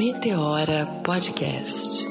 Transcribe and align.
Meteora 0.00 0.86
Podcast. 1.04 2.09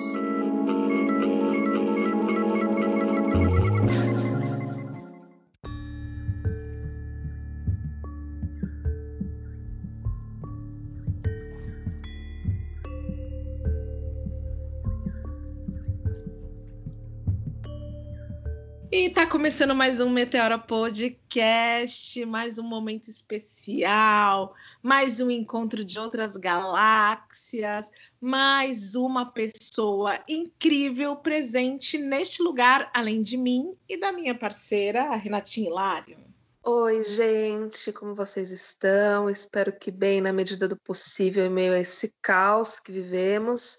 Começando 19.59 19.75
mais 19.75 19.99
um 19.99 20.09
Meteora 20.09 20.57
Podcast, 20.57 22.25
mais 22.25 22.57
um 22.57 22.63
momento 22.63 23.09
especial, 23.09 24.55
mais 24.81 25.19
um 25.19 25.29
encontro 25.29 25.83
de 25.83 25.99
outras 25.99 26.37
galáxias, 26.37 27.91
mais 28.21 28.95
uma 28.95 29.29
pessoa 29.33 30.17
incrível 30.29 31.17
presente 31.17 31.97
neste 31.97 32.41
lugar, 32.41 32.89
além 32.93 33.21
de 33.21 33.35
mim 33.35 33.75
e 33.89 33.99
da 33.99 34.13
minha 34.13 34.33
parceira, 34.33 35.09
a 35.09 35.15
Renatinha 35.17 35.69
Hilário. 35.69 36.17
Oi, 36.63 37.03
gente, 37.03 37.91
como 37.91 38.15
vocês 38.15 38.53
estão? 38.53 39.29
Espero 39.29 39.77
que 39.77 39.91
bem 39.91 40.21
na 40.21 40.31
medida 40.31 40.69
do 40.69 40.77
possível 40.77 41.45
em 41.45 41.49
meio 41.49 41.73
a 41.73 41.79
esse 41.79 42.13
caos 42.21 42.79
que 42.79 42.93
vivemos. 42.93 43.77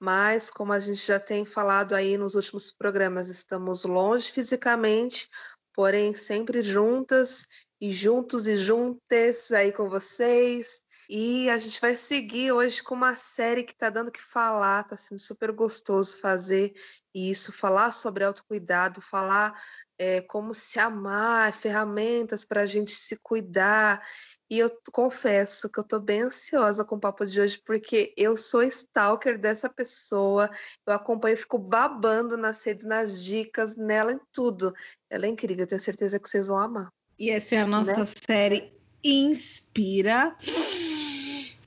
Mas, 0.00 0.50
como 0.50 0.72
a 0.72 0.80
gente 0.80 1.04
já 1.04 1.18
tem 1.18 1.44
falado 1.44 1.94
aí 1.94 2.16
nos 2.16 2.34
últimos 2.34 2.72
programas, 2.72 3.28
estamos 3.28 3.84
longe 3.84 4.30
fisicamente, 4.30 5.28
porém 5.74 6.14
sempre 6.14 6.62
juntas 6.62 7.46
e 7.80 7.92
juntos 7.92 8.46
e 8.46 8.56
juntas 8.56 9.52
aí 9.52 9.72
com 9.72 9.88
vocês. 9.88 10.82
E 11.08 11.48
a 11.48 11.56
gente 11.56 11.80
vai 11.80 11.94
seguir 11.96 12.52
hoje 12.52 12.82
com 12.82 12.94
uma 12.94 13.14
série 13.14 13.62
que 13.62 13.72
está 13.72 13.88
dando 13.88 14.10
que 14.10 14.20
falar, 14.20 14.80
está 14.82 14.96
sendo 14.96 15.20
super 15.20 15.52
gostoso 15.52 16.18
fazer 16.18 16.72
isso, 17.14 17.52
falar 17.52 17.92
sobre 17.92 18.24
autocuidado, 18.24 19.00
falar 19.00 19.54
é, 19.96 20.20
como 20.20 20.52
se 20.52 20.78
amar, 20.78 21.52
ferramentas 21.52 22.44
para 22.44 22.62
a 22.62 22.66
gente 22.66 22.90
se 22.90 23.16
cuidar. 23.22 24.02
E 24.50 24.58
eu 24.58 24.70
confesso 24.92 25.68
que 25.68 25.78
eu 25.78 25.84
tô 25.84 26.00
bem 26.00 26.22
ansiosa 26.22 26.84
com 26.84 26.96
o 26.96 27.00
papo 27.00 27.26
de 27.26 27.38
hoje, 27.40 27.60
porque 27.64 28.14
eu 28.16 28.36
sou 28.36 28.62
stalker 28.62 29.38
dessa 29.38 29.68
pessoa, 29.68 30.50
eu 30.86 30.94
acompanho 30.94 31.36
fico 31.36 31.58
babando 31.58 32.36
nas 32.36 32.64
redes, 32.64 32.86
nas 32.86 33.22
dicas, 33.22 33.76
nela 33.76 34.12
em 34.12 34.20
tudo. 34.32 34.72
Ela 35.10 35.26
é 35.26 35.28
incrível, 35.28 35.64
eu 35.64 35.68
tenho 35.68 35.80
certeza 35.80 36.18
que 36.18 36.28
vocês 36.28 36.48
vão 36.48 36.58
amar. 36.58 36.88
E 37.18 37.30
essa 37.30 37.56
é 37.56 37.58
a 37.58 37.66
nossa 37.66 37.94
né? 37.98 38.06
série 38.06 38.72
Inspira. 39.02 40.36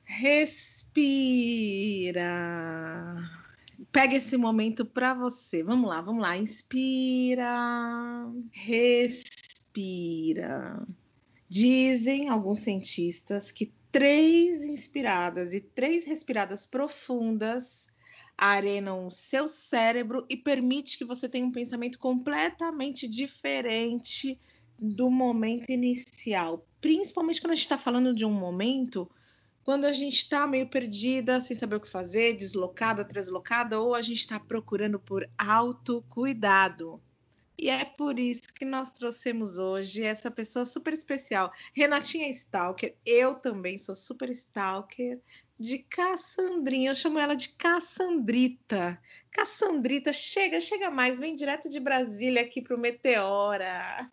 Respira. 0.03 1.43
Pega 3.91 4.15
esse 4.15 4.37
momento 4.37 4.85
para 4.85 5.13
você. 5.13 5.63
Vamos 5.63 5.89
lá, 5.89 6.01
vamos 6.01 6.21
lá. 6.21 6.37
Inspira. 6.37 7.47
Respira. 8.51 9.61
Dizem 11.53 12.29
alguns 12.29 12.59
cientistas 12.59 13.51
que 13.51 13.73
três 13.91 14.61
inspiradas 14.61 15.53
e 15.53 15.59
três 15.59 16.05
respiradas 16.05 16.65
profundas 16.65 17.91
arenam 18.37 19.05
o 19.05 19.11
seu 19.11 19.49
cérebro 19.49 20.25
e 20.29 20.37
permite 20.37 20.97
que 20.97 21.03
você 21.03 21.27
tenha 21.27 21.45
um 21.45 21.51
pensamento 21.51 21.99
completamente 21.99 23.05
diferente 23.05 24.39
do 24.79 25.09
momento 25.09 25.69
inicial. 25.69 26.65
Principalmente 26.79 27.41
quando 27.41 27.51
a 27.51 27.55
gente 27.55 27.63
está 27.63 27.77
falando 27.77 28.15
de 28.15 28.23
um 28.23 28.31
momento 28.31 29.11
quando 29.61 29.83
a 29.83 29.91
gente 29.91 30.15
está 30.15 30.47
meio 30.47 30.69
perdida, 30.69 31.41
sem 31.41 31.57
saber 31.57 31.75
o 31.75 31.81
que 31.81 31.89
fazer, 31.89 32.37
deslocada, 32.37 33.03
deslocada, 33.03 33.77
ou 33.77 33.93
a 33.93 34.01
gente 34.01 34.19
está 34.19 34.39
procurando 34.39 35.01
por 35.01 35.29
autocuidado. 35.37 37.01
E 37.61 37.69
é 37.69 37.85
por 37.85 38.17
isso 38.17 38.51
que 38.55 38.65
nós 38.65 38.89
trouxemos 38.89 39.59
hoje 39.59 40.01
essa 40.03 40.31
pessoa 40.31 40.65
super 40.65 40.93
especial, 40.93 41.53
Renatinha 41.75 42.27
Stalker. 42.29 42.95
Eu 43.05 43.35
também 43.35 43.77
sou 43.77 43.95
super 43.95 44.31
stalker 44.31 45.21
de 45.59 45.77
Cassandrinha. 45.77 46.89
Eu 46.89 46.95
chamo 46.95 47.19
ela 47.19 47.35
de 47.35 47.49
Cassandrita. 47.49 48.99
Cassandrita, 49.29 50.11
chega, 50.11 50.59
chega 50.59 50.89
mais, 50.89 51.19
vem 51.19 51.35
direto 51.35 51.69
de 51.69 51.79
Brasília 51.79 52.41
aqui 52.41 52.63
para 52.63 52.75
o 52.75 52.79
Meteora. 52.79 54.11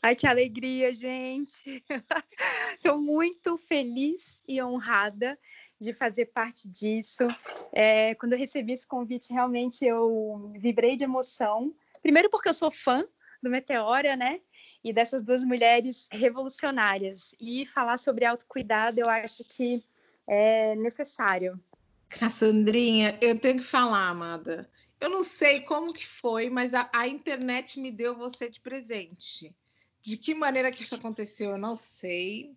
Ai, 0.00 0.14
que 0.14 0.24
alegria, 0.24 0.92
gente! 0.92 1.84
Estou 2.78 2.96
muito 3.00 3.58
feliz 3.58 4.40
e 4.46 4.62
honrada 4.62 5.36
de 5.80 5.92
fazer 5.92 6.26
parte 6.26 6.68
disso. 6.68 7.26
É, 7.72 8.14
quando 8.14 8.34
eu 8.34 8.38
recebi 8.38 8.72
esse 8.72 8.86
convite, 8.86 9.32
realmente 9.32 9.84
eu 9.84 10.52
vibrei 10.54 10.94
de 10.94 11.02
emoção 11.02 11.74
Primeiro 12.02 12.30
porque 12.30 12.48
eu 12.48 12.54
sou 12.54 12.70
fã 12.70 13.04
do 13.42 13.50
Meteora, 13.50 14.16
né? 14.16 14.40
E 14.82 14.92
dessas 14.92 15.22
duas 15.22 15.44
mulheres 15.44 16.08
revolucionárias. 16.10 17.34
E 17.40 17.66
falar 17.66 17.98
sobre 17.98 18.24
autocuidado 18.24 19.00
eu 19.00 19.08
acho 19.08 19.44
que 19.44 19.82
é 20.26 20.74
necessário. 20.76 21.60
Cassandrinha, 22.08 23.16
eu 23.20 23.38
tenho 23.38 23.58
que 23.58 23.64
falar, 23.64 24.08
amada. 24.08 24.70
Eu 25.00 25.08
não 25.08 25.24
sei 25.24 25.60
como 25.60 25.94
que 25.94 26.06
foi, 26.06 26.50
mas 26.50 26.74
a, 26.74 26.88
a 26.92 27.08
internet 27.08 27.80
me 27.80 27.90
deu 27.90 28.14
você 28.14 28.50
de 28.50 28.60
presente. 28.60 29.54
De 30.02 30.16
que 30.16 30.34
maneira 30.34 30.70
que 30.70 30.82
isso 30.82 30.94
aconteceu, 30.94 31.50
eu 31.50 31.58
não 31.58 31.76
sei. 31.76 32.54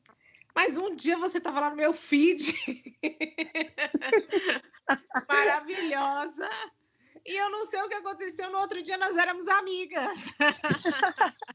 Mas 0.56 0.78
um 0.78 0.96
dia 0.96 1.18
você 1.18 1.38
estava 1.38 1.59
lá 1.59 1.70
no 1.70 1.76
meu 1.76 1.94
feed. 1.94 2.53
Maravilhosa. 5.30 6.50
E 7.25 7.35
eu 7.35 7.50
não 7.50 7.66
sei 7.67 7.81
o 7.81 7.88
que 7.88 7.94
aconteceu. 7.94 8.51
No 8.51 8.59
outro 8.59 8.81
dia 8.84 8.97
nós 8.97 9.17
éramos 9.17 9.47
amigas. 9.47 10.17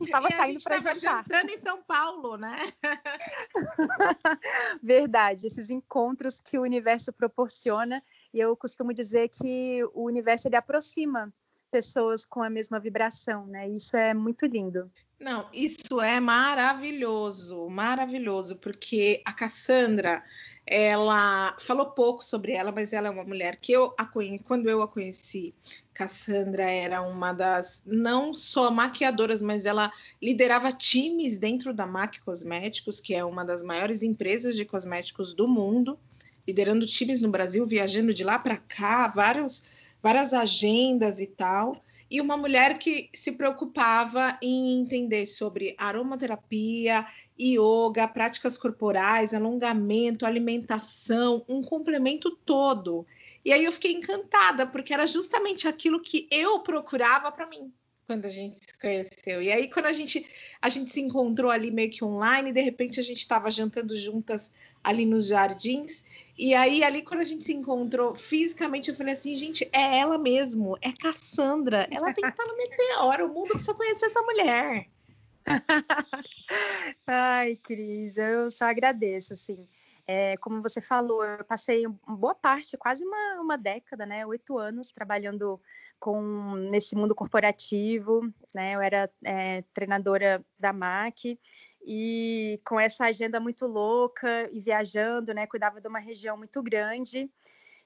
Estava 0.00 0.30
saindo 0.30 0.62
para 0.62 0.80
jantar. 0.80 1.48
em 1.48 1.58
São 1.58 1.82
Paulo, 1.82 2.36
né? 2.36 2.72
Verdade. 4.82 5.46
Esses 5.46 5.70
encontros 5.70 6.40
que 6.40 6.58
o 6.58 6.62
universo 6.62 7.12
proporciona. 7.12 8.02
E 8.32 8.40
eu 8.40 8.56
costumo 8.56 8.94
dizer 8.94 9.28
que 9.28 9.84
o 9.92 10.04
universo 10.04 10.48
ele 10.48 10.56
aproxima 10.56 11.32
pessoas 11.70 12.24
com 12.24 12.42
a 12.42 12.50
mesma 12.50 12.80
vibração, 12.80 13.46
né? 13.46 13.68
Isso 13.68 13.96
é 13.96 14.14
muito 14.14 14.46
lindo. 14.46 14.90
Não, 15.20 15.46
isso 15.52 16.00
é 16.00 16.18
maravilhoso, 16.18 17.68
maravilhoso, 17.68 18.56
porque 18.56 19.20
a 19.24 19.34
Cassandra, 19.34 20.24
ela 20.66 21.56
falou 21.58 21.86
pouco 21.86 22.24
sobre 22.24 22.52
ela, 22.52 22.70
mas 22.70 22.92
ela 22.92 23.08
é 23.08 23.10
uma 23.10 23.24
mulher 23.24 23.56
que 23.56 23.72
eu 23.72 23.94
a 23.98 24.04
conheci, 24.04 24.44
quando 24.44 24.68
eu 24.70 24.82
a 24.82 24.88
conheci, 24.88 25.54
Cassandra 25.92 26.68
era 26.68 27.02
uma 27.02 27.32
das 27.32 27.82
não 27.84 28.32
só 28.32 28.70
maquiadoras, 28.70 29.42
mas 29.42 29.66
ela 29.66 29.92
liderava 30.22 30.72
times 30.72 31.38
dentro 31.38 31.74
da 31.74 31.86
MAC 31.86 32.20
Cosméticos, 32.20 33.00
que 33.00 33.14
é 33.14 33.24
uma 33.24 33.44
das 33.44 33.62
maiores 33.62 34.02
empresas 34.02 34.54
de 34.54 34.64
cosméticos 34.64 35.34
do 35.34 35.48
mundo, 35.48 35.98
liderando 36.46 36.86
times 36.86 37.20
no 37.20 37.30
Brasil, 37.30 37.66
viajando 37.66 38.14
de 38.14 38.24
lá 38.24 38.38
para 38.38 38.56
cá, 38.56 39.08
vários, 39.08 39.64
várias 40.02 40.32
agendas 40.32 41.20
e 41.20 41.26
tal 41.26 41.82
e 42.10 42.20
uma 42.20 42.36
mulher 42.36 42.78
que 42.78 43.08
se 43.14 43.32
preocupava 43.32 44.36
em 44.42 44.80
entender 44.80 45.26
sobre 45.26 45.74
aromaterapia, 45.78 47.06
yoga, 47.38 48.08
práticas 48.08 48.58
corporais, 48.58 49.32
alongamento, 49.32 50.26
alimentação, 50.26 51.44
um 51.48 51.62
complemento 51.62 52.36
todo. 52.44 53.06
E 53.44 53.52
aí 53.52 53.64
eu 53.64 53.72
fiquei 53.72 53.92
encantada, 53.92 54.66
porque 54.66 54.92
era 54.92 55.06
justamente 55.06 55.68
aquilo 55.68 56.00
que 56.00 56.26
eu 56.30 56.60
procurava 56.60 57.30
para 57.30 57.46
mim 57.46 57.72
quando 58.10 58.26
a 58.26 58.28
gente 58.28 58.56
se 58.56 58.76
conheceu. 58.80 59.40
E 59.40 59.52
aí, 59.52 59.70
quando 59.70 59.86
a 59.86 59.92
gente, 59.92 60.26
a 60.60 60.68
gente 60.68 60.90
se 60.90 61.00
encontrou 61.00 61.48
ali 61.48 61.70
meio 61.70 61.88
que 61.88 62.04
online, 62.04 62.52
de 62.52 62.60
repente 62.60 62.98
a 62.98 63.04
gente 63.04 63.18
estava 63.18 63.48
jantando 63.52 63.96
juntas 63.96 64.52
ali 64.82 65.06
nos 65.06 65.28
jardins. 65.28 66.04
E 66.36 66.52
aí, 66.52 66.82
ali, 66.82 67.02
quando 67.02 67.20
a 67.20 67.24
gente 67.24 67.44
se 67.44 67.52
encontrou 67.52 68.16
fisicamente, 68.16 68.90
eu 68.90 68.96
falei 68.96 69.14
assim, 69.14 69.36
gente, 69.36 69.62
é 69.72 70.00
ela 70.00 70.18
mesmo, 70.18 70.76
é 70.82 70.90
Cassandra. 70.90 71.86
Ela 71.88 72.12
tem 72.12 72.24
que 72.24 72.30
estar 72.30 72.46
no 72.46 72.56
Meteoro, 72.56 73.26
o 73.26 73.32
mundo 73.32 73.50
precisa 73.50 73.74
conhecer 73.74 74.06
essa 74.06 74.22
mulher. 74.22 74.88
Ai, 77.06 77.54
Cris, 77.62 78.16
eu 78.16 78.50
só 78.50 78.64
agradeço, 78.64 79.34
assim. 79.34 79.68
É, 80.12 80.36
como 80.38 80.60
você 80.60 80.80
falou, 80.80 81.24
eu 81.24 81.44
passei 81.44 81.86
uma 81.86 82.16
boa 82.16 82.34
parte, 82.34 82.76
quase 82.76 83.04
uma, 83.04 83.40
uma 83.40 83.56
década, 83.56 84.04
né, 84.04 84.26
oito 84.26 84.58
anos 84.58 84.90
trabalhando 84.90 85.60
com 86.00 86.56
nesse 86.68 86.96
mundo 86.96 87.14
corporativo, 87.14 88.22
né, 88.52 88.74
eu 88.74 88.80
era 88.80 89.08
é, 89.24 89.62
treinadora 89.72 90.44
da 90.58 90.72
MAC 90.72 91.38
e 91.86 92.60
com 92.66 92.80
essa 92.80 93.04
agenda 93.04 93.38
muito 93.38 93.68
louca 93.68 94.50
e 94.50 94.58
viajando, 94.58 95.32
né, 95.32 95.46
cuidava 95.46 95.80
de 95.80 95.86
uma 95.86 96.00
região 96.00 96.36
muito 96.36 96.60
grande 96.60 97.30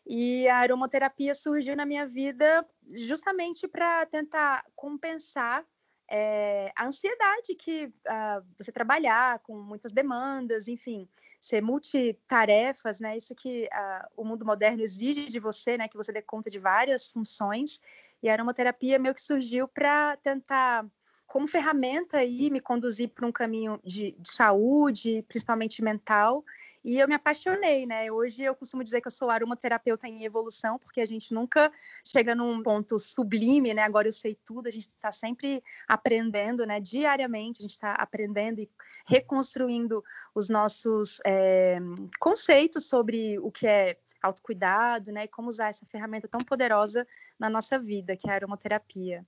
e 0.07 0.49
a 0.49 0.57
aromaterapia 0.57 1.35
surgiu 1.35 1.77
na 1.77 1.85
minha 1.85 2.07
vida 2.07 2.67
justamente 2.95 3.69
para 3.69 4.07
tentar 4.07 4.65
compensar 4.75 5.63
é, 6.09 6.73
a 6.77 6.87
ansiedade 6.87 7.55
que 7.55 7.87
uh, 7.87 8.45
você 8.57 8.71
trabalhar 8.71 9.39
com 9.41 9.57
muitas 9.57 9.91
demandas, 9.91 10.69
enfim, 10.69 11.09
ser 11.41 11.63
multitarefas, 11.63 13.01
né? 13.01 13.17
Isso 13.17 13.35
que 13.35 13.69
uh, 13.73 14.07
o 14.17 14.25
mundo 14.25 14.45
moderno 14.45 14.83
exige 14.83 15.27
de 15.27 15.41
você, 15.41 15.79
né? 15.79 15.89
Que 15.89 15.97
você 15.97 16.13
dê 16.13 16.21
conta 16.21 16.51
de 16.51 16.59
várias 16.59 17.11
funções. 17.11 17.81
E 18.23 18.29
a 18.29 18.33
aromaterapia 18.33 18.99
meio 18.99 19.15
que 19.15 19.23
surgiu 19.23 19.67
para 19.67 20.17
tentar 20.19 20.87
como 21.27 21.49
ferramenta 21.49 22.19
aí 22.19 22.51
me 22.51 22.61
conduzir 22.61 23.09
para 23.09 23.27
um 23.27 23.33
caminho 23.33 23.81
de, 23.83 24.13
de, 24.13 24.31
saúde, 24.31 25.25
principalmente 25.27 25.83
mental, 25.83 26.45
e 26.85 26.99
eu 26.99 27.09
me 27.09 27.15
apaixonei, 27.15 27.87
né? 27.87 28.13
Hoje 28.13 28.45
eu 28.45 28.55
costumo 28.55 28.85
dizer 28.85 29.01
que 29.01 29.07
eu 29.09 29.13
sou 29.13 29.31
aromaterapeuta 29.31 30.07
em 30.07 30.25
evolução, 30.25 30.79
porque 30.79 31.01
a 31.01 31.07
gente 31.07 31.33
nunca 31.33 31.73
chega 32.07 32.35
num 32.35 32.63
ponto 32.63 32.99
sublime, 32.99 33.73
né? 33.73 33.83
Agora 33.83 34.07
eu 34.07 34.13
sei 34.13 34.39
tudo, 34.45 34.67
a 34.67 34.71
gente 34.71 34.89
está 34.91 35.11
sempre 35.11 35.63
aprendendo, 35.89 36.67
né? 36.67 36.79
Diariamente 36.81 37.61
a 37.61 37.63
gente 37.63 37.71
está 37.71 37.93
aprendendo 37.93 38.61
e 38.61 38.71
reconstruindo 39.07 40.05
os 40.35 40.51
nossos 40.51 41.21
é, 41.25 41.79
conceitos 42.21 42.87
sobre 42.87 43.39
o 43.39 43.51
que 43.51 43.67
é 43.67 43.97
autocuidado, 44.23 45.11
né? 45.11 45.25
E 45.25 45.29
como 45.29 45.49
usar 45.49 45.69
essa 45.69 45.87
ferramenta 45.87 46.29
tão 46.29 46.41
poderosa 46.41 47.07
na 47.39 47.49
nossa 47.49 47.79
vida, 47.79 48.15
que 48.17 48.29
é 48.29 48.33
a 48.33 48.35
aromaterapia. 48.35 49.25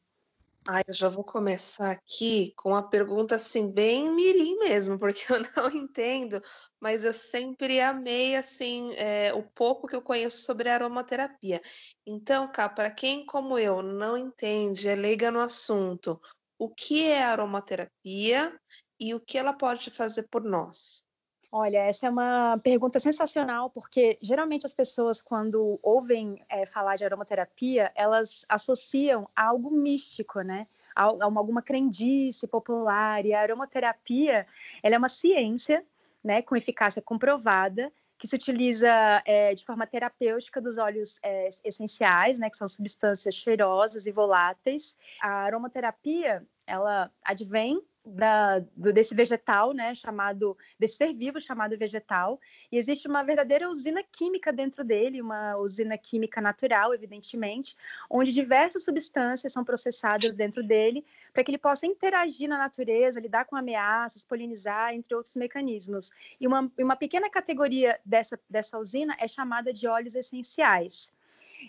Ai, 0.68 0.82
eu 0.88 0.94
já 0.94 1.08
vou 1.08 1.22
começar 1.22 1.92
aqui 1.92 2.52
com 2.56 2.70
uma 2.70 2.88
pergunta 2.88 3.36
assim 3.36 3.70
bem 3.72 4.10
mirim 4.10 4.58
mesmo, 4.58 4.98
porque 4.98 5.32
eu 5.32 5.38
não 5.56 5.70
entendo, 5.70 6.42
mas 6.80 7.04
eu 7.04 7.12
sempre 7.12 7.80
amei 7.80 8.34
assim 8.34 8.92
é, 8.96 9.32
o 9.32 9.44
pouco 9.44 9.86
que 9.86 9.94
eu 9.94 10.02
conheço 10.02 10.38
sobre 10.42 10.68
aromaterapia. 10.68 11.60
Então, 12.04 12.50
cá, 12.50 12.68
para 12.68 12.90
quem 12.90 13.24
como 13.24 13.56
eu 13.56 13.80
não 13.80 14.16
entende, 14.18 14.88
é 14.88 14.96
leiga 14.96 15.30
no 15.30 15.40
assunto, 15.40 16.20
o 16.58 16.68
que 16.68 17.04
é 17.04 17.22
aromaterapia 17.22 18.58
e 18.98 19.14
o 19.14 19.20
que 19.20 19.38
ela 19.38 19.52
pode 19.52 19.90
fazer 19.90 20.26
por 20.28 20.42
nós? 20.42 21.04
Olha, 21.50 21.78
essa 21.78 22.06
é 22.06 22.10
uma 22.10 22.58
pergunta 22.62 22.98
sensacional, 22.98 23.70
porque 23.70 24.18
geralmente 24.20 24.66
as 24.66 24.74
pessoas, 24.74 25.22
quando 25.22 25.78
ouvem 25.82 26.44
é, 26.48 26.66
falar 26.66 26.96
de 26.96 27.04
aromaterapia, 27.04 27.92
elas 27.94 28.44
associam 28.48 29.28
a 29.34 29.48
algo 29.48 29.70
místico, 29.70 30.40
né? 30.40 30.66
A, 30.94 31.04
a 31.04 31.24
alguma 31.24 31.62
crendice 31.62 32.46
popular. 32.46 33.24
E 33.24 33.32
a 33.32 33.40
aromaterapia 33.40 34.46
ela 34.82 34.94
é 34.96 34.98
uma 34.98 35.08
ciência 35.08 35.84
né, 36.22 36.42
com 36.42 36.56
eficácia 36.56 37.00
comprovada 37.00 37.92
que 38.18 38.26
se 38.26 38.34
utiliza 38.34 38.90
é, 39.24 39.54
de 39.54 39.64
forma 39.64 39.86
terapêutica 39.86 40.60
dos 40.60 40.78
óleos 40.78 41.18
é, 41.22 41.48
essenciais, 41.64 42.38
né, 42.38 42.48
que 42.48 42.56
são 42.56 42.66
substâncias 42.66 43.34
cheirosas 43.34 44.06
e 44.06 44.12
voláteis. 44.12 44.96
A 45.20 45.44
aromaterapia, 45.44 46.42
ela 46.66 47.10
advém 47.22 47.82
da, 48.06 48.60
do, 48.76 48.92
desse 48.92 49.14
vegetal, 49.14 49.72
né, 49.72 49.94
chamado 49.94 50.56
desse 50.78 50.96
ser 50.96 51.12
vivo 51.12 51.40
chamado 51.40 51.76
vegetal, 51.76 52.40
e 52.70 52.76
existe 52.76 53.08
uma 53.08 53.22
verdadeira 53.22 53.68
usina 53.68 54.02
química 54.02 54.52
dentro 54.52 54.84
dele, 54.84 55.20
uma 55.20 55.56
usina 55.56 55.98
química 55.98 56.40
natural, 56.40 56.94
evidentemente, 56.94 57.76
onde 58.08 58.32
diversas 58.32 58.84
substâncias 58.84 59.52
são 59.52 59.64
processadas 59.64 60.36
dentro 60.36 60.62
dele 60.62 61.04
para 61.32 61.42
que 61.42 61.50
ele 61.50 61.58
possa 61.58 61.86
interagir 61.86 62.48
na 62.48 62.56
natureza, 62.56 63.20
lidar 63.20 63.44
com 63.44 63.56
ameaças, 63.56 64.24
polinizar, 64.24 64.94
entre 64.94 65.14
outros 65.14 65.34
mecanismos. 65.34 66.10
E 66.40 66.46
uma, 66.46 66.70
uma 66.78 66.96
pequena 66.96 67.28
categoria 67.28 67.98
dessa, 68.04 68.38
dessa 68.48 68.78
usina 68.78 69.16
é 69.18 69.26
chamada 69.26 69.72
de 69.72 69.86
óleos 69.88 70.14
essenciais. 70.14 71.12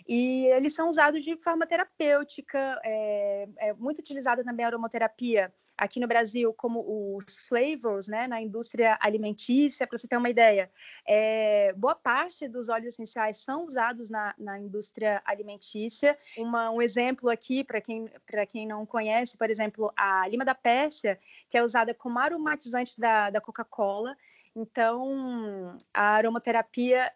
E 0.06 0.46
eles 0.46 0.74
são 0.74 0.88
usados 0.88 1.24
de 1.24 1.36
forma 1.36 1.66
terapêutica, 1.66 2.80
é, 2.84 3.48
é 3.58 3.72
muito 3.72 3.98
utilizada 3.98 4.44
também 4.44 4.64
a 4.64 4.68
aromaterapia 4.68 5.52
aqui 5.78 6.00
no 6.00 6.08
Brasil 6.08 6.52
como 6.52 7.16
os 7.16 7.38
flavors, 7.38 8.08
né, 8.08 8.26
na 8.26 8.42
indústria 8.42 8.98
alimentícia, 9.00 9.86
para 9.86 9.96
você 9.96 10.08
ter 10.08 10.16
uma 10.16 10.28
ideia, 10.28 10.68
é, 11.06 11.72
boa 11.74 11.94
parte 11.94 12.48
dos 12.48 12.68
óleos 12.68 12.94
essenciais 12.94 13.38
são 13.38 13.64
usados 13.64 14.10
na, 14.10 14.34
na 14.36 14.58
indústria 14.58 15.22
alimentícia. 15.24 16.18
Uma, 16.36 16.70
um 16.70 16.82
exemplo 16.82 17.30
aqui, 17.30 17.62
para 17.62 17.80
quem, 17.80 18.10
quem 18.48 18.66
não 18.66 18.84
conhece, 18.84 19.38
por 19.38 19.48
exemplo, 19.48 19.92
a 19.96 20.26
lima 20.26 20.44
da 20.44 20.54
Pérsia, 20.54 21.18
que 21.48 21.56
é 21.56 21.62
usada 21.62 21.94
como 21.94 22.18
aromatizante 22.18 22.98
da, 22.98 23.30
da 23.30 23.40
Coca-Cola. 23.40 24.16
Então, 24.56 25.76
a 25.94 26.16
aromaterapia 26.16 27.12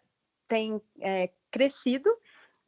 tem 0.47 0.81
é, 1.01 1.29
crescido 1.51 2.09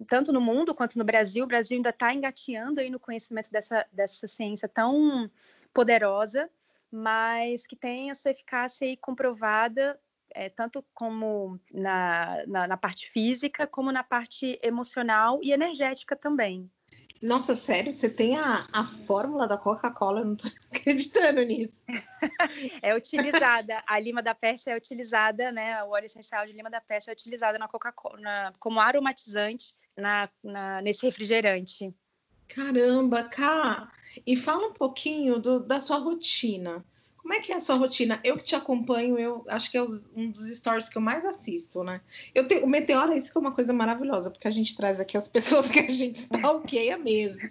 tanto 0.07 0.33
no 0.33 0.41
mundo 0.41 0.75
quanto 0.75 0.97
no 0.97 1.05
Brasil. 1.05 1.45
O 1.45 1.47
Brasil 1.47 1.77
ainda 1.77 1.89
está 1.89 2.13
engateando 2.13 2.81
aí 2.81 2.89
no 2.89 2.99
conhecimento 2.99 3.49
dessa, 3.51 3.85
dessa 3.91 4.27
ciência 4.27 4.67
tão 4.67 5.29
poderosa, 5.75 6.49
mas 6.89 7.67
que 7.67 7.75
tem 7.75 8.09
a 8.09 8.15
sua 8.15 8.31
eficácia 8.31 8.87
aí 8.87 8.95
comprovada, 8.95 9.99
é, 10.33 10.47
tanto 10.47 10.83
como 10.93 11.59
na, 11.73 12.45
na, 12.47 12.67
na 12.67 12.77
parte 12.77 13.11
física, 13.11 13.67
como 13.67 13.91
na 13.91 14.03
parte 14.03 14.57
emocional 14.63 15.39
e 15.43 15.51
energética 15.51 16.15
também. 16.15 16.71
Nossa, 17.21 17.55
sério? 17.55 17.91
Você 17.91 18.09
tem 18.09 18.37
a, 18.37 18.67
a 18.71 18.85
fórmula 19.07 19.47
da 19.47 19.57
Coca-Cola? 19.57 20.21
Eu 20.21 20.25
não 20.25 20.35
tô 20.35 20.47
acreditando 20.71 21.41
nisso. 21.41 21.81
é 22.81 22.95
utilizada, 22.95 23.83
a 23.85 23.99
lima 23.99 24.21
da 24.21 24.33
Pérsia 24.33 24.71
é 24.71 24.77
utilizada, 24.77 25.51
né? 25.51 25.83
O 25.83 25.89
óleo 25.89 26.05
essencial 26.05 26.45
de 26.45 26.53
lima 26.53 26.69
da 26.69 26.79
Pérsia 26.79 27.11
é 27.11 27.13
utilizada 27.13 27.57
na 27.57 27.67
Coca-Cola 27.67 28.53
como 28.59 28.79
aromatizante 28.79 29.73
na, 29.97 30.29
na, 30.43 30.81
nesse 30.81 31.05
refrigerante. 31.05 31.93
Caramba, 32.47 33.23
Cá! 33.23 33.91
E 34.25 34.35
fala 34.35 34.67
um 34.67 34.73
pouquinho 34.73 35.39
do, 35.39 35.59
da 35.59 35.79
sua 35.79 35.97
rotina. 35.97 36.85
Como 37.17 37.33
é 37.33 37.39
que 37.39 37.51
é 37.51 37.55
a 37.55 37.59
sua 37.59 37.75
rotina? 37.75 38.19
Eu 38.23 38.37
que 38.37 38.43
te 38.43 38.55
acompanho, 38.55 39.17
eu 39.17 39.43
acho 39.47 39.71
que 39.71 39.77
é 39.77 39.81
um 39.81 40.29
dos 40.29 40.47
stories 40.55 40.87
que 40.87 40.95
eu 40.95 41.01
mais 41.01 41.25
assisto, 41.25 41.83
né? 41.83 41.99
Eu 42.35 42.47
tenho, 42.47 42.63
o 42.63 42.69
Meteoro, 42.69 43.13
isso 43.13 43.31
que 43.31 43.37
é 43.37 43.41
uma 43.41 43.51
coisa 43.51 43.73
maravilhosa, 43.73 44.29
porque 44.29 44.47
a 44.47 44.51
gente 44.51 44.77
traz 44.77 44.99
aqui 44.99 45.17
as 45.17 45.27
pessoas 45.27 45.67
que 45.67 45.79
a 45.79 45.89
gente 45.89 46.17
stalkeia 46.17 46.99
mesmo. 46.99 47.49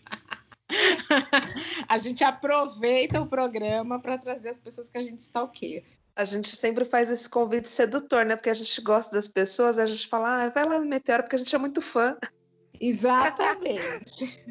a 1.88 1.98
gente 1.98 2.22
aproveita 2.22 3.20
o 3.20 3.26
programa 3.26 4.00
para 4.00 4.16
trazer 4.16 4.50
as 4.50 4.60
pessoas 4.60 4.88
que 4.88 4.96
a 4.96 5.02
gente 5.02 5.20
stalkeia. 5.20 5.82
A 6.14 6.24
gente 6.24 6.54
sempre 6.54 6.84
faz 6.84 7.10
esse 7.10 7.28
convite 7.28 7.68
sedutor, 7.68 8.24
né? 8.24 8.36
Porque 8.36 8.50
a 8.50 8.54
gente 8.54 8.80
gosta 8.80 9.16
das 9.16 9.26
pessoas, 9.26 9.76
a 9.76 9.86
gente 9.86 10.06
fala, 10.06 10.44
ah, 10.44 10.48
vai 10.50 10.64
lá 10.64 10.78
no 10.78 10.86
Meteoro, 10.86 11.24
porque 11.24 11.34
a 11.34 11.38
gente 11.40 11.52
é 11.52 11.58
muito 11.58 11.82
fã. 11.82 12.16
Exatamente. 12.84 14.44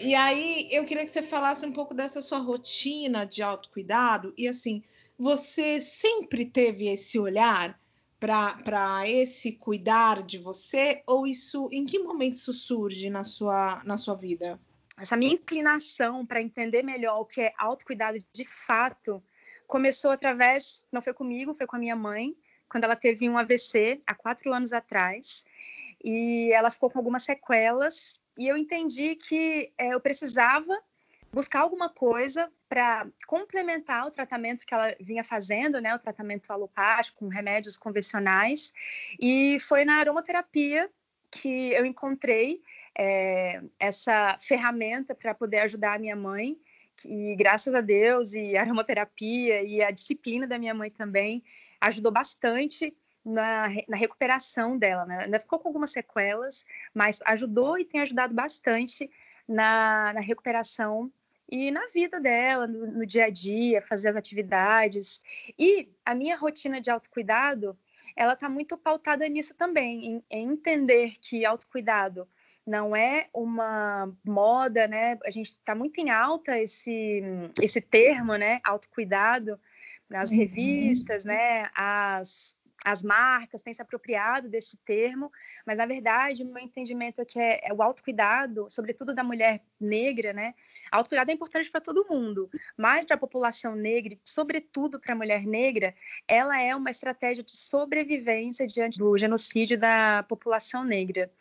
E 0.00 0.14
aí, 0.14 0.68
eu 0.70 0.84
queria 0.84 1.04
que 1.04 1.10
você 1.12 1.22
falasse 1.22 1.64
um 1.64 1.72
pouco 1.72 1.94
dessa 1.94 2.20
sua 2.20 2.38
rotina 2.38 3.24
de 3.24 3.42
autocuidado. 3.42 4.34
E 4.36 4.48
assim, 4.48 4.82
você 5.18 5.80
sempre 5.80 6.44
teve 6.44 6.88
esse 6.88 7.18
olhar 7.18 7.80
para 8.22 9.08
esse 9.08 9.52
cuidar 9.52 10.22
de 10.22 10.38
você? 10.38 11.02
Ou 11.08 11.26
isso, 11.26 11.68
em 11.72 11.84
que 11.84 11.98
momento 11.98 12.34
isso 12.34 12.52
surge 12.52 13.10
na 13.10 13.24
sua, 13.24 13.82
na 13.84 13.96
sua 13.96 14.14
vida? 14.14 14.60
Essa 14.96 15.16
minha 15.16 15.32
inclinação 15.32 16.24
para 16.24 16.40
entender 16.40 16.84
melhor 16.84 17.18
o 17.20 17.24
que 17.24 17.40
é 17.40 17.52
autocuidado 17.58 18.18
de 18.32 18.44
fato 18.44 19.20
começou 19.66 20.12
através, 20.12 20.84
não 20.92 21.02
foi 21.02 21.12
comigo, 21.12 21.52
foi 21.54 21.66
com 21.66 21.74
a 21.74 21.78
minha 21.78 21.96
mãe, 21.96 22.36
quando 22.68 22.84
ela 22.84 22.94
teve 22.94 23.28
um 23.28 23.36
AVC 23.36 24.00
há 24.06 24.14
quatro 24.14 24.52
anos 24.52 24.72
atrás. 24.72 25.44
E 26.04 26.52
ela 26.52 26.70
ficou 26.70 26.90
com 26.90 26.98
algumas 26.98 27.24
sequelas. 27.24 28.20
E 28.38 28.46
eu 28.46 28.56
entendi 28.56 29.16
que 29.16 29.72
é, 29.76 29.94
eu 29.94 30.00
precisava 30.00 30.78
buscar 31.32 31.60
alguma 31.60 31.88
coisa 31.88 32.50
para 32.68 33.06
complementar 33.26 34.06
o 34.06 34.10
tratamento 34.10 34.66
que 34.66 34.74
ela 34.74 34.94
vinha 35.00 35.24
fazendo, 35.24 35.80
né, 35.80 35.94
o 35.94 35.98
tratamento 35.98 36.50
alopático 36.50 37.20
com 37.20 37.28
remédios 37.28 37.76
convencionais, 37.76 38.72
e 39.20 39.58
foi 39.60 39.84
na 39.84 39.96
aromaterapia 39.96 40.90
que 41.30 41.72
eu 41.72 41.86
encontrei 41.86 42.60
é, 42.96 43.62
essa 43.80 44.36
ferramenta 44.40 45.14
para 45.14 45.34
poder 45.34 45.60
ajudar 45.60 45.94
a 45.94 45.98
minha 45.98 46.16
mãe, 46.16 46.58
e 47.04 47.34
graças 47.36 47.74
a 47.74 47.80
Deus 47.80 48.34
e 48.34 48.56
a 48.56 48.60
aromaterapia 48.60 49.62
e 49.62 49.82
a 49.82 49.90
disciplina 49.90 50.46
da 50.46 50.58
minha 50.58 50.74
mãe 50.74 50.90
também 50.90 51.42
ajudou 51.80 52.12
bastante 52.12 52.94
na, 53.24 53.68
na 53.88 53.96
recuperação 53.96 54.76
dela, 54.76 55.04
né? 55.06 55.24
Ainda 55.24 55.38
ficou 55.38 55.58
com 55.58 55.68
algumas 55.68 55.90
sequelas, 55.90 56.64
mas 56.94 57.20
ajudou 57.24 57.78
e 57.78 57.84
tem 57.84 58.00
ajudado 58.00 58.34
bastante 58.34 59.10
na, 59.48 60.12
na 60.12 60.20
recuperação 60.20 61.10
e 61.52 61.70
na 61.70 61.84
vida 61.84 62.18
dela, 62.18 62.66
no, 62.66 62.86
no, 62.90 63.04
dia 63.04 63.26
a 63.26 63.30
dia, 63.30 63.82
fazer 63.82 64.08
as 64.08 64.16
atividades. 64.16 65.22
E 65.58 65.86
a 66.02 66.14
minha 66.14 66.34
rotina 66.34 66.80
de 66.80 66.90
autocuidado, 66.90 67.78
ela 68.16 68.32
está 68.32 68.48
muito 68.48 68.78
pautada 68.78 69.28
nisso 69.28 69.54
também, 69.54 70.06
em, 70.06 70.24
em, 70.30 70.50
entender 70.50 71.16
que 71.20 71.44
autocuidado 71.44 72.26
não 72.66 72.96
é 72.96 73.28
uma 73.34 74.10
moda, 74.24 74.88
né? 74.88 75.18
A 75.26 75.30
gente 75.30 75.48
está 75.48 75.74
muito 75.74 75.98
em 75.98 76.08
alta 76.08 76.58
esse, 76.58 77.20
esse 77.60 77.82
termo, 77.82 78.34
né? 78.36 78.58
Autocuidado 78.64 79.60
nas 80.08 80.30
uhum. 80.30 80.38
revistas, 80.38 81.26
né? 81.26 81.68
As, 81.74 82.56
as 82.82 83.02
marcas 83.02 83.62
têm 83.62 83.74
se 83.74 83.82
apropriado 83.82 84.48
desse 84.48 84.78
termo, 84.78 85.30
mas 85.66 85.76
na 85.76 85.84
verdade 85.84 86.44
o 86.44 86.46
meu 86.46 86.62
entendimento 86.62 87.20
é 87.20 87.24
que 87.26 87.38
é, 87.38 87.60
é 87.62 87.74
o 87.74 87.82
autocuidado, 87.82 88.70
sobretudo 88.70 89.14
da 89.14 89.22
mulher 89.22 89.60
negra, 89.78 90.32
né? 90.32 90.54
Autocuidado 90.92 91.30
é 91.30 91.34
importante 91.34 91.70
para 91.70 91.80
todo 91.80 92.06
mundo, 92.06 92.50
mas 92.76 93.06
para 93.06 93.16
a 93.16 93.18
população 93.18 93.74
negra, 93.74 94.18
sobretudo 94.22 95.00
para 95.00 95.14
a 95.14 95.16
mulher 95.16 95.46
negra, 95.46 95.94
ela 96.28 96.60
é 96.60 96.76
uma 96.76 96.90
estratégia 96.90 97.42
de 97.42 97.56
sobrevivência 97.56 98.66
diante 98.66 98.98
do 98.98 99.16
genocídio 99.16 99.78
da 99.78 100.22
população 100.28 100.84
negra. 100.84 101.32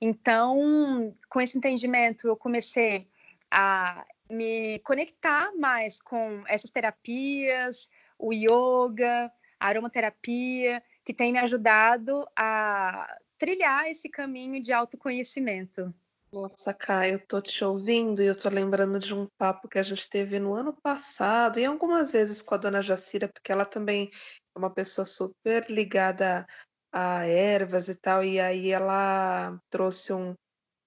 Então, 0.00 1.12
com 1.28 1.40
esse 1.40 1.58
entendimento, 1.58 2.28
eu 2.28 2.36
comecei 2.36 3.08
a 3.50 4.06
me 4.30 4.78
conectar 4.78 5.50
mais 5.56 6.00
com 6.00 6.44
essas 6.46 6.70
terapias, 6.70 7.90
o 8.16 8.32
yoga, 8.32 9.28
a 9.58 9.66
aromaterapia, 9.66 10.80
que 11.04 11.12
tem 11.12 11.32
me 11.32 11.40
ajudado 11.40 12.24
a 12.36 13.18
trilhar 13.36 13.88
esse 13.90 14.08
caminho 14.08 14.62
de 14.62 14.72
autoconhecimento. 14.72 15.92
Nossa, 16.32 16.72
Caio, 16.72 17.14
eu 17.14 17.26
tô 17.26 17.40
te 17.42 17.64
ouvindo 17.64 18.22
e 18.22 18.26
eu 18.26 18.38
tô 18.38 18.48
lembrando 18.48 19.00
de 19.00 19.12
um 19.12 19.26
papo 19.36 19.68
que 19.68 19.78
a 19.80 19.82
gente 19.82 20.08
teve 20.08 20.38
no 20.38 20.54
ano 20.54 20.72
passado 20.80 21.58
e 21.58 21.64
algumas 21.64 22.12
vezes 22.12 22.40
com 22.40 22.54
a 22.54 22.58
dona 22.58 22.80
Jacira, 22.80 23.28
porque 23.28 23.50
ela 23.50 23.64
também 23.66 24.08
é 24.54 24.58
uma 24.58 24.72
pessoa 24.72 25.04
super 25.04 25.68
ligada 25.68 26.46
a 26.92 27.26
ervas 27.26 27.88
e 27.88 27.96
tal, 27.96 28.22
e 28.22 28.38
aí 28.38 28.70
ela 28.70 29.58
trouxe 29.68 30.12
um, 30.12 30.34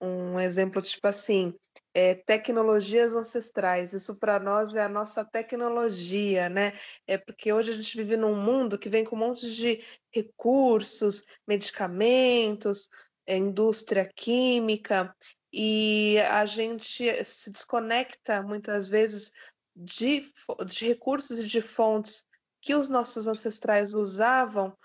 um 0.01 0.39
exemplo 0.39 0.81
tipo 0.81 1.07
assim, 1.07 1.53
é, 1.93 2.15
tecnologias 2.15 3.13
ancestrais. 3.13 3.93
Isso 3.93 4.17
para 4.19 4.39
nós 4.39 4.75
é 4.75 4.83
a 4.83 4.89
nossa 4.89 5.25
tecnologia, 5.25 6.49
né? 6.49 6.73
É 7.07 7.17
porque 7.17 7.51
hoje 7.51 7.71
a 7.71 7.75
gente 7.75 7.97
vive 7.97 8.15
num 8.17 8.35
mundo 8.35 8.77
que 8.79 8.89
vem 8.89 9.03
com 9.03 9.15
um 9.15 9.19
monte 9.19 9.49
de 9.53 9.81
recursos, 10.13 11.23
medicamentos, 11.47 12.89
indústria 13.27 14.09
química, 14.15 15.15
e 15.51 16.17
a 16.31 16.45
gente 16.45 17.23
se 17.23 17.51
desconecta 17.51 18.41
muitas 18.41 18.89
vezes 18.89 19.31
de, 19.75 20.23
de 20.65 20.87
recursos 20.87 21.37
e 21.37 21.47
de 21.47 21.61
fontes 21.61 22.25
que 22.59 22.73
os 22.73 22.89
nossos 22.89 23.27
ancestrais 23.27 23.93
usavam 23.93 24.75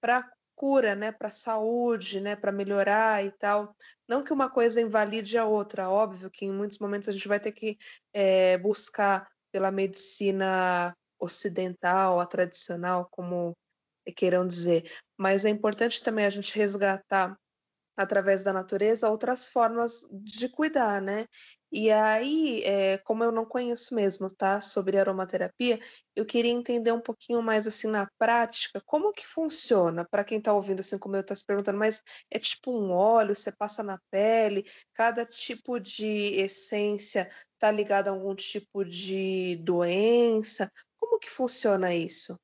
para 0.00 0.28
cura, 0.56 0.94
né, 0.94 1.12
para 1.12 1.28
saúde, 1.28 2.20
né, 2.20 2.34
para 2.34 2.50
melhorar 2.50 3.24
e 3.24 3.30
tal. 3.30 3.76
Não 4.08 4.24
que 4.24 4.32
uma 4.32 4.50
coisa 4.50 4.80
invalide 4.80 5.36
a 5.36 5.44
outra, 5.44 5.90
óbvio 5.90 6.30
que 6.30 6.46
em 6.46 6.52
muitos 6.52 6.78
momentos 6.78 7.08
a 7.08 7.12
gente 7.12 7.28
vai 7.28 7.38
ter 7.38 7.52
que 7.52 7.76
é, 8.12 8.56
buscar 8.58 9.28
pela 9.52 9.70
medicina 9.70 10.96
ocidental, 11.20 12.18
a 12.18 12.26
tradicional, 12.26 13.06
como 13.10 13.56
queiram 14.16 14.46
dizer. 14.46 14.90
Mas 15.16 15.44
é 15.44 15.50
importante 15.50 16.02
também 16.02 16.24
a 16.24 16.30
gente 16.30 16.56
resgatar 16.56 17.36
através 17.96 18.42
da 18.42 18.52
natureza 18.52 19.10
outras 19.10 19.48
formas 19.48 20.06
de 20.12 20.48
cuidar, 20.48 21.00
né? 21.00 21.26
E 21.72 21.90
aí, 21.90 22.62
é, 22.64 22.98
como 22.98 23.24
eu 23.24 23.32
não 23.32 23.44
conheço 23.44 23.94
mesmo, 23.94 24.28
tá, 24.32 24.60
sobre 24.60 24.98
aromaterapia, 24.98 25.80
eu 26.14 26.24
queria 26.24 26.52
entender 26.52 26.92
um 26.92 27.00
pouquinho 27.00 27.42
mais 27.42 27.66
assim 27.66 27.88
na 27.88 28.08
prática, 28.18 28.80
como 28.86 29.12
que 29.12 29.26
funciona, 29.26 30.06
para 30.08 30.24
quem 30.24 30.38
está 30.38 30.52
ouvindo 30.52 30.80
assim 30.80 30.98
como 30.98 31.16
eu 31.16 31.20
está 31.20 31.34
se 31.34 31.44
perguntando, 31.44 31.78
mas 31.78 32.02
é 32.30 32.38
tipo 32.38 32.70
um 32.70 32.92
óleo, 32.92 33.34
você 33.34 33.50
passa 33.50 33.82
na 33.82 33.98
pele, 34.10 34.64
cada 34.94 35.26
tipo 35.26 35.80
de 35.80 36.06
essência 36.40 37.28
está 37.54 37.70
ligado 37.70 38.08
a 38.08 38.12
algum 38.12 38.34
tipo 38.34 38.84
de 38.84 39.56
doença, 39.56 40.70
como 40.96 41.18
que 41.18 41.28
funciona 41.28 41.94
isso? 41.94 42.38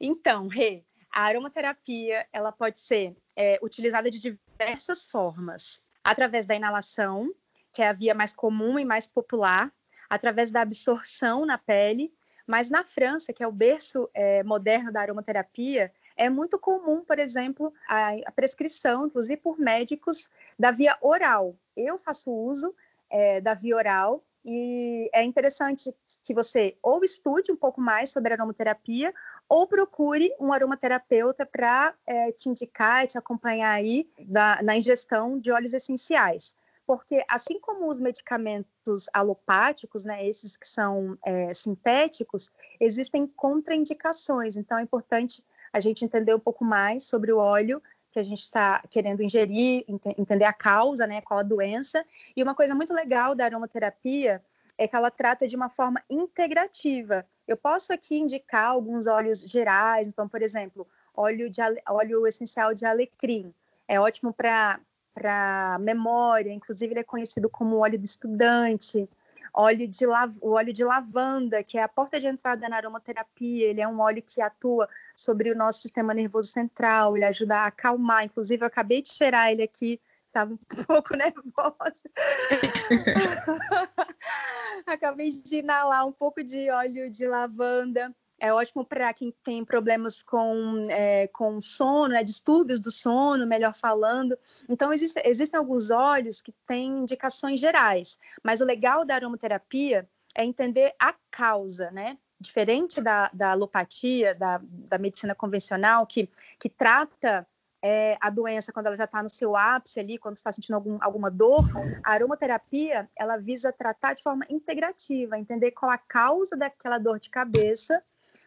Então, 0.00 0.48
Rê, 0.48 0.84
a 1.12 1.22
aromaterapia 1.22 2.26
ela 2.32 2.52
pode 2.52 2.80
ser 2.80 3.16
é, 3.36 3.58
utilizada 3.62 4.10
de 4.10 4.38
diversas 4.56 5.06
formas, 5.06 5.82
através 6.02 6.46
da 6.46 6.54
inalação, 6.54 7.30
que 7.72 7.82
é 7.82 7.88
a 7.88 7.92
via 7.92 8.14
mais 8.14 8.32
comum 8.32 8.78
e 8.78 8.84
mais 8.84 9.06
popular, 9.06 9.70
através 10.08 10.50
da 10.50 10.62
absorção 10.62 11.44
na 11.44 11.58
pele, 11.58 12.12
mas 12.46 12.70
na 12.70 12.84
França, 12.84 13.32
que 13.32 13.42
é 13.42 13.46
o 13.46 13.52
berço 13.52 14.08
é, 14.14 14.42
moderno 14.44 14.90
da 14.92 15.00
aromaterapia, 15.00 15.92
é 16.16 16.30
muito 16.30 16.58
comum, 16.58 17.04
por 17.04 17.18
exemplo, 17.18 17.74
a, 17.86 18.12
a, 18.24 18.32
prescrição, 18.32 19.06
inclusive 19.06 19.36
por 19.36 19.58
médicos, 19.58 20.30
da 20.58 20.70
via 20.70 20.96
oral. 21.02 21.54
Eu 21.76 21.98
faço 21.98 22.30
uso 22.30 22.74
é, 23.10 23.40
da 23.40 23.52
via 23.52 23.76
oral 23.76 24.24
e 24.44 25.10
é 25.12 25.24
interessante 25.24 25.92
que 26.24 26.32
você 26.32 26.78
ou 26.80 27.02
estude 27.02 27.50
um 27.50 27.56
pouco 27.56 27.80
mais 27.80 28.10
sobre 28.10 28.32
aromaterapia 28.32 29.12
ou 29.48 29.66
procure 29.66 30.32
um 30.40 30.52
aromaterapeuta 30.52 31.46
para 31.46 31.94
é, 32.06 32.32
te 32.32 32.48
indicar 32.48 33.04
e 33.04 33.08
te 33.08 33.18
acompanhar 33.18 33.72
aí 33.72 34.08
na, 34.28 34.62
na 34.62 34.76
ingestão 34.76 35.38
de 35.38 35.50
óleos 35.52 35.72
essenciais. 35.72 36.54
Porque, 36.86 37.24
assim 37.28 37.58
como 37.58 37.88
os 37.88 38.00
medicamentos 38.00 39.08
alopáticos, 39.12 40.04
né, 40.04 40.26
esses 40.26 40.56
que 40.56 40.68
são 40.68 41.18
é, 41.24 41.52
sintéticos, 41.52 42.50
existem 42.78 43.26
contraindicações. 43.26 44.56
Então, 44.56 44.78
é 44.78 44.82
importante 44.82 45.44
a 45.72 45.80
gente 45.80 46.04
entender 46.04 46.34
um 46.34 46.40
pouco 46.40 46.64
mais 46.64 47.04
sobre 47.04 47.32
o 47.32 47.38
óleo 47.38 47.82
que 48.12 48.20
a 48.20 48.22
gente 48.22 48.40
está 48.40 48.82
querendo 48.88 49.22
ingerir, 49.22 49.84
ent 49.86 50.06
entender 50.16 50.44
a 50.44 50.52
causa, 50.52 51.06
né, 51.06 51.20
qual 51.20 51.40
a 51.40 51.42
doença. 51.42 52.02
E 52.34 52.42
uma 52.42 52.54
coisa 52.54 52.74
muito 52.74 52.94
legal 52.94 53.34
da 53.34 53.44
aromaterapia 53.44 54.42
é 54.78 54.86
que 54.86 54.94
ela 54.94 55.10
trata 55.10 55.46
de 55.46 55.56
uma 55.56 55.68
forma 55.68 56.02
integrativa. 56.08 57.26
Eu 57.46 57.56
posso 57.56 57.92
aqui 57.92 58.16
indicar 58.16 58.66
alguns 58.66 59.06
óleos 59.06 59.40
gerais, 59.40 60.06
então, 60.06 60.28
por 60.28 60.42
exemplo, 60.42 60.86
óleo, 61.14 61.48
de, 61.48 61.60
óleo 61.88 62.26
essencial 62.26 62.74
de 62.74 62.84
alecrim. 62.84 63.54
É 63.88 63.98
ótimo 64.00 64.32
para 64.32 65.78
memória, 65.80 66.52
inclusive 66.52 66.92
ele 66.92 67.00
é 67.00 67.04
conhecido 67.04 67.48
como 67.48 67.78
óleo 67.78 67.98
do 67.98 68.04
estudante. 68.04 69.08
Óleo 69.54 69.88
de, 69.88 70.06
o 70.42 70.50
óleo 70.50 70.72
de 70.72 70.84
lavanda, 70.84 71.62
que 71.62 71.78
é 71.78 71.82
a 71.82 71.88
porta 71.88 72.20
de 72.20 72.26
entrada 72.26 72.68
na 72.68 72.76
aromaterapia, 72.76 73.66
ele 73.66 73.80
é 73.80 73.88
um 73.88 74.00
óleo 74.00 74.22
que 74.22 74.42
atua 74.42 74.86
sobre 75.16 75.50
o 75.50 75.56
nosso 75.56 75.80
sistema 75.80 76.12
nervoso 76.12 76.50
central, 76.50 77.16
ele 77.16 77.24
ajuda 77.24 77.60
a 77.60 77.66
acalmar. 77.68 78.24
Inclusive, 78.24 78.62
eu 78.62 78.66
acabei 78.66 79.00
de 79.00 79.08
cheirar 79.08 79.50
ele 79.50 79.62
aqui 79.62 79.98
estava 80.36 80.52
um 80.52 80.58
pouco 80.86 81.16
nervosa. 81.16 82.10
Acabei 84.86 85.30
de 85.30 85.56
inalar 85.56 86.06
um 86.06 86.12
pouco 86.12 86.44
de 86.44 86.70
óleo 86.70 87.10
de 87.10 87.26
lavanda. 87.26 88.14
É 88.38 88.52
ótimo 88.52 88.84
para 88.84 89.14
quem 89.14 89.34
tem 89.42 89.64
problemas 89.64 90.22
com, 90.22 90.86
é, 90.90 91.26
com 91.28 91.58
sono, 91.58 92.08
né, 92.08 92.22
distúrbios 92.22 92.78
do 92.78 92.90
sono, 92.90 93.46
melhor 93.46 93.72
falando. 93.72 94.36
Então, 94.68 94.92
existe, 94.92 95.18
existem 95.24 95.56
alguns 95.56 95.90
óleos 95.90 96.42
que 96.42 96.52
têm 96.66 96.98
indicações 96.98 97.58
gerais, 97.58 98.18
mas 98.42 98.60
o 98.60 98.66
legal 98.66 99.06
da 99.06 99.14
aromaterapia 99.14 100.06
é 100.34 100.44
entender 100.44 100.94
a 101.00 101.14
causa, 101.30 101.90
né? 101.90 102.18
Diferente 102.38 103.00
da, 103.00 103.30
da 103.32 103.52
alopatia, 103.52 104.34
da, 104.34 104.60
da 104.62 104.98
medicina 104.98 105.34
convencional, 105.34 106.06
que, 106.06 106.28
que 106.58 106.68
trata 106.68 107.48
é, 107.82 108.16
a 108.20 108.30
doença 108.30 108.72
quando 108.72 108.86
ela 108.86 108.96
já 108.96 109.04
está 109.04 109.22
no 109.22 109.28
seu 109.28 109.56
ápice 109.56 110.00
ali, 110.00 110.18
quando 110.18 110.36
está 110.36 110.50
sentindo 110.50 110.74
algum, 110.74 110.98
alguma 111.00 111.30
dor, 111.30 111.64
a 112.02 112.12
aromaterapia 112.12 113.08
ela 113.16 113.36
visa 113.36 113.72
tratar 113.72 114.14
de 114.14 114.22
forma 114.22 114.44
integrativa, 114.50 115.38
entender 115.38 115.70
qual 115.72 115.90
a 115.90 115.98
causa 115.98 116.56
daquela 116.56 116.98
dor 116.98 117.18
de 117.18 117.30
cabeça, 117.30 118.02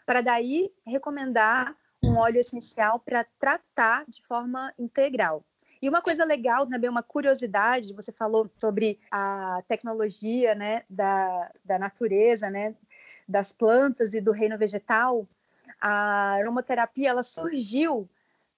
para 0.06 0.22
daí 0.22 0.72
recomendar 0.86 1.76
um 2.04 2.18
óleo 2.18 2.40
essencial 2.40 3.00
para 3.00 3.26
tratar 3.38 4.06
de 4.08 4.22
forma 4.24 4.74
integral. 4.78 5.44
E 5.82 5.88
uma 5.88 6.02
coisa 6.02 6.26
legal, 6.26 6.68
também 6.68 6.90
uma 6.90 7.04
curiosidade, 7.04 7.94
você 7.94 8.12
falou 8.12 8.50
sobre 8.58 9.00
a 9.10 9.64
tecnologia 9.68 10.54
né, 10.54 10.84
da, 10.90 11.52
da 11.64 11.80
natureza, 11.80 12.50
né, 12.50 12.76
das 13.28 13.54
plantas 13.54 14.14
e 14.14 14.20
do 14.20 14.32
reino 14.32 14.58
vegetal. 14.58 15.26
A 15.80 16.34
aromaterapia 16.34 17.10
ela 17.10 17.24
surgiu 17.24 18.10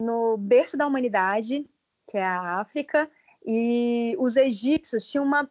no 0.01 0.36
berço 0.38 0.75
da 0.75 0.88
humanidade, 0.88 1.65
que 2.08 2.17
é 2.17 2.24
a 2.24 2.60
África, 2.60 3.10
e 3.46 4.15
os 4.20 4.36
egípcios 4.36 5.10
tinham 5.10 5.25
uma 5.25 5.50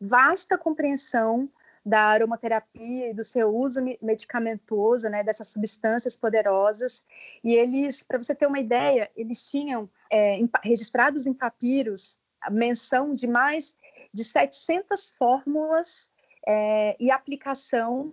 vasta 0.00 0.58
compreensão 0.58 1.48
da 1.84 2.00
aromaterapia 2.00 3.10
e 3.10 3.14
do 3.14 3.24
seu 3.24 3.54
uso 3.54 3.80
medicamentoso, 4.02 5.08
né, 5.08 5.22
dessas 5.22 5.48
substâncias 5.48 6.16
poderosas. 6.16 7.04
E 7.42 7.54
eles, 7.54 8.02
para 8.02 8.18
você 8.18 8.34
ter 8.34 8.46
uma 8.46 8.60
ideia, 8.60 9.10
eles 9.16 9.48
tinham 9.50 9.88
é, 10.12 10.38
registrados 10.62 11.26
em 11.26 11.32
papiros 11.32 12.18
a 12.40 12.50
menção 12.50 13.14
de 13.14 13.26
mais 13.26 13.74
de 14.12 14.24
700 14.24 15.12
fórmulas 15.12 16.10
é, 16.46 16.96
e 16.98 17.10
aplicação 17.10 18.12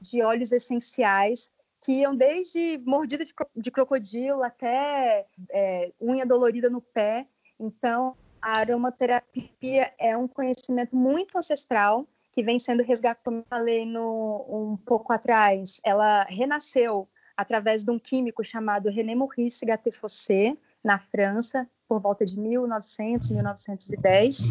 de 0.00 0.22
óleos 0.22 0.52
essenciais 0.52 1.50
que 1.88 1.92
iam 1.94 2.14
desde 2.14 2.76
mordida 2.84 3.24
de, 3.24 3.32
de 3.56 3.70
crocodilo 3.70 4.42
até 4.42 5.24
é, 5.50 5.90
unha 5.98 6.26
dolorida 6.26 6.68
no 6.68 6.82
pé. 6.82 7.26
Então, 7.58 8.14
a 8.42 8.58
aromaterapia 8.58 9.90
é 9.98 10.14
um 10.14 10.28
conhecimento 10.28 10.94
muito 10.94 11.38
ancestral 11.38 12.06
que 12.30 12.42
vem 12.42 12.58
sendo 12.58 12.82
resgatado, 12.82 13.24
como 13.24 13.38
eu 13.38 13.44
falei 13.48 13.86
no, 13.86 14.44
um 14.50 14.76
pouco 14.76 15.14
atrás. 15.14 15.80
Ela 15.82 16.24
renasceu 16.24 17.08
através 17.34 17.82
de 17.82 17.90
um 17.90 17.98
químico 17.98 18.44
chamado 18.44 18.90
René 18.90 19.14
Maurice 19.14 19.64
Gattefossé, 19.64 20.58
na 20.88 20.98
França, 20.98 21.68
por 21.86 22.00
volta 22.00 22.24
de 22.24 22.38
1900, 22.38 23.30
1910. 23.32 24.44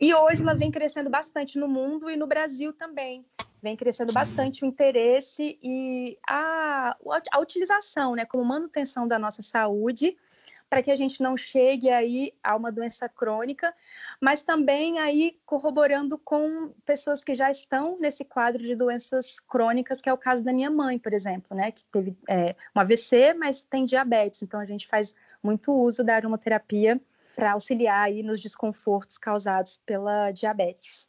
E 0.00 0.14
hoje 0.14 0.40
ela 0.40 0.54
vem 0.54 0.70
crescendo 0.70 1.10
bastante 1.10 1.58
no 1.58 1.66
mundo 1.66 2.08
e 2.08 2.16
no 2.16 2.28
Brasil 2.28 2.72
também. 2.72 3.26
Vem 3.60 3.76
crescendo 3.76 4.12
bastante 4.12 4.64
o 4.64 4.66
interesse 4.66 5.58
e 5.60 6.16
a, 6.28 6.96
a 7.32 7.40
utilização, 7.40 8.14
né, 8.14 8.24
como 8.24 8.44
manutenção 8.44 9.06
da 9.08 9.18
nossa 9.18 9.42
saúde 9.42 10.16
para 10.70 10.82
que 10.84 10.90
a 10.92 10.94
gente 10.94 11.20
não 11.20 11.36
chegue 11.36 11.90
aí 11.90 12.32
a 12.40 12.54
uma 12.54 12.70
doença 12.70 13.08
crônica, 13.08 13.74
mas 14.20 14.42
também 14.42 15.00
aí 15.00 15.36
corroborando 15.44 16.16
com 16.16 16.72
pessoas 16.86 17.24
que 17.24 17.34
já 17.34 17.50
estão 17.50 17.98
nesse 17.98 18.24
quadro 18.24 18.62
de 18.62 18.76
doenças 18.76 19.40
crônicas, 19.40 20.00
que 20.00 20.08
é 20.08 20.12
o 20.12 20.16
caso 20.16 20.44
da 20.44 20.52
minha 20.52 20.70
mãe, 20.70 20.96
por 20.96 21.12
exemplo, 21.12 21.56
né, 21.56 21.72
que 21.72 21.84
teve 21.86 22.16
é, 22.28 22.54
um 22.74 22.78
AVC, 22.80 23.34
mas 23.34 23.64
tem 23.64 23.84
diabetes, 23.84 24.44
então 24.44 24.60
a 24.60 24.64
gente 24.64 24.86
faz 24.86 25.16
muito 25.42 25.72
uso 25.72 26.04
da 26.04 26.14
aromaterapia 26.14 27.00
para 27.34 27.52
auxiliar 27.52 28.06
aí 28.06 28.22
nos 28.22 28.40
desconfortos 28.40 29.18
causados 29.18 29.78
pela 29.86 30.30
diabetes. 30.30 31.08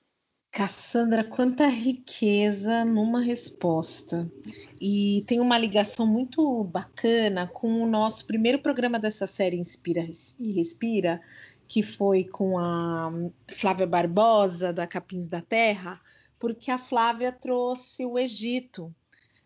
Cassandra, 0.51 1.23
quanta 1.23 1.65
riqueza 1.67 2.83
numa 2.83 3.21
resposta. 3.21 4.29
E 4.81 5.23
tem 5.25 5.39
uma 5.39 5.57
ligação 5.57 6.05
muito 6.05 6.63
bacana 6.65 7.47
com 7.47 7.81
o 7.81 7.88
nosso 7.88 8.25
primeiro 8.25 8.59
programa 8.59 9.00
dessa 9.00 9.25
série 9.25 9.57
Inspira 9.57 10.05
e 10.38 10.51
Respira, 10.51 11.21
que 11.69 11.81
foi 11.81 12.25
com 12.25 12.59
a 12.59 13.13
Flávia 13.50 13.88
Barbosa, 13.88 14.73
da 14.73 14.85
Capins 14.85 15.29
da 15.29 15.41
Terra, 15.41 16.01
porque 16.38 16.69
a 16.69 16.77
Flávia 16.77 17.31
trouxe 17.31 18.05
o 18.05 18.19
Egito 18.19 18.93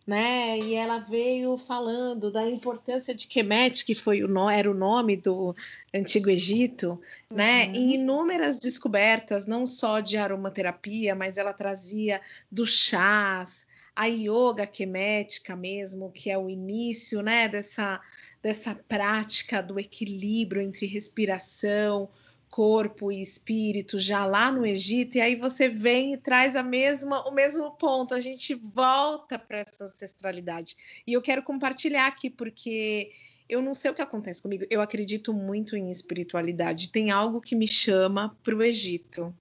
né? 0.06 0.60
E 0.60 0.76
ela 0.76 1.00
veio 1.00 1.58
falando 1.58 2.32
da 2.32 2.48
importância 2.50 3.14
de 3.14 3.28
Kemet, 3.28 3.84
que 3.84 3.96
foi 3.96 4.24
o 4.24 4.50
era 4.50 4.70
o 4.70 4.74
nome 4.74 5.18
do 5.18 5.56
Antigo 5.94 6.30
Egito, 6.30 7.00
né? 7.30 7.66
uhum. 7.66 7.72
né? 7.72 7.78
Em 7.78 7.94
inúmeras 7.96 8.60
descobertas, 8.60 9.48
não 9.48 9.66
só 9.66 10.00
de 10.00 10.18
aromaterapia, 10.18 11.16
mas 11.16 11.38
ela 11.38 11.54
trazia 11.54 12.22
dos 12.52 12.70
chás, 12.70 13.66
a 13.96 14.06
yoga 14.08 14.68
kemética 14.68 15.56
mesmo, 15.56 16.12
que 16.12 16.30
é 16.30 16.38
o 16.38 16.50
início, 16.50 17.22
né, 17.22 17.48
dessa 17.48 18.02
dessa 18.44 18.76
prática 18.76 19.64
do 19.64 19.80
equilíbrio 19.80 20.62
entre 20.62 20.86
respiração, 20.86 22.08
corpo 22.50 23.12
e 23.12 23.22
espírito 23.22 24.00
já 24.00 24.26
lá 24.26 24.52
no 24.52 24.66
Egito, 24.66 25.18
e 25.18 25.22
aí 25.22 25.36
você 25.36 25.68
vem 25.68 26.14
e 26.14 26.18
traz 26.18 26.56
a 26.56 26.64
mesma, 26.64 27.28
o 27.28 27.32
mesmo 27.32 27.72
ponto, 27.72 28.14
a 28.14 28.22
gente 28.22 28.56
volta 28.56 29.38
para 29.38 29.60
essa 29.60 29.86
ancestralidade. 29.86 30.78
E 31.06 31.14
eu 31.14 31.22
quero 31.22 31.44
compartilhar 31.44 32.08
aqui, 32.08 32.30
porque 32.30 33.12
eu 33.48 33.62
não 33.62 33.74
sei 33.74 33.92
o 33.92 33.94
que 33.94 34.02
acontece 34.02 34.42
comigo, 34.42 34.66
eu 34.70 34.82
acredito 34.82 35.34
muito 35.34 35.76
em 35.76 35.92
espiritualidade. 35.92 36.90
Tem 36.90 37.12
algo 37.12 37.42
que 37.42 37.56
me 37.56 37.68
chama 37.68 38.38
para 38.44 38.56
o 38.56 38.64
Egito. 38.64 39.36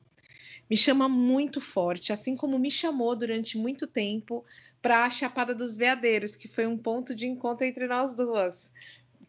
Me 0.69 0.77
chama 0.77 1.09
muito 1.09 1.61
forte, 1.61 2.13
assim 2.13 2.37
como 2.37 2.59
me 2.59 2.71
chamou 2.71 3.15
durante 3.15 3.59
muito 3.59 3.87
tempo 3.87 4.45
para 4.81 5.05
a 5.05 5.11
Chapada 5.11 5.55
dos 5.55 5.77
Veadeiros, 5.77 6.37
que 6.37 6.49
foi 6.49 6.67
um 6.67 6.77
ponto 6.77 7.15
de 7.15 7.27
encontro 7.27 7.67
entre 7.67 7.87
nós 7.87 8.15
duas 8.15 8.73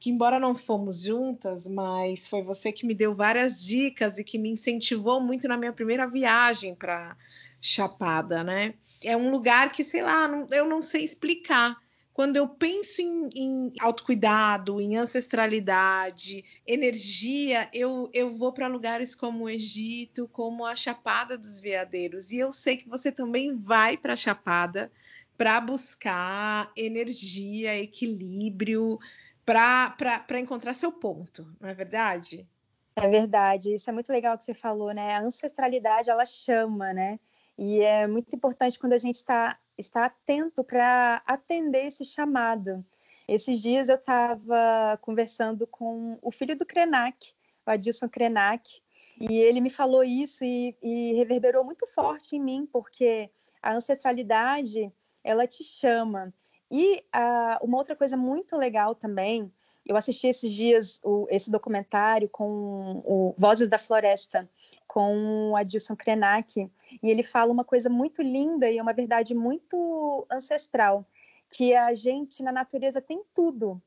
que 0.05 0.11
embora 0.11 0.39
não 0.39 0.53
fomos 0.53 1.01
juntas, 1.01 1.67
mas 1.67 2.27
foi 2.27 2.43
você 2.43 2.71
que 2.71 2.85
me 2.85 2.93
deu 2.93 3.15
várias 3.15 3.59
dicas 3.59 4.19
e 4.19 4.23
que 4.23 4.37
me 4.37 4.51
incentivou 4.51 5.19
muito 5.19 5.47
na 5.47 5.57
minha 5.57 5.73
primeira 5.73 6.05
viagem 6.05 6.75
para 6.75 7.17
Chapada, 7.59 8.43
né? 8.43 8.75
É 9.03 9.17
um 9.17 9.31
lugar 9.31 9.71
que, 9.71 9.83
sei 9.83 10.03
lá, 10.03 10.27
não, 10.27 10.45
eu 10.51 10.69
não 10.69 10.83
sei 10.83 11.03
explicar. 11.03 11.75
Quando 12.13 12.37
eu 12.37 12.47
penso 12.47 13.01
em, 13.01 13.29
em 13.33 13.73
autocuidado, 13.79 14.79
em 14.79 14.95
ancestralidade, 14.95 16.45
energia, 16.67 17.67
eu, 17.73 18.07
eu 18.13 18.29
vou 18.29 18.53
para 18.53 18.67
lugares 18.67 19.15
como 19.15 19.45
o 19.45 19.49
Egito, 19.49 20.29
como 20.31 20.67
a 20.67 20.75
Chapada 20.75 21.35
dos 21.35 21.59
Veadeiros. 21.59 22.31
E 22.31 22.37
eu 22.37 22.51
sei 22.53 22.77
que 22.77 22.87
você 22.87 23.11
também 23.11 23.57
vai 23.57 23.97
para 23.97 24.13
a 24.13 24.15
Chapada 24.15 24.91
para 25.35 25.59
buscar 25.59 26.71
energia, 26.77 27.77
equilíbrio, 27.77 28.99
para 29.45 30.39
encontrar 30.39 30.73
seu 30.73 30.91
ponto, 30.91 31.47
não 31.59 31.69
é 31.69 31.73
verdade? 31.73 32.47
É 32.95 33.07
verdade, 33.07 33.75
isso 33.75 33.89
é 33.89 33.93
muito 33.93 34.11
legal 34.11 34.37
que 34.37 34.43
você 34.43 34.53
falou, 34.53 34.93
né? 34.93 35.13
A 35.13 35.21
ancestralidade 35.21 36.09
ela 36.09 36.25
chama, 36.25 36.93
né? 36.93 37.19
E 37.57 37.81
é 37.81 38.07
muito 38.07 38.35
importante 38.35 38.79
quando 38.79 38.93
a 38.93 38.97
gente 38.97 39.15
está 39.15 39.57
está 39.77 40.05
atento 40.05 40.63
para 40.63 41.21
atender 41.25 41.87
esse 41.87 42.05
chamado. 42.05 42.85
Esses 43.27 43.61
dias 43.61 43.89
eu 43.89 43.95
estava 43.95 44.97
conversando 45.01 45.67
com 45.67 46.17
o 46.21 46.31
filho 46.31 46.55
do 46.55 46.65
Krenak, 46.65 47.33
o 47.65 47.71
Adilson 47.71 48.07
Krenak, 48.07 48.81
e 49.19 49.37
ele 49.37 49.59
me 49.59 49.69
falou 49.69 50.03
isso 50.03 50.43
e, 50.45 50.75
e 50.81 51.13
reverberou 51.13 51.63
muito 51.63 51.87
forte 51.87 52.35
em 52.35 52.39
mim, 52.39 52.67
porque 52.71 53.29
a 53.61 53.73
ancestralidade 53.73 54.91
ela 55.23 55.47
te 55.47 55.63
chama. 55.63 56.33
E 56.77 57.05
uh, 57.15 57.65
uma 57.65 57.77
outra 57.77 57.95
coisa 57.95 58.17
muito 58.17 58.57
legal 58.57 58.93
também, 58.93 59.49
eu 59.85 59.95
assisti 59.95 60.27
esses 60.27 60.51
dias 60.51 60.99
o, 61.05 61.25
esse 61.29 61.49
documentário 61.49 62.27
com 62.27 63.01
o 63.05 63.33
Vozes 63.37 63.69
da 63.69 63.79
Floresta, 63.79 64.49
com 64.85 65.51
o 65.51 65.55
Adilson 65.55 65.95
Krenak, 65.95 66.69
e 67.01 67.09
ele 67.09 67.23
fala 67.23 67.49
uma 67.49 67.63
coisa 67.63 67.89
muito 67.89 68.21
linda 68.21 68.69
e 68.69 68.81
uma 68.81 68.91
verdade 68.91 69.33
muito 69.33 70.27
ancestral, 70.29 71.05
que 71.49 71.73
a 71.73 71.93
gente 71.93 72.43
na 72.43 72.51
natureza 72.51 72.99
tem 72.99 73.23
tudo. 73.33 73.81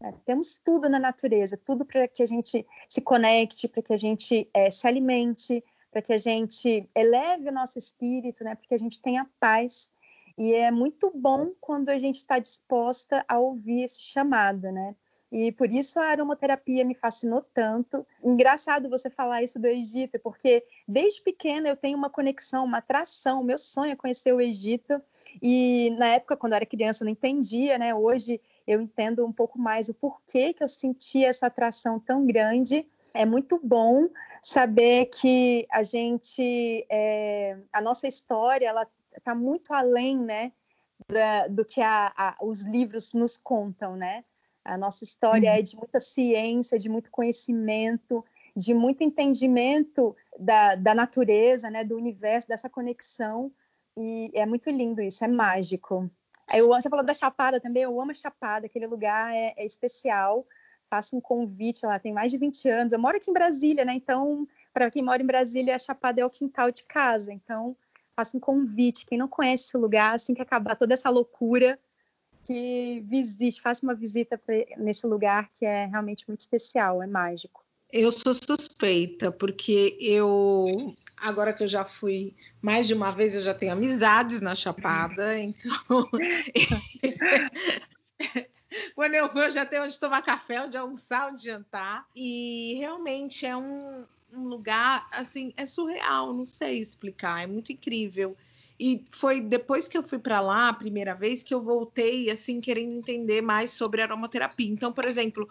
Né? 0.00 0.14
Temos 0.24 0.60
tudo 0.62 0.88
na 0.88 1.00
natureza, 1.00 1.56
tudo 1.56 1.84
para 1.84 2.06
que 2.06 2.22
a 2.22 2.26
gente 2.26 2.64
se 2.88 3.00
conecte, 3.00 3.66
para 3.66 3.82
que 3.82 3.92
a 3.92 3.98
gente 3.98 4.48
é, 4.54 4.70
se 4.70 4.86
alimente, 4.86 5.64
para 5.90 6.02
que 6.02 6.12
a 6.12 6.18
gente 6.18 6.88
eleve 6.94 7.48
o 7.48 7.52
nosso 7.52 7.80
espírito, 7.80 8.44
né? 8.44 8.54
para 8.54 8.68
que 8.68 8.74
a 8.74 8.78
gente 8.78 9.02
tenha 9.02 9.28
paz. 9.40 9.90
E 10.38 10.54
é 10.54 10.70
muito 10.70 11.10
bom 11.12 11.50
quando 11.60 11.88
a 11.88 11.98
gente 11.98 12.16
está 12.16 12.38
disposta 12.38 13.24
a 13.26 13.40
ouvir 13.40 13.82
esse 13.82 14.00
chamado, 14.00 14.70
né? 14.70 14.94
E 15.30 15.52
por 15.52 15.70
isso 15.70 15.98
a 16.00 16.06
aromaterapia 16.06 16.84
me 16.84 16.94
fascinou 16.94 17.42
tanto. 17.52 18.06
Engraçado 18.22 18.88
você 18.88 19.10
falar 19.10 19.42
isso 19.42 19.58
do 19.58 19.66
Egito, 19.66 20.18
porque 20.20 20.64
desde 20.86 21.20
pequena 21.20 21.68
eu 21.68 21.76
tenho 21.76 21.98
uma 21.98 22.08
conexão, 22.08 22.64
uma 22.64 22.78
atração. 22.78 23.42
Meu 23.42 23.58
sonho 23.58 23.92
é 23.92 23.96
conhecer 23.96 24.32
o 24.32 24.40
Egito. 24.40 25.02
E 25.42 25.90
na 25.98 26.06
época, 26.06 26.36
quando 26.36 26.52
eu 26.52 26.56
era 26.56 26.64
criança, 26.66 27.02
eu 27.02 27.06
não 27.06 27.12
entendia, 27.12 27.76
né? 27.76 27.94
Hoje 27.94 28.40
eu 28.66 28.80
entendo 28.80 29.26
um 29.26 29.32
pouco 29.32 29.58
mais 29.58 29.88
o 29.88 29.94
porquê 29.94 30.54
que 30.54 30.62
eu 30.62 30.68
sentia 30.68 31.28
essa 31.28 31.48
atração 31.48 31.98
tão 32.00 32.24
grande. 32.24 32.86
É 33.12 33.26
muito 33.26 33.60
bom 33.62 34.08
saber 34.40 35.06
que 35.06 35.66
a 35.70 35.82
gente, 35.82 36.86
é, 36.88 37.58
a 37.72 37.80
nossa 37.80 38.06
história, 38.06 38.66
ela 38.66 38.86
está 39.18 39.34
muito 39.34 39.72
além, 39.72 40.18
né, 40.18 40.52
da, 41.06 41.46
do 41.46 41.64
que 41.64 41.80
a, 41.80 42.12
a, 42.16 42.36
os 42.42 42.62
livros 42.62 43.12
nos 43.12 43.36
contam, 43.36 43.96
né? 43.96 44.24
A 44.64 44.76
nossa 44.76 45.04
história 45.04 45.48
é 45.48 45.62
de 45.62 45.76
muita 45.76 45.98
ciência, 45.98 46.78
de 46.78 46.88
muito 46.88 47.10
conhecimento, 47.10 48.24
de 48.54 48.74
muito 48.74 49.02
entendimento 49.02 50.14
da, 50.38 50.74
da 50.74 50.94
natureza, 50.94 51.70
né, 51.70 51.84
do 51.84 51.96
universo, 51.96 52.48
dessa 52.48 52.68
conexão. 52.68 53.50
E 53.96 54.30
é 54.34 54.44
muito 54.44 54.68
lindo 54.68 55.00
isso, 55.00 55.24
é 55.24 55.28
mágico. 55.28 56.10
Aí, 56.48 56.60
você 56.62 56.88
falou 56.88 57.04
da 57.04 57.14
Chapada 57.14 57.60
também, 57.60 57.82
eu 57.82 58.00
amo 58.00 58.10
a 58.10 58.14
Chapada, 58.14 58.66
aquele 58.66 58.86
lugar 58.86 59.34
é, 59.34 59.54
é 59.56 59.64
especial. 59.64 60.46
Faço 60.90 61.16
um 61.16 61.20
convite 61.20 61.84
lá, 61.84 61.98
tem 61.98 62.12
mais 62.12 62.32
de 62.32 62.38
20 62.38 62.68
anos. 62.68 62.92
Eu 62.92 62.98
moro 62.98 63.16
aqui 63.16 63.30
em 63.30 63.34
Brasília, 63.34 63.84
né? 63.84 63.94
Então, 63.94 64.46
para 64.72 64.90
quem 64.90 65.02
mora 65.02 65.22
em 65.22 65.26
Brasília, 65.26 65.74
a 65.74 65.78
Chapada 65.78 66.20
é 66.20 66.24
o 66.24 66.30
quintal 66.30 66.70
de 66.70 66.84
casa. 66.84 67.32
Então, 67.32 67.76
faço 68.18 68.36
um 68.36 68.40
convite. 68.40 69.06
Quem 69.06 69.16
não 69.16 69.28
conhece 69.28 69.66
esse 69.66 69.76
lugar, 69.76 70.16
assim 70.16 70.34
que 70.34 70.42
acabar 70.42 70.74
toda 70.74 70.92
essa 70.92 71.08
loucura, 71.08 71.78
que 72.42 73.00
visite, 73.06 73.62
faça 73.62 73.86
uma 73.86 73.94
visita 73.94 74.36
pra, 74.36 74.56
nesse 74.76 75.06
lugar 75.06 75.48
que 75.52 75.64
é 75.64 75.86
realmente 75.86 76.24
muito 76.26 76.40
especial, 76.40 77.00
é 77.00 77.06
mágico. 77.06 77.64
Eu 77.92 78.10
sou 78.10 78.34
suspeita, 78.34 79.30
porque 79.30 79.96
eu, 80.00 80.94
agora 81.16 81.52
que 81.52 81.62
eu 81.62 81.68
já 81.68 81.84
fui 81.84 82.34
mais 82.60 82.88
de 82.88 82.94
uma 82.94 83.12
vez, 83.12 83.36
eu 83.36 83.42
já 83.42 83.54
tenho 83.54 83.72
amizades 83.72 84.40
na 84.40 84.54
Chapada, 84.54 85.38
então. 85.38 86.10
Quando 88.94 89.14
eu 89.14 89.32
vou, 89.32 89.44
eu 89.44 89.50
já 89.50 89.64
tenho 89.64 89.84
onde 89.84 89.98
tomar 89.98 90.22
café, 90.22 90.60
onde 90.60 90.76
almoçar, 90.76 91.32
onde 91.32 91.44
jantar. 91.44 92.06
E 92.14 92.74
realmente 92.78 93.46
é 93.46 93.56
um, 93.56 94.04
um 94.32 94.44
lugar 94.46 95.08
assim, 95.12 95.52
é 95.56 95.66
surreal, 95.66 96.32
não 96.32 96.46
sei 96.46 96.78
explicar, 96.78 97.42
é 97.42 97.46
muito 97.46 97.72
incrível. 97.72 98.36
E 98.78 99.04
foi 99.10 99.40
depois 99.40 99.88
que 99.88 99.98
eu 99.98 100.02
fui 100.02 100.18
para 100.18 100.40
lá 100.40 100.68
a 100.68 100.72
primeira 100.72 101.14
vez 101.14 101.42
que 101.42 101.52
eu 101.52 101.60
voltei 101.60 102.30
assim 102.30 102.60
querendo 102.60 102.94
entender 102.96 103.42
mais 103.42 103.70
sobre 103.70 104.02
aromaterapia. 104.02 104.68
Então, 104.70 104.92
por 104.92 105.04
exemplo, 105.04 105.48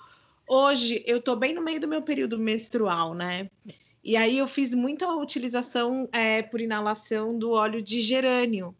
Hoje 0.49 1.03
eu 1.05 1.21
tô 1.21 1.35
bem 1.35 1.53
no 1.53 1.61
meio 1.61 1.77
do 1.77 1.89
meu 1.89 2.01
período 2.01 2.39
menstrual, 2.39 3.13
né? 3.13 3.49
E 4.01 4.15
aí 4.15 4.37
eu 4.37 4.47
fiz 4.47 4.73
muita 4.73 5.11
utilização 5.11 6.07
é, 6.13 6.41
por 6.41 6.61
inalação 6.61 7.37
do 7.37 7.51
óleo 7.51 7.81
de 7.81 7.99
gerânio. 7.99 8.73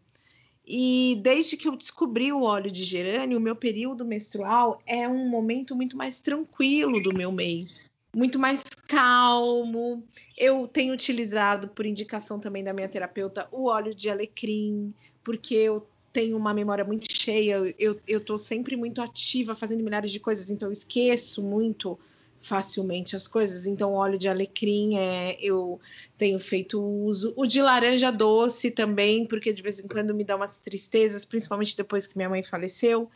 E 0.66 1.20
desde 1.22 1.58
que 1.58 1.68
eu 1.68 1.76
descobri 1.76 2.32
o 2.32 2.44
óleo 2.44 2.72
de 2.72 2.86
gerânio, 2.86 3.38
o 3.38 3.42
meu 3.42 3.56
período 3.56 4.06
menstrual 4.06 4.82
é 4.86 5.08
um 5.10 5.28
momento 5.30 5.76
muito 5.76 5.98
mais 5.98 6.22
tranquilo 6.22 7.02
do 7.02 7.14
meu 7.14 7.34
mês, 7.34 7.92
muito 8.18 8.40
mais 8.40 8.64
calmo. 8.88 10.04
Eu 10.36 10.68
tenho 10.68 10.92
utilizado, 10.92 11.68
por 11.68 11.86
indicação 11.86 12.40
também 12.40 12.64
da 12.64 12.74
minha 12.74 12.90
terapeuta, 12.90 13.48
o 13.52 13.68
óleo 13.68 13.94
de 13.94 14.10
alecrim, 14.10 14.92
porque 15.24 15.54
eu 15.54 15.88
tenho 16.12 16.36
uma 16.36 16.52
memória 16.52 16.84
muito 16.84 17.06
cheia, 17.12 17.76
eu, 17.78 18.02
eu 18.08 18.20
tô 18.20 18.40
sempre 18.40 18.76
muito 18.76 19.04
ativa, 19.04 19.54
fazendo 19.54 19.84
milhares 19.84 20.12
de 20.12 20.20
coisas, 20.20 20.50
então 20.50 20.68
eu 20.68 20.72
esqueço 20.72 21.44
muito 21.44 22.00
facilmente 22.42 23.16
as 23.16 23.28
coisas. 23.28 23.68
Então, 23.68 23.94
óleo 23.94 24.18
de 24.18 24.28
alecrim 24.28 24.98
é, 24.98 25.38
eu 25.40 25.80
tenho 26.18 26.40
feito 26.40 26.82
uso. 26.82 27.34
O 27.36 27.46
de 27.46 27.62
laranja 27.62 28.12
doce 28.12 28.72
também, 28.72 29.28
porque 29.28 29.54
de 29.54 29.62
vez 29.62 29.80
em 29.80 29.88
quando 29.88 30.14
me 30.16 30.24
dá 30.24 30.36
umas 30.36 30.58
tristezas, 30.58 31.24
principalmente 31.24 31.78
depois 31.78 32.08
que 32.08 32.18
minha 32.18 32.30
mãe 32.30 32.42
faleceu. 32.42 33.12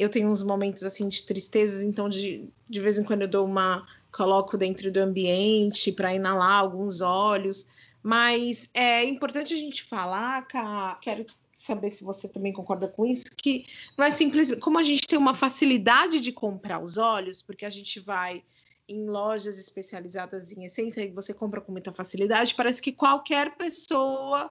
Eu 0.00 0.08
tenho 0.08 0.28
uns 0.28 0.42
momentos 0.42 0.82
assim 0.82 1.08
de 1.08 1.22
tristezas, 1.22 1.82
então 1.82 2.08
de, 2.08 2.48
de 2.68 2.80
vez 2.80 2.98
em 2.98 3.04
quando 3.04 3.22
eu 3.22 3.28
dou 3.28 3.44
uma. 3.44 3.86
coloco 4.10 4.56
dentro 4.56 4.90
do 4.90 4.98
ambiente 4.98 5.92
para 5.92 6.14
inalar 6.14 6.58
alguns 6.58 7.00
óleos. 7.00 7.66
Mas 8.02 8.70
é 8.72 9.04
importante 9.04 9.52
a 9.52 9.56
gente 9.56 9.84
falar, 9.84 10.46
Cá, 10.46 10.98
quero 11.02 11.26
saber 11.54 11.90
se 11.90 12.02
você 12.02 12.26
também 12.26 12.52
concorda 12.52 12.88
com 12.88 13.04
isso, 13.04 13.26
que 13.36 13.66
não 13.96 14.06
é 14.06 14.10
simples, 14.10 14.54
como 14.60 14.78
a 14.78 14.84
gente 14.84 15.06
tem 15.06 15.18
uma 15.18 15.34
facilidade 15.34 16.18
de 16.18 16.32
comprar 16.32 16.82
os 16.82 16.96
óleos, 16.96 17.42
porque 17.42 17.66
a 17.66 17.70
gente 17.70 18.00
vai 18.00 18.42
em 18.88 19.06
lojas 19.06 19.58
especializadas 19.58 20.50
em 20.50 20.64
essência 20.64 21.02
e 21.02 21.10
você 21.10 21.34
compra 21.34 21.60
com 21.60 21.70
muita 21.70 21.92
facilidade, 21.92 22.54
parece 22.54 22.80
que 22.80 22.90
qualquer 22.90 23.54
pessoa 23.56 24.50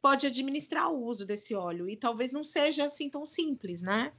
pode 0.00 0.26
administrar 0.26 0.90
o 0.90 1.04
uso 1.04 1.26
desse 1.26 1.54
óleo 1.54 1.88
e 1.88 1.96
talvez 1.96 2.30
não 2.30 2.44
seja 2.44 2.84
assim 2.84 3.10
tão 3.10 3.26
simples, 3.26 3.82
né? 3.82 4.12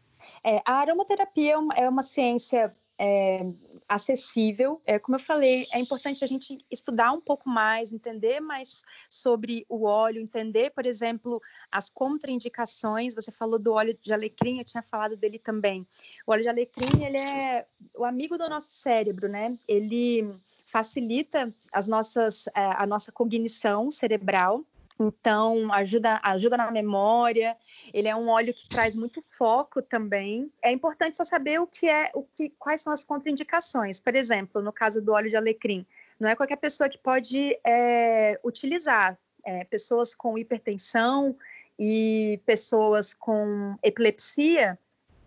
É, 0.44 0.62
a 0.66 0.74
aromaterapia 0.74 1.54
é 1.54 1.58
uma, 1.58 1.74
é 1.74 1.90
uma 1.90 2.02
ciência 2.02 2.76
é, 2.98 3.46
acessível. 3.88 4.82
É, 4.86 4.98
como 4.98 5.16
eu 5.16 5.20
falei, 5.20 5.68
é 5.72 5.80
importante 5.80 6.24
a 6.24 6.28
gente 6.28 6.58
estudar 6.72 7.12
um 7.12 7.22
pouco 7.22 7.50
mais, 7.50 7.94
entender 7.94 8.40
mais 8.40 8.84
sobre 9.10 9.66
o 9.70 9.86
óleo, 9.86 10.22
entender, 10.22 10.72
por 10.72 10.86
exemplo, 10.86 11.42
as 11.72 11.90
contraindicações. 11.90 13.16
Você 13.16 13.32
falou 13.32 13.60
do 13.60 13.74
óleo 13.74 13.98
de 14.02 14.14
alecrim, 14.14 14.60
eu 14.60 14.66
tinha 14.66 14.84
falado 14.84 15.16
dele 15.16 15.40
também. 15.40 15.86
O 16.26 16.32
óleo 16.32 16.44
de 16.44 16.50
alecrim, 16.50 17.04
ele 17.04 17.18
é 17.18 17.66
o 17.96 18.06
amigo 18.06 18.38
do 18.38 18.50
nosso 18.50 18.72
cérebro, 18.72 19.28
né? 19.28 19.58
Ele 19.68 20.34
facilita 20.66 21.54
as 21.72 21.88
nossas, 21.88 22.48
é, 22.48 22.52
a 22.56 22.86
nossa 22.88 23.12
cognição 23.12 23.92
cerebral, 23.92 24.64
então, 25.00 25.72
ajuda, 25.74 26.20
ajuda 26.24 26.58
na 26.58 26.72
memória. 26.72 27.58
Ele 27.94 28.08
é 28.08 28.16
um 28.16 28.30
óleo 28.30 28.54
que 28.54 28.68
traz 28.68 28.96
muito 28.96 29.24
foco 29.28 29.82
também. 29.82 30.52
É 30.62 30.72
importante 30.72 31.18
só 31.18 31.26
saber 31.26 31.60
o 31.60 31.68
que 31.68 31.90
é, 31.90 32.12
o 32.14 32.24
que, 32.24 32.50
quais 32.58 32.82
são 32.82 32.94
as 32.94 33.04
contraindicações. 33.04 34.00
Por 34.00 34.16
exemplo, 34.16 34.62
no 34.62 34.72
caso 34.72 35.02
do 35.02 35.12
óleo 35.12 35.30
de 35.30 35.36
alecrim, 35.36 35.86
não 36.20 36.30
é 36.30 36.36
qualquer 36.36 36.58
pessoa 36.58 36.90
que 36.90 36.98
pode 36.98 37.60
é, 37.66 38.40
utilizar. 38.44 39.18
É, 39.48 39.64
pessoas 39.66 40.16
com 40.16 40.40
hipertensão 40.40 41.38
e 41.78 42.42
pessoas 42.48 43.14
com 43.14 43.78
epilepsia, 43.84 44.80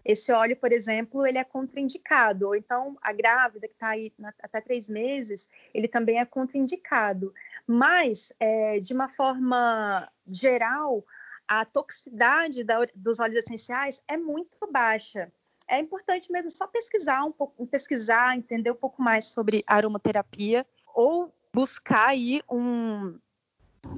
esse 0.04 0.32
óleo, 0.32 0.56
por 0.56 0.72
exemplo, 0.72 1.26
ele 1.26 1.38
é 1.38 1.44
contraindicado. 1.44 2.46
Ou 2.48 2.56
então, 2.56 2.96
a 3.02 3.12
grávida 3.12 3.68
que 3.68 3.74
está 3.74 3.88
aí 3.90 4.12
até 4.42 4.60
três 4.60 4.88
meses, 4.88 5.48
ele 5.74 5.88
também 5.88 6.18
é 6.18 6.24
contraindicado. 6.24 7.32
Mas, 7.66 8.32
é, 8.40 8.80
de 8.80 8.94
uma 8.94 9.08
forma 9.08 10.10
geral, 10.26 11.04
a 11.46 11.64
toxicidade 11.64 12.64
da, 12.64 12.78
dos 12.94 13.20
óleos 13.20 13.36
essenciais 13.36 14.02
é 14.06 14.16
muito 14.16 14.56
baixa. 14.70 15.32
É 15.66 15.78
importante 15.78 16.32
mesmo 16.32 16.50
só 16.50 16.66
pesquisar 16.66 17.24
um 17.24 17.32
pouco, 17.32 17.66
pesquisar, 17.66 18.36
entender 18.36 18.70
um 18.70 18.76
pouco 18.76 19.02
mais 19.02 19.26
sobre 19.26 19.62
aromaterapia 19.66 20.66
ou 20.94 21.32
buscar 21.52 22.08
aí 22.08 22.42
um 22.50 23.18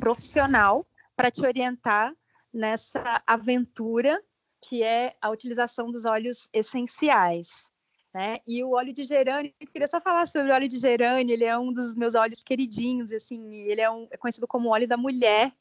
profissional 0.00 0.86
para 1.14 1.30
te 1.30 1.44
orientar 1.46 2.14
nessa 2.52 3.22
aventura 3.26 4.20
que 4.60 4.82
é 4.82 5.16
a 5.20 5.30
utilização 5.30 5.90
dos 5.90 6.04
óleos 6.04 6.48
essenciais. 6.52 7.70
Né? 8.12 8.38
E 8.46 8.62
o 8.64 8.72
óleo 8.72 8.92
de 8.92 9.04
gerânio, 9.04 9.52
eu 9.60 9.68
queria 9.68 9.86
só 9.86 10.00
falar 10.00 10.26
sobre 10.26 10.50
o 10.50 10.54
óleo 10.54 10.68
de 10.68 10.78
gerânio, 10.78 11.32
ele 11.32 11.44
é 11.44 11.56
um 11.56 11.72
dos 11.72 11.94
meus 11.94 12.16
óleos 12.16 12.42
queridinhos, 12.42 13.12
assim, 13.12 13.54
ele 13.62 13.80
é, 13.80 13.88
um, 13.88 14.08
é 14.10 14.16
conhecido 14.16 14.48
como 14.48 14.70
óleo 14.70 14.88
da 14.88 14.96
mulher, 14.96 15.52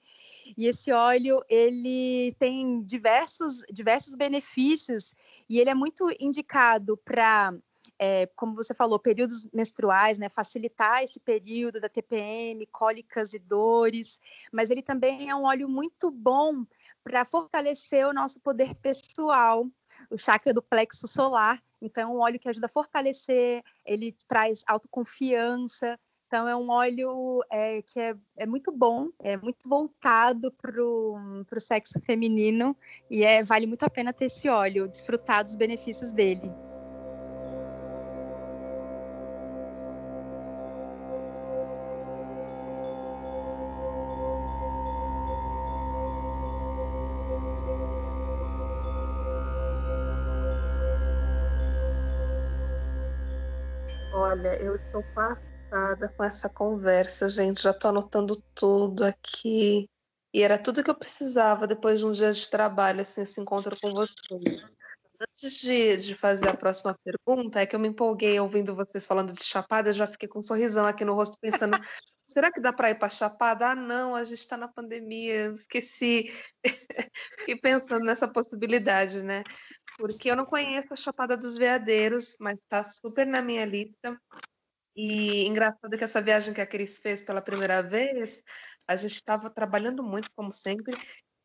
e 0.58 0.66
esse 0.66 0.92
óleo, 0.92 1.44
ele 1.48 2.36
tem 2.40 2.82
diversos, 2.82 3.64
diversos 3.72 4.16
benefícios, 4.16 5.14
e 5.48 5.60
ele 5.60 5.70
é 5.70 5.76
muito 5.76 6.12
indicado 6.20 6.98
para 6.98 7.54
é, 8.00 8.28
como 8.28 8.56
você 8.56 8.74
falou, 8.74 8.98
períodos 8.98 9.46
menstruais, 9.54 10.18
né, 10.18 10.30
facilitar 10.30 11.04
esse 11.04 11.20
período 11.20 11.82
da 11.82 11.90
TPM, 11.90 12.66
cólicas 12.68 13.34
e 13.34 13.40
dores, 13.40 14.22
mas 14.54 14.72
ele 14.72 14.82
também 14.82 15.30
é 15.30 15.36
um 15.36 15.44
óleo 15.44 15.68
muito 15.68 16.10
bom 16.10 16.66
para 17.10 17.26
fortalecer 17.26 18.06
o 18.06 18.14
nosso 18.14 18.40
poder 18.40 18.76
pessoal, 18.76 19.66
o 20.12 20.18
chakra 20.18 20.54
do 20.54 20.62
plexo 20.62 21.08
solar. 21.08 21.60
Então, 21.82 22.04
é 22.04 22.14
um 22.14 22.20
óleo 22.20 22.40
que 22.40 22.48
ajuda 22.48 22.68
a 22.68 22.70
fortalecer, 22.70 23.64
ele 23.84 24.16
traz 24.28 24.62
autoconfiança. 24.68 26.00
Então, 26.28 26.48
é 26.48 26.56
um 26.56 26.70
óleo 26.70 27.44
é, 27.52 27.82
que 27.82 28.00
é, 28.00 28.16
é 28.38 28.46
muito 28.46 28.72
bom, 28.72 29.10
é 29.18 29.36
muito 29.36 29.68
voltado 29.68 30.52
para 30.52 30.80
o 30.80 31.44
sexo 31.60 32.00
feminino 32.00 32.78
e 33.10 33.24
é, 33.24 33.44
vale 33.44 33.66
muito 33.66 33.84
a 33.84 33.90
pena 33.90 34.14
ter 34.14 34.26
esse 34.26 34.48
óleo, 34.48 34.88
desfrutar 34.88 35.44
dos 35.44 35.56
benefícios 35.56 36.12
dele. 36.12 36.69
Olha, 54.30 54.62
eu 54.62 54.76
estou 54.76 55.04
passada 55.12 56.14
com 56.16 56.24
essa 56.24 56.48
conversa, 56.48 57.28
gente. 57.28 57.64
Já 57.64 57.72
estou 57.72 57.90
anotando 57.90 58.40
tudo 58.54 59.04
aqui. 59.04 59.90
E 60.32 60.44
era 60.44 60.62
tudo 60.62 60.84
que 60.84 60.90
eu 60.92 60.96
precisava 60.96 61.66
depois 61.66 62.00
de 62.00 62.06
um 62.06 62.12
dia 62.12 62.32
de 62.32 62.48
trabalho, 62.48 63.02
assim, 63.02 63.22
esse 63.22 63.42
encontro 63.42 63.76
com 63.82 63.90
você. 63.92 64.14
Antes 65.22 65.62
de, 65.62 65.98
de 65.98 66.16
fazer 66.16 66.48
a 66.48 66.56
próxima 66.56 66.98
pergunta, 67.04 67.60
é 67.60 67.66
que 67.66 67.76
eu 67.76 67.80
me 67.80 67.90
empolguei 67.90 68.40
ouvindo 68.40 68.74
vocês 68.76 69.06
falando 69.06 69.34
de 69.34 69.44
Chapada, 69.44 69.90
eu 69.90 69.94
já 69.94 70.08
fiquei 70.08 70.30
com 70.30 70.40
um 70.40 70.44
sorrisão 70.44 70.86
aqui 70.86 71.04
no 71.04 71.14
rosto, 71.14 71.38
pensando: 71.42 71.74
será 72.26 72.52
que 72.52 72.62
dá 72.62 72.72
para 72.72 72.92
ir 72.92 72.96
para 72.96 73.10
Chapada? 73.10 73.72
Ah, 73.72 73.76
não, 73.76 74.16
a 74.16 74.24
gente 74.24 74.40
está 74.40 74.56
na 74.56 74.68
pandemia, 74.68 75.48
esqueci. 75.48 76.32
fiquei 77.40 77.58
pensando 77.58 78.06
nessa 78.06 78.32
possibilidade, 78.32 79.22
né? 79.24 79.44
porque 80.00 80.32
eu 80.32 80.36
não 80.38 80.46
conheço 80.46 80.94
a 80.94 80.98
Chapada 80.98 81.36
dos 81.36 81.58
Veadeiros, 81.58 82.38
mas 82.40 82.58
está 82.62 82.82
super 82.86 83.28
na 83.28 83.42
minha 83.42 83.66
lista. 83.66 84.18
E 84.96 85.46
engraçado 85.46 85.98
que 85.98 86.04
essa 86.04 86.22
viagem 86.22 86.54
que 86.54 86.62
a 86.62 86.66
Cris 86.66 86.98
fez 86.98 87.22
pela 87.22 87.42
primeira 87.42 87.84
vez, 87.84 88.42
a 88.88 88.96
gente 88.96 89.16
estava 89.16 89.50
trabalhando 89.50 90.02
muito, 90.02 90.32
como 90.34 90.54
sempre, 90.54 90.96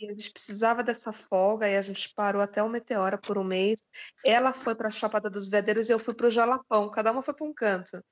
a 0.08 0.12
gente 0.12 0.32
precisava 0.32 0.82
dessa 0.82 1.12
folga, 1.12 1.68
e 1.68 1.76
a 1.76 1.82
gente 1.82 2.12
parou 2.14 2.42
até 2.42 2.62
o 2.62 2.68
Meteora 2.68 3.18
por 3.18 3.38
um 3.38 3.44
mês. 3.44 3.82
Ela 4.24 4.52
foi 4.52 4.74
para 4.74 4.88
a 4.88 4.90
Chapada 4.90 5.30
dos 5.30 5.48
Veadeiros 5.48 5.88
e 5.88 5.92
eu 5.92 5.98
fui 5.98 6.14
para 6.14 6.26
o 6.26 6.30
Jalapão, 6.30 6.90
cada 6.90 7.12
uma 7.12 7.22
foi 7.22 7.34
para 7.34 7.46
um 7.46 7.54
canto. 7.54 8.02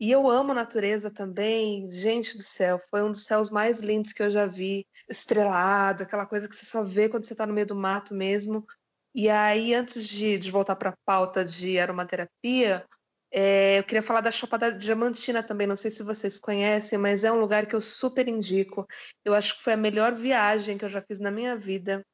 E 0.00 0.10
eu 0.12 0.30
amo 0.30 0.52
a 0.52 0.54
natureza 0.54 1.10
também, 1.10 1.88
gente 1.88 2.36
do 2.36 2.42
céu, 2.42 2.78
foi 2.78 3.02
um 3.02 3.10
dos 3.10 3.24
céus 3.24 3.50
mais 3.50 3.80
lindos 3.80 4.12
que 4.12 4.22
eu 4.22 4.30
já 4.30 4.46
vi, 4.46 4.86
estrelado, 5.08 6.04
aquela 6.04 6.24
coisa 6.24 6.48
que 6.48 6.54
você 6.54 6.66
só 6.66 6.84
vê 6.84 7.08
quando 7.08 7.24
você 7.24 7.34
está 7.34 7.44
no 7.46 7.52
meio 7.52 7.66
do 7.66 7.74
mato 7.74 8.14
mesmo. 8.14 8.64
E 9.12 9.28
aí, 9.28 9.74
antes 9.74 10.06
de, 10.06 10.38
de 10.38 10.50
voltar 10.50 10.76
para 10.76 10.90
a 10.90 10.96
pauta 11.04 11.44
de 11.44 11.78
aromaterapia, 11.80 12.86
é, 13.30 13.78
eu 13.78 13.84
queria 13.84 14.02
falar 14.02 14.20
da 14.20 14.30
Chapada 14.30 14.72
Diamantina 14.72 15.42
também. 15.42 15.66
Não 15.66 15.76
sei 15.76 15.90
se 15.90 16.02
vocês 16.02 16.38
conhecem, 16.38 16.98
mas 16.98 17.24
é 17.24 17.32
um 17.32 17.40
lugar 17.40 17.66
que 17.66 17.74
eu 17.74 17.80
super 17.80 18.26
indico. 18.28 18.86
Eu 19.24 19.34
acho 19.34 19.56
que 19.56 19.62
foi 19.62 19.74
a 19.74 19.76
melhor 19.76 20.12
viagem 20.12 20.78
que 20.78 20.84
eu 20.84 20.88
já 20.88 21.02
fiz 21.02 21.18
na 21.20 21.30
minha 21.30 21.56
vida. 21.56 22.04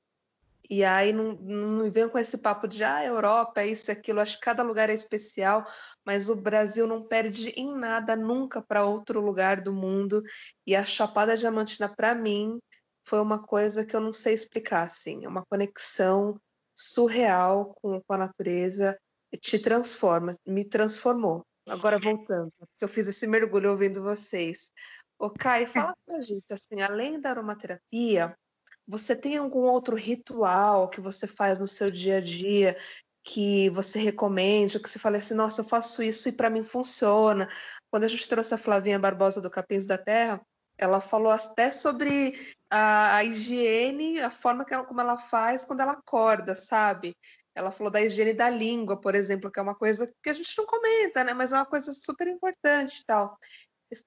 E 0.68 0.82
aí 0.82 1.12
não, 1.12 1.34
não 1.34 1.90
venham 1.90 2.08
com 2.08 2.18
esse 2.18 2.38
papo 2.38 2.66
de 2.66 2.82
ah, 2.82 3.04
Europa, 3.04 3.60
é 3.60 3.66
isso, 3.66 3.90
é 3.90 3.94
aquilo. 3.94 4.20
Acho 4.20 4.38
que 4.38 4.44
cada 4.44 4.62
lugar 4.62 4.88
é 4.88 4.94
especial, 4.94 5.64
mas 6.04 6.30
o 6.30 6.36
Brasil 6.36 6.86
não 6.86 7.02
perde 7.02 7.50
em 7.50 7.76
nada 7.76 8.16
nunca 8.16 8.62
para 8.62 8.84
outro 8.84 9.20
lugar 9.20 9.60
do 9.60 9.72
mundo. 9.74 10.22
E 10.66 10.74
a 10.74 10.84
Chapada 10.84 11.36
Diamantina, 11.36 11.88
para 11.88 12.14
mim, 12.14 12.58
foi 13.06 13.20
uma 13.20 13.42
coisa 13.42 13.84
que 13.84 13.94
eu 13.94 14.00
não 14.00 14.12
sei 14.12 14.34
explicar, 14.34 14.84
assim. 14.84 15.24
É 15.24 15.28
uma 15.28 15.44
conexão 15.44 16.40
surreal 16.74 17.74
com, 17.80 18.00
com 18.00 18.14
a 18.14 18.18
natureza 18.18 18.98
te 19.36 19.58
transforma, 19.58 20.34
me 20.46 20.64
transformou. 20.64 21.44
agora 21.66 21.98
voltando, 21.98 22.52
eu 22.80 22.88
fiz 22.88 23.08
esse 23.08 23.26
mergulho 23.26 23.70
ouvindo 23.70 24.02
vocês. 24.02 24.70
Ô, 25.18 25.30
Kai, 25.30 25.66
fala 25.66 25.94
pra 26.04 26.22
gente, 26.22 26.44
assim, 26.50 26.82
além 26.82 27.20
da 27.20 27.30
aromaterapia, 27.30 28.36
você 28.86 29.16
tem 29.16 29.36
algum 29.36 29.62
outro 29.62 29.96
ritual 29.96 30.88
que 30.88 31.00
você 31.00 31.26
faz 31.26 31.58
no 31.58 31.66
seu 31.66 31.90
dia 31.90 32.18
a 32.18 32.20
dia 32.20 32.76
que 33.24 33.70
você 33.70 33.98
recomende, 33.98 34.78
que 34.78 34.88
você 34.88 34.98
fale 34.98 35.16
assim, 35.16 35.32
nossa, 35.32 35.62
eu 35.62 35.64
faço 35.64 36.02
isso 36.02 36.28
e 36.28 36.32
para 36.32 36.50
mim 36.50 36.62
funciona. 36.62 37.48
Quando 37.90 38.04
a 38.04 38.08
gente 38.08 38.28
trouxe 38.28 38.52
a 38.52 38.58
Flavinha 38.58 38.98
Barbosa 38.98 39.40
do 39.40 39.50
Capins 39.50 39.86
da 39.86 39.96
Terra, 39.96 40.42
ela 40.76 41.00
falou 41.00 41.32
até 41.32 41.72
sobre 41.72 42.38
a, 42.68 43.16
a 43.16 43.24
higiene, 43.24 44.20
a 44.20 44.30
forma 44.30 44.64
que 44.64 44.74
ela, 44.74 44.84
como 44.84 45.00
ela 45.00 45.16
faz 45.16 45.64
quando 45.64 45.80
ela 45.80 45.92
acorda, 45.92 46.54
sabe? 46.54 47.16
Ela 47.54 47.70
falou 47.70 47.90
da 47.90 48.00
higiene 48.00 48.32
da 48.32 48.50
língua, 48.50 49.00
por 49.00 49.14
exemplo, 49.14 49.50
que 49.50 49.60
é 49.60 49.62
uma 49.62 49.74
coisa 49.74 50.12
que 50.22 50.28
a 50.30 50.32
gente 50.32 50.52
não 50.58 50.66
comenta, 50.66 51.22
né? 51.22 51.32
Mas 51.32 51.52
é 51.52 51.56
uma 51.56 51.66
coisa 51.66 51.92
super 51.92 52.26
importante 52.26 53.00
e 53.00 53.04
tal. 53.04 53.36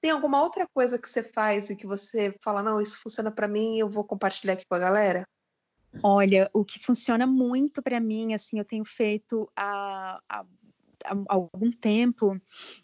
Tem 0.01 0.11
alguma 0.11 0.43
outra 0.43 0.67
coisa 0.73 0.99
que 0.99 1.07
você 1.07 1.23
faz 1.23 1.69
e 1.69 1.75
que 1.75 1.87
você 1.87 2.35
fala, 2.43 2.61
não, 2.61 2.81
isso 2.81 2.99
funciona 3.01 3.31
para 3.31 3.47
mim 3.47 3.77
eu 3.77 3.87
vou 3.87 4.03
compartilhar 4.03 4.53
aqui 4.53 4.65
com 4.67 4.75
a 4.75 4.79
galera? 4.79 5.23
Olha, 6.03 6.49
o 6.53 6.65
que 6.65 6.79
funciona 6.79 7.25
muito 7.25 7.81
para 7.81 7.99
mim, 7.99 8.33
assim, 8.33 8.59
eu 8.59 8.65
tenho 8.65 8.83
feito 8.83 9.49
há, 9.55 10.19
há, 10.29 10.45
há, 11.05 11.15
algum 11.29 11.71
tempo, 11.71 12.39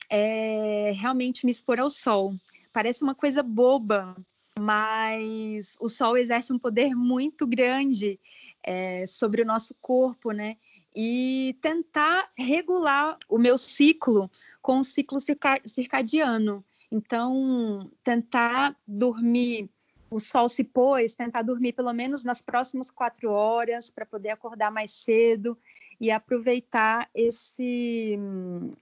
é 0.10 0.92
realmente 0.96 1.46
me 1.46 1.52
expor 1.52 1.80
ao 1.80 1.90
sol. 1.90 2.34
Parece 2.72 3.04
uma 3.04 3.14
coisa 3.14 3.44
boba, 3.44 4.16
mas 4.58 5.76
o 5.80 5.90
sol 5.90 6.18
exerce 6.18 6.54
um 6.54 6.60
poder 6.60 6.96
muito 6.96 7.46
grande 7.46 8.20
é, 8.64 9.06
sobre 9.06 9.42
o 9.42 9.46
nosso 9.46 9.76
corpo, 9.82 10.32
né? 10.32 10.58
E 10.96 11.58
tentar 11.62 12.32
regular 12.38 13.18
o 13.28 13.38
meu 13.38 13.58
ciclo 13.58 14.30
com 14.62 14.80
o 14.80 14.84
ciclo 14.84 15.18
circadiano. 15.66 16.64
Então, 16.92 17.80
tentar 18.04 18.76
dormir, 18.88 19.70
o 20.10 20.20
sol 20.20 20.48
se 20.48 20.64
pôs, 20.64 21.16
tentar 21.16 21.42
dormir 21.42 21.74
pelo 21.74 21.92
menos 21.92 22.24
nas 22.24 22.42
próximas 22.42 22.92
quatro 22.92 23.32
horas 23.32 23.90
para 23.90 24.06
poder 24.06 24.30
acordar 24.30 24.72
mais 24.72 24.92
cedo 24.92 25.58
e 26.00 26.12
aproveitar 26.12 27.10
esse 27.16 28.18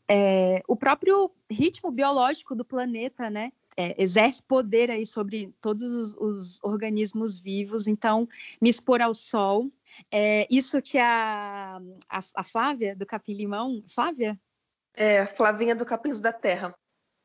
é, 0.07 0.61
o 0.67 0.75
próprio 0.75 1.31
ritmo 1.49 1.89
biológico 1.89 2.53
do 2.53 2.65
planeta, 2.65 3.29
né? 3.29 3.53
É, 3.81 3.95
exerce 3.97 4.43
poder 4.43 4.91
aí 4.91 5.05
sobre 5.05 5.53
todos 5.59 5.91
os, 5.91 6.15
os, 6.17 6.59
organismos 6.61 7.39
vivos, 7.39 7.87
então 7.87 8.27
me 8.61 8.69
expor 8.69 9.01
ao 9.01 9.13
sol. 9.13 9.71
É, 10.11 10.47
isso 10.49 10.81
que 10.81 10.97
a, 10.99 11.81
a, 12.09 12.19
a 12.35 12.43
Flávia 12.43 12.95
do 12.95 13.05
Capim 13.05 13.33
Limão, 13.33 13.83
Flávia? 13.87 14.39
É, 14.93 15.25
Flavinha 15.25 15.73
do 15.73 15.85
Capins 15.85 16.19
da 16.19 16.31
Terra 16.31 16.75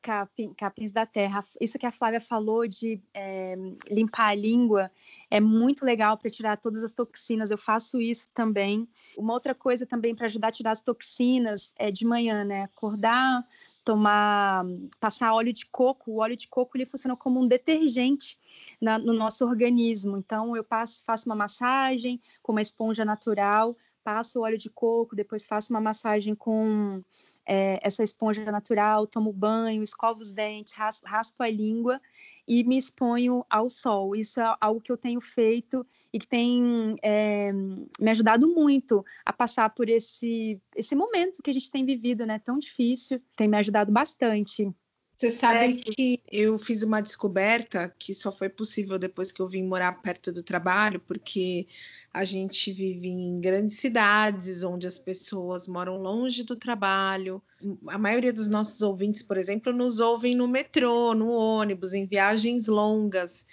capim, 0.07 0.55
capins 0.55 0.93
da 0.93 1.05
terra. 1.05 1.43
Isso 1.61 1.77
que 1.81 1.85
a 1.85 1.91
Flávia 1.91 2.21
falou 2.21 2.65
de 2.69 3.03
é, 3.13 3.57
limpar 3.91 4.29
a 4.29 4.35
língua 4.37 4.89
é 5.29 5.41
muito 5.41 5.85
legal 5.85 6.17
para 6.17 6.31
tirar 6.31 6.57
todas 6.59 6.85
as 6.85 6.93
toxinas. 6.93 7.51
Eu 7.51 7.59
faço 7.59 8.01
isso 8.01 8.29
também. 8.33 8.89
Uma 9.19 9.33
outra 9.33 9.53
coisa 9.53 9.85
também 9.85 10.15
para 10.15 10.27
ajudar 10.27 10.49
a 10.49 10.53
tirar 10.53 10.71
as 10.71 10.81
toxinas 10.81 11.75
é 11.77 11.91
de 11.91 12.07
manhã, 12.07 12.45
né? 12.45 12.63
Acordar, 12.63 13.45
tomar, 13.87 14.67
passar 14.99 15.33
óleo 15.33 15.53
de 15.53 15.65
coco. 15.65 16.11
O 16.11 16.17
óleo 16.19 16.37
de 16.37 16.49
coco 16.49 16.77
ele 16.77 16.85
funciona 16.85 17.17
como 17.17 17.41
um 17.41 17.47
detergente 17.47 18.37
na, 18.81 18.99
no 18.99 19.13
nosso 19.13 19.47
organismo. 19.47 20.19
Então 20.19 20.57
eu 20.57 20.65
passo, 20.65 21.05
faço 21.05 21.27
uma 21.27 21.37
massagem 21.37 22.21
com 22.43 22.51
uma 22.51 22.61
esponja 22.61 23.05
natural 23.05 23.77
passo 24.07 24.39
o 24.39 24.43
óleo 24.43 24.57
de 24.57 24.71
coco, 24.71 25.17
depois 25.17 25.45
faço 25.45 25.73
uma 25.73 25.81
massagem 25.81 26.33
com 26.33 27.03
é, 27.45 27.81
essa 27.83 28.05
esponja 28.05 28.45
natural, 28.53 29.05
tomo 29.05 29.33
banho, 29.33 29.83
escovo 29.83 30.23
os 30.23 30.33
dentes, 30.33 30.75
raspo, 30.75 31.09
raspo 31.09 31.43
a 31.43 31.51
língua 31.51 32.01
e 32.47 32.63
me 32.63 32.79
exponho 32.79 33.45
ao 33.51 33.69
sol. 33.69 34.15
Isso 34.15 34.41
é 34.41 34.57
algo 34.61 34.81
que 34.81 34.93
eu 34.93 34.97
tenho 34.97 35.21
feito 35.21 35.85
e 36.17 36.19
que 36.19 36.27
tem 36.27 36.97
é, 37.03 37.53
me 37.53 38.11
ajudado 38.11 38.49
muito 38.49 39.05
a 39.23 39.35
passar 39.35 39.69
por 39.69 39.91
esse, 39.91 40.59
esse 40.75 40.97
momento 40.97 41.43
que 41.43 41.51
a 41.51 41.53
gente 41.53 41.71
tem 41.71 41.85
vivido, 41.85 42.25
né? 42.25 42.39
Tão 42.39 42.59
difícil, 42.59 43.21
tem 43.37 43.47
me 43.47 43.59
ajudado 43.59 43.93
bastante. 43.93 44.75
Você 45.19 45.31
sabe 45.31 45.65
é. 45.65 45.73
que 45.73 46.23
eu 46.31 46.59
fiz 46.59 46.83
uma 46.83 47.01
descoberta 47.01 47.95
que 47.99 48.15
só 48.15 48.31
foi 48.31 48.51
possível 48.51 48.99
depois 48.99 49.33
que 49.33 49.41
eu 49.41 49.49
vim 49.49 49.63
morar 49.63 49.93
perto 50.03 50.31
do 50.31 50.43
trabalho, 50.43 51.01
porque 51.01 51.67
a 52.13 52.23
gente 52.23 52.71
vive 52.71 53.09
em 53.09 53.41
grandes 53.41 53.79
cidades 53.79 54.63
onde 54.63 54.87
as 54.87 54.99
pessoas 54.99 55.69
moram 55.69 55.97
longe 55.97 56.43
do 56.43 56.55
trabalho. 56.55 57.43
A 57.89 57.97
maioria 57.97 58.33
dos 58.33 58.49
nossos 58.49 58.83
ouvintes, 58.83 59.23
por 59.23 59.39
exemplo, 59.39 59.73
nos 59.73 60.01
ouvem 60.01 60.35
no 60.35 60.47
metrô, 60.47 61.15
no 61.15 61.31
ônibus, 61.31 61.95
em 61.95 62.07
viagens 62.07 62.67
longas. 62.67 63.47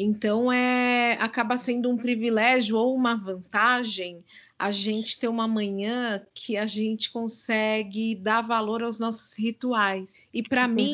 Então 0.00 0.52
é 0.52 1.14
acaba 1.14 1.58
sendo 1.58 1.90
um 1.90 1.96
privilégio 1.96 2.76
ou 2.76 2.94
uma 2.94 3.16
vantagem 3.16 4.22
a 4.56 4.70
gente 4.70 5.18
ter 5.18 5.26
uma 5.26 5.48
manhã 5.48 6.24
que 6.32 6.56
a 6.56 6.66
gente 6.66 7.10
consegue 7.10 8.14
dar 8.14 8.40
valor 8.40 8.84
aos 8.84 9.00
nossos 9.00 9.36
rituais. 9.36 10.22
E 10.32 10.40
para 10.40 10.68
mim, 10.68 10.92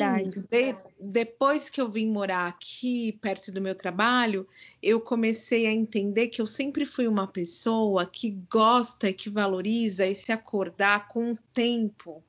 de, 0.49 0.75
depois 0.99 1.69
que 1.69 1.79
eu 1.79 1.87
vim 1.87 2.07
morar 2.11 2.47
aqui 2.47 3.11
perto 3.21 3.51
do 3.51 3.61
meu 3.61 3.75
trabalho, 3.75 4.47
eu 4.81 4.99
comecei 4.99 5.67
a 5.67 5.71
entender 5.71 6.29
que 6.29 6.41
eu 6.41 6.47
sempre 6.47 6.83
fui 6.83 7.07
uma 7.07 7.27
pessoa 7.27 8.07
que 8.07 8.31
gosta 8.51 9.09
e 9.09 9.13
que 9.13 9.29
valoriza 9.29 10.05
esse 10.05 10.31
acordar 10.31 11.07
com 11.07 11.31
o 11.31 11.37
tempo, 11.53 12.23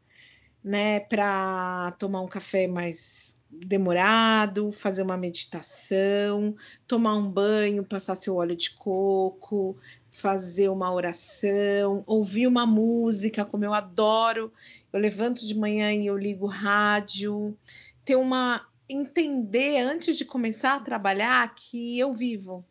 né, 0.62 1.00
para 1.00 1.94
tomar 1.98 2.20
um 2.20 2.28
café 2.28 2.66
mais 2.66 3.35
demorado, 3.50 4.72
fazer 4.72 5.02
uma 5.02 5.16
meditação, 5.16 6.54
tomar 6.86 7.14
um 7.14 7.30
banho, 7.30 7.84
passar 7.84 8.16
seu 8.16 8.36
óleo 8.36 8.56
de 8.56 8.70
coco, 8.70 9.76
fazer 10.10 10.68
uma 10.68 10.92
oração, 10.92 12.02
ouvir 12.06 12.46
uma 12.46 12.66
música, 12.66 13.44
como 13.44 13.64
eu 13.64 13.72
adoro. 13.72 14.52
Eu 14.92 15.00
levanto 15.00 15.46
de 15.46 15.54
manhã 15.54 15.92
e 15.92 16.06
eu 16.06 16.16
ligo 16.16 16.46
o 16.46 16.48
rádio, 16.48 17.56
ter 18.04 18.16
uma 18.16 18.66
entender 18.88 19.80
antes 19.80 20.16
de 20.16 20.24
começar 20.24 20.74
a 20.76 20.80
trabalhar 20.80 21.54
que 21.54 21.98
eu 21.98 22.12
vivo. 22.12 22.64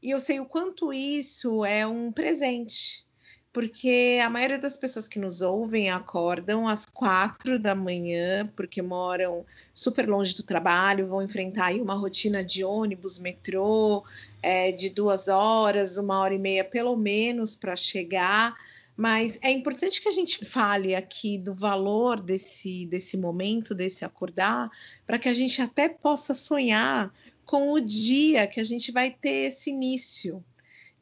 E 0.00 0.10
eu 0.10 0.20
sei 0.20 0.38
o 0.38 0.46
quanto 0.46 0.92
isso 0.92 1.64
é 1.64 1.86
um 1.86 2.12
presente 2.12 3.07
porque 3.52 4.20
a 4.22 4.28
maioria 4.28 4.58
das 4.58 4.76
pessoas 4.76 5.08
que 5.08 5.18
nos 5.18 5.40
ouvem 5.40 5.90
acordam 5.90 6.68
às 6.68 6.84
quatro 6.84 7.58
da 7.58 7.74
manhã, 7.74 8.46
porque 8.54 8.82
moram 8.82 9.44
super 9.72 10.08
longe 10.08 10.34
do 10.36 10.42
trabalho, 10.42 11.08
vão 11.08 11.22
enfrentar 11.22 11.66
aí 11.66 11.80
uma 11.80 11.94
rotina 11.94 12.44
de 12.44 12.62
ônibus, 12.62 13.18
metrô, 13.18 14.04
é, 14.42 14.70
de 14.70 14.90
duas 14.90 15.28
horas, 15.28 15.96
uma 15.96 16.20
hora 16.20 16.34
e 16.34 16.38
meia 16.38 16.62
pelo 16.62 16.96
menos 16.96 17.56
para 17.56 17.74
chegar. 17.74 18.54
Mas 18.96 19.38
é 19.42 19.50
importante 19.50 20.02
que 20.02 20.08
a 20.08 20.12
gente 20.12 20.44
fale 20.44 20.94
aqui 20.94 21.38
do 21.38 21.54
valor 21.54 22.20
desse, 22.20 22.84
desse 22.86 23.16
momento, 23.16 23.74
desse 23.74 24.04
acordar, 24.04 24.70
para 25.06 25.18
que 25.18 25.28
a 25.28 25.32
gente 25.32 25.62
até 25.62 25.88
possa 25.88 26.34
sonhar 26.34 27.12
com 27.44 27.72
o 27.72 27.80
dia 27.80 28.46
que 28.46 28.60
a 28.60 28.64
gente 28.64 28.92
vai 28.92 29.10
ter 29.10 29.50
esse 29.50 29.70
início 29.70 30.44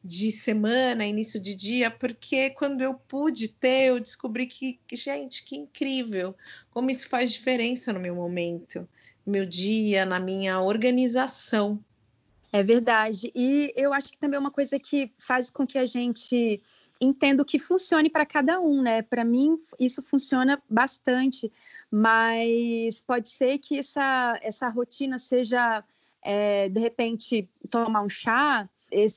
de 0.07 0.31
semana, 0.31 1.05
início 1.05 1.39
de 1.39 1.53
dia, 1.53 1.91
porque 1.91 2.51
quando 2.51 2.81
eu 2.81 2.93
pude 2.93 3.49
ter, 3.49 3.89
eu 3.89 3.99
descobri 3.99 4.47
que, 4.47 4.79
gente, 4.93 5.43
que 5.43 5.57
incrível, 5.57 6.33
como 6.71 6.89
isso 6.89 7.09
faz 7.09 7.31
diferença 7.31 7.91
no 7.91 7.99
meu 7.99 8.15
momento, 8.15 8.87
no 9.25 9.33
meu 9.33 9.45
dia, 9.45 10.05
na 10.05 10.17
minha 10.17 10.61
organização. 10.61 11.83
É 12.53 12.63
verdade. 12.63 13.29
E 13.35 13.73
eu 13.75 13.91
acho 13.91 14.09
que 14.09 14.17
também 14.17 14.37
é 14.37 14.39
uma 14.39 14.49
coisa 14.49 14.79
que 14.79 15.11
faz 15.17 15.49
com 15.49 15.67
que 15.67 15.77
a 15.77 15.85
gente 15.85 16.61
entenda 17.01 17.43
o 17.43 17.45
que 17.45 17.59
funcione 17.59 18.09
para 18.09 18.25
cada 18.25 18.61
um, 18.61 18.81
né? 18.81 19.01
Para 19.01 19.25
mim, 19.25 19.59
isso 19.77 20.01
funciona 20.01 20.61
bastante, 20.69 21.51
mas 21.91 23.01
pode 23.01 23.27
ser 23.27 23.57
que 23.57 23.77
essa, 23.77 24.39
essa 24.41 24.69
rotina 24.69 25.19
seja, 25.19 25.83
é, 26.23 26.69
de 26.69 26.79
repente, 26.79 27.49
tomar 27.69 28.01
um 28.01 28.09
chá 28.09 28.67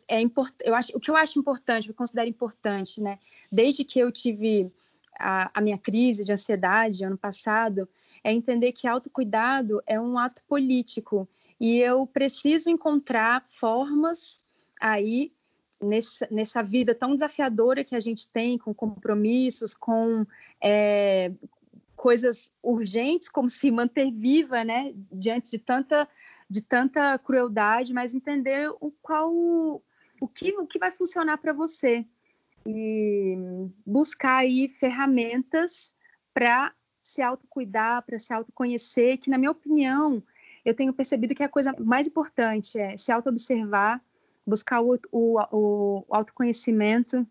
é 0.09 0.21
import, 0.21 0.55
eu 0.65 0.75
acho, 0.75 0.97
o 0.97 1.01
que 1.01 1.11
eu 1.11 1.17
acho 1.17 1.39
importante, 1.39 1.89
eu 1.89 1.95
considero 1.95 2.29
importante, 2.29 3.01
né? 3.01 3.19
Desde 3.51 3.85
que 3.85 3.99
eu 3.99 4.11
tive 4.11 4.71
a, 5.19 5.51
a 5.55 5.61
minha 5.61 5.79
crise 5.79 6.25
de 6.25 6.33
ansiedade 6.33 7.05
ano 7.05 7.19
passado, 7.19 7.89
é 8.25 8.33
entender 8.33 8.73
que 8.73 8.87
autocuidado 8.87 9.83
é 9.87 10.01
um 10.01 10.19
ato 10.19 10.43
político 10.49 11.29
e 11.59 11.79
eu 11.79 12.07
preciso 12.07 12.71
encontrar 12.71 13.45
formas 13.49 14.41
aí 14.81 15.33
nessa, 15.81 16.27
nessa 16.31 16.63
vida 16.63 16.95
tão 16.95 17.15
desafiadora 17.15 17.85
que 17.85 17.95
a 17.95 18.01
gente 18.01 18.29
tem, 18.29 18.59
com 18.59 18.75
compromissos, 18.75 19.75
com 19.75 20.27
é, 20.63 21.33
coisas 21.97 22.53
urgentes, 22.63 23.29
como 23.29 23.49
se 23.51 23.71
manter 23.71 24.11
viva, 24.11 24.65
né, 24.65 24.95
diante 25.13 25.51
de 25.51 25.59
tanta 25.59 26.09
de 26.51 26.61
tanta 26.61 27.17
crueldade, 27.19 27.95
mas 27.95 28.13
entender 28.13 28.69
o 28.81 28.93
qual 29.01 29.33
o 30.21 30.29
que, 30.29 30.53
o 30.59 30.67
que 30.67 30.79
vai 30.79 30.91
funcionar 30.91 31.39
para 31.39 31.53
você 31.53 32.05
e 32.67 33.39
buscar 33.87 34.39
aí 34.39 34.69
ferramentas 34.69 35.95
para 36.35 36.75
se 37.01 37.23
autocuidar, 37.23 38.05
para 38.05 38.19
se 38.19 38.35
autoconhecer, 38.35 39.19
que 39.19 39.31
na 39.31 39.39
minha 39.39 39.51
opinião, 39.51 40.23
eu 40.65 40.75
tenho 40.75 40.93
percebido 40.93 41.35
que 41.35 41.43
a 41.43 41.49
coisa 41.49 41.75
mais 41.79 42.07
importante 42.07 42.79
é 42.79 42.97
se 42.97 43.11
autoobservar, 43.11 44.03
buscar 44.47 44.83
o, 44.83 44.99
o, 45.11 45.41
o 45.51 46.05
autoconhecimento 46.11 47.27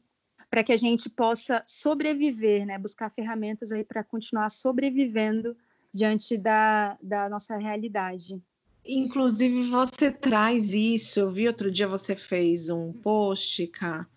para 0.49 0.63
que 0.63 0.73
a 0.73 0.77
gente 0.77 1.09
possa 1.09 1.61
sobreviver, 1.67 2.65
né? 2.65 2.79
Buscar 2.79 3.11
ferramentas 3.11 3.71
aí 3.71 3.83
para 3.83 4.03
continuar 4.03 4.49
sobrevivendo 4.49 5.55
diante 5.93 6.37
da, 6.37 6.97
da 7.01 7.29
nossa 7.29 7.55
realidade. 7.57 8.41
Inclusive, 8.85 9.69
você 9.69 10.11
traz 10.11 10.73
isso. 10.73 11.19
Eu 11.19 11.31
vi 11.31 11.47
outro 11.47 11.71
dia 11.71 11.87
você 11.87 12.15
fez 12.15 12.69
um 12.69 12.91
post, 12.91 13.67
Cá, 13.67 14.07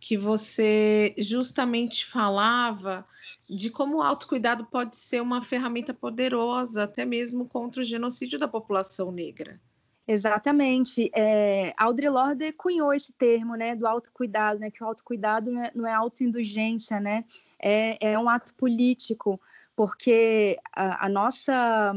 que 0.00 0.16
você 0.16 1.14
justamente 1.18 2.06
falava 2.06 3.06
de 3.48 3.70
como 3.70 3.98
o 3.98 4.02
autocuidado 4.02 4.64
pode 4.64 4.96
ser 4.96 5.20
uma 5.20 5.42
ferramenta 5.42 5.92
poderosa, 5.92 6.84
até 6.84 7.04
mesmo 7.04 7.46
contra 7.46 7.82
o 7.82 7.84
genocídio 7.84 8.38
da 8.38 8.48
população 8.48 9.12
negra. 9.12 9.60
Exatamente. 10.06 11.10
É, 11.14 11.72
Audre 11.76 12.08
Lorde 12.08 12.52
cunhou 12.52 12.92
esse 12.92 13.12
termo, 13.12 13.54
né, 13.54 13.74
do 13.74 13.86
autocuidado, 13.86 14.60
né, 14.60 14.70
que 14.70 14.82
o 14.82 14.86
autocuidado 14.86 15.50
não 15.50 15.64
é, 15.64 15.72
não 15.74 15.86
é 15.86 15.94
autoindulgência, 15.94 17.00
né, 17.00 17.24
é, 17.58 18.12
é 18.12 18.18
um 18.18 18.28
ato 18.28 18.54
político, 18.54 19.40
porque 19.76 20.58
a, 20.72 21.06
a, 21.06 21.08
nossa, 21.08 21.92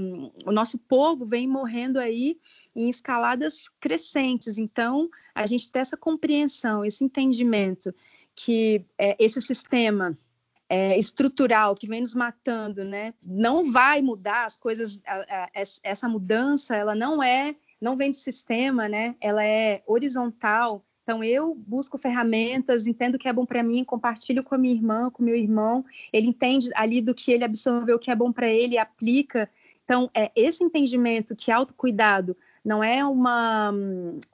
o 0.46 0.52
nosso 0.52 0.78
povo 0.78 1.26
vem 1.26 1.48
morrendo 1.48 2.00
aí 2.00 2.40
em 2.76 2.90
escaladas 2.90 3.70
crescentes. 3.80 4.58
Então, 4.58 5.10
a 5.34 5.46
gente 5.46 5.72
tem 5.72 5.80
essa 5.80 5.98
compreensão, 5.98 6.84
esse 6.84 7.04
entendimento 7.04 7.94
que 8.36 8.86
é, 8.98 9.16
esse 9.20 9.42
sistema 9.42 10.18
é, 10.70 10.98
estrutural 10.98 11.76
que 11.76 11.88
vem 11.88 12.02
nos 12.02 12.14
matando, 12.14 12.84
né, 12.84 13.14
não 13.24 13.72
vai 13.72 14.02
mudar 14.02 14.46
as 14.46 14.56
coisas. 14.56 15.00
A, 15.06 15.46
a, 15.46 15.50
essa 15.84 16.10
mudança, 16.10 16.76
ela 16.76 16.96
não 16.96 17.22
é, 17.22 17.56
não 17.80 17.96
vem 17.96 18.12
do 18.12 18.18
sistema, 18.18 18.90
né? 18.90 19.16
Ela 19.22 19.46
é 19.46 19.84
horizontal. 19.86 20.84
Então, 21.08 21.24
eu 21.24 21.56
busco 21.56 21.98
ferramentas, 21.98 22.86
entendo 22.86 23.16
o 23.16 23.18
que 23.18 23.30
é 23.30 23.32
bom 23.32 23.46
para 23.46 23.64
mim, 23.64 23.82
compartilho 23.86 24.44
com 24.44 24.54
a 24.54 24.58
minha 24.58 24.76
irmã, 24.76 25.10
com 25.10 25.24
meu 25.24 25.38
irmão. 25.38 25.86
Ele 26.12 26.28
entende 26.28 26.70
ali 26.76 27.02
do 27.02 27.16
que 27.16 27.32
ele 27.32 27.46
absorveu, 27.46 27.96
o 27.96 28.00
que 28.00 28.12
é 28.12 28.16
bom 28.16 28.30
para 28.30 28.50
ele, 28.50 28.76
e 28.76 28.78
aplica. 28.78 29.50
Então, 29.86 30.12
é 30.14 30.30
esse 30.36 30.66
entendimento 30.66 31.34
que 31.34 31.50
autocuidado 31.50 32.36
não 32.62 32.84
é 32.84 33.06
uma, 33.06 33.72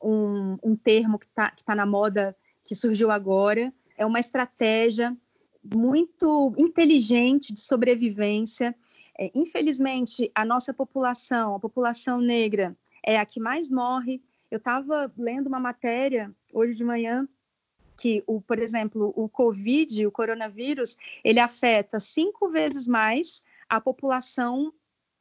um, 0.02 0.58
um 0.64 0.76
termo 0.76 1.20
que 1.20 1.28
está 1.28 1.54
tá 1.64 1.76
na 1.76 1.86
moda, 1.86 2.36
que 2.66 2.74
surgiu 2.74 3.12
agora, 3.12 3.72
é 3.96 4.04
uma 4.04 4.20
estratégia 4.20 5.16
muito 5.64 6.56
inteligente 6.58 7.54
de 7.54 7.62
sobrevivência. 7.62 8.74
É, 9.16 9.30
infelizmente, 9.36 10.32
a 10.34 10.44
nossa 10.44 10.74
população, 10.74 11.54
a 11.54 11.60
população 11.60 12.20
negra, 12.20 12.76
é 13.06 13.20
a 13.20 13.26
que 13.28 13.40
mais 13.40 13.70
morre. 13.70 14.24
Eu 14.54 14.58
estava 14.58 15.12
lendo 15.18 15.48
uma 15.48 15.60
matéria 15.60 16.32
hoje 16.54 16.78
de 16.78 16.84
manhã 16.84 17.28
que, 17.98 18.24
o, 18.28 18.40
por 18.40 18.60
exemplo, 18.60 19.12
o 19.16 19.28
Covid, 19.28 20.06
o 20.06 20.12
coronavírus, 20.12 20.96
ele 21.24 21.40
afeta 21.40 22.00
cinco 22.00 22.48
vezes 22.50 22.88
mais 22.88 23.42
a 23.68 23.82
população, 23.82 24.72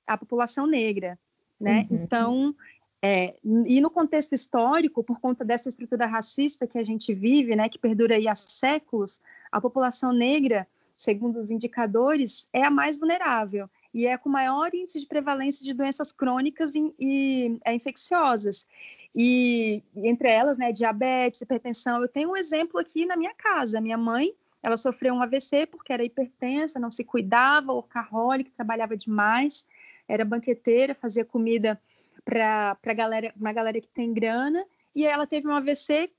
a 0.07 0.19
população 0.19 0.67
negra, 0.67 1.19
né? 1.59 1.87
Uhum. 1.91 2.03
Então, 2.03 2.55
é, 3.01 3.35
e 3.43 3.81
no 3.81 3.89
contexto 3.89 4.35
histórico, 4.35 5.03
por 5.03 5.19
conta 5.19 5.47
dessa 5.47 5.71
estrutura 5.71 6.05
racista 6.05 6.67
que 6.67 6.77
a 6.77 6.83
gente 6.83 7.15
vive, 7.15 7.57
né, 7.57 7.71
que 7.71 7.79
perdura 7.79 8.17
aí 8.17 8.29
há 8.29 8.35
séculos, 8.35 9.19
a 9.51 9.63
população 9.63 10.13
negra, 10.13 10.69
segundo 10.95 11.41
os 11.41 11.51
indicadores, 11.51 12.51
é 12.53 12.63
a 12.65 12.71
mais 12.71 12.99
vulnerável 12.99 13.67
e 13.95 14.07
é 14.07 14.17
com 14.17 14.29
maior 14.29 14.75
índice 14.75 15.01
de 15.01 15.07
prevalência 15.07 15.65
de 15.65 15.75
doenças 15.75 16.13
crônicas 16.13 16.75
e, 16.75 16.95
e 16.99 17.59
é, 17.65 17.75
infecciosas. 17.75 18.67
E, 19.15 19.83
e, 19.95 20.09
entre 20.09 20.31
elas, 20.31 20.57
né, 20.57 20.73
diabetes, 20.73 21.41
hipertensão. 21.41 22.01
Eu 22.01 22.09
tenho 22.09 22.31
um 22.31 22.37
exemplo 22.37 22.81
aqui 22.81 23.05
na 23.05 23.17
minha 23.17 23.35
casa. 23.35 23.81
Minha 23.81 23.99
mãe, 23.99 24.35
ela 24.63 24.77
sofreu 24.77 25.15
um 25.15 25.23
AVC 25.23 25.67
porque 25.67 25.93
era 25.93 26.05
hipertensa, 26.05 26.81
não 26.81 26.91
se 26.91 27.05
cuidava, 27.05 27.73
workaholic, 27.73 28.51
trabalhava 28.53 28.97
demais, 28.97 29.67
era 30.09 30.25
banqueteira, 30.25 30.95
fazia 30.95 31.25
comida 31.25 31.81
para 32.25 32.95
galera, 32.95 33.33
uma 33.37 33.53
galera 33.53 33.81
que 33.81 33.89
tem 33.89 34.13
grana, 34.13 34.65
e 34.95 35.05
ela 35.05 35.27
teve 35.27 35.49
um 35.49 35.53
AVC 35.53 36.11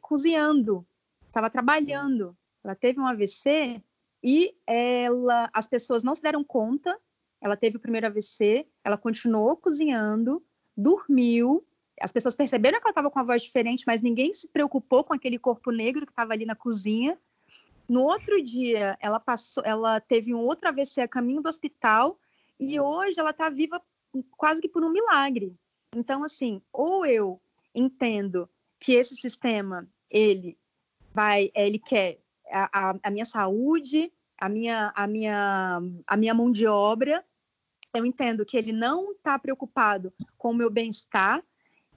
cozinhando, 0.00 0.86
estava 1.26 1.48
trabalhando. 1.48 2.36
Ela 2.62 2.74
teve 2.74 3.00
um 3.00 3.06
AVC 3.06 3.82
e 4.22 4.54
ela, 4.66 5.48
as 5.52 5.66
pessoas 5.66 6.02
não 6.02 6.14
se 6.14 6.22
deram 6.22 6.44
conta. 6.44 6.98
Ela 7.40 7.56
teve 7.56 7.76
o 7.76 7.80
primeiro 7.80 8.06
AVC, 8.06 8.66
ela 8.84 8.98
continuou 8.98 9.56
cozinhando, 9.56 10.44
dormiu. 10.76 11.66
As 12.00 12.12
pessoas 12.12 12.36
perceberam 12.36 12.78
que 12.78 12.86
ela 12.86 12.90
estava 12.90 13.10
com 13.10 13.18
a 13.18 13.22
voz 13.22 13.42
diferente, 13.42 13.84
mas 13.86 14.02
ninguém 14.02 14.32
se 14.32 14.48
preocupou 14.48 15.04
com 15.04 15.14
aquele 15.14 15.38
corpo 15.38 15.70
negro 15.70 16.06
que 16.06 16.12
estava 16.12 16.32
ali 16.32 16.44
na 16.44 16.54
cozinha. 16.54 17.18
No 17.88 18.02
outro 18.02 18.42
dia, 18.42 18.96
ela 19.00 19.18
passou, 19.18 19.64
ela 19.64 20.00
teve 20.00 20.34
um 20.34 20.38
outro 20.38 20.68
AVC 20.68 21.00
a 21.00 21.08
caminho 21.08 21.42
do 21.42 21.48
hospital 21.48 22.18
e 22.58 22.78
hoje 22.78 23.18
ela 23.18 23.30
está 23.30 23.48
viva 23.48 23.82
quase 24.36 24.60
que 24.60 24.68
por 24.68 24.84
um 24.84 24.90
milagre. 24.90 25.56
Então, 25.94 26.22
assim, 26.22 26.62
ou 26.72 27.04
eu 27.04 27.40
entendo 27.74 28.48
que 28.78 28.92
esse 28.92 29.16
sistema 29.16 29.88
ele 30.10 30.58
vai, 31.12 31.50
ele 31.54 31.78
quer 31.78 32.20
a, 32.52 32.96
a, 33.02 33.10
minha 33.10 33.24
saúde, 33.24 34.12
a 34.38 34.48
minha, 34.48 34.92
a, 34.94 35.06
minha, 35.06 35.80
a 36.06 36.16
minha 36.16 36.34
mão 36.34 36.50
de 36.50 36.66
obra, 36.66 37.24
eu 37.94 38.06
entendo 38.06 38.44
que 38.44 38.56
ele 38.56 38.72
não 38.72 39.12
está 39.12 39.38
preocupado 39.38 40.12
com 40.38 40.50
o 40.50 40.54
meu 40.54 40.70
bem-estar, 40.70 41.42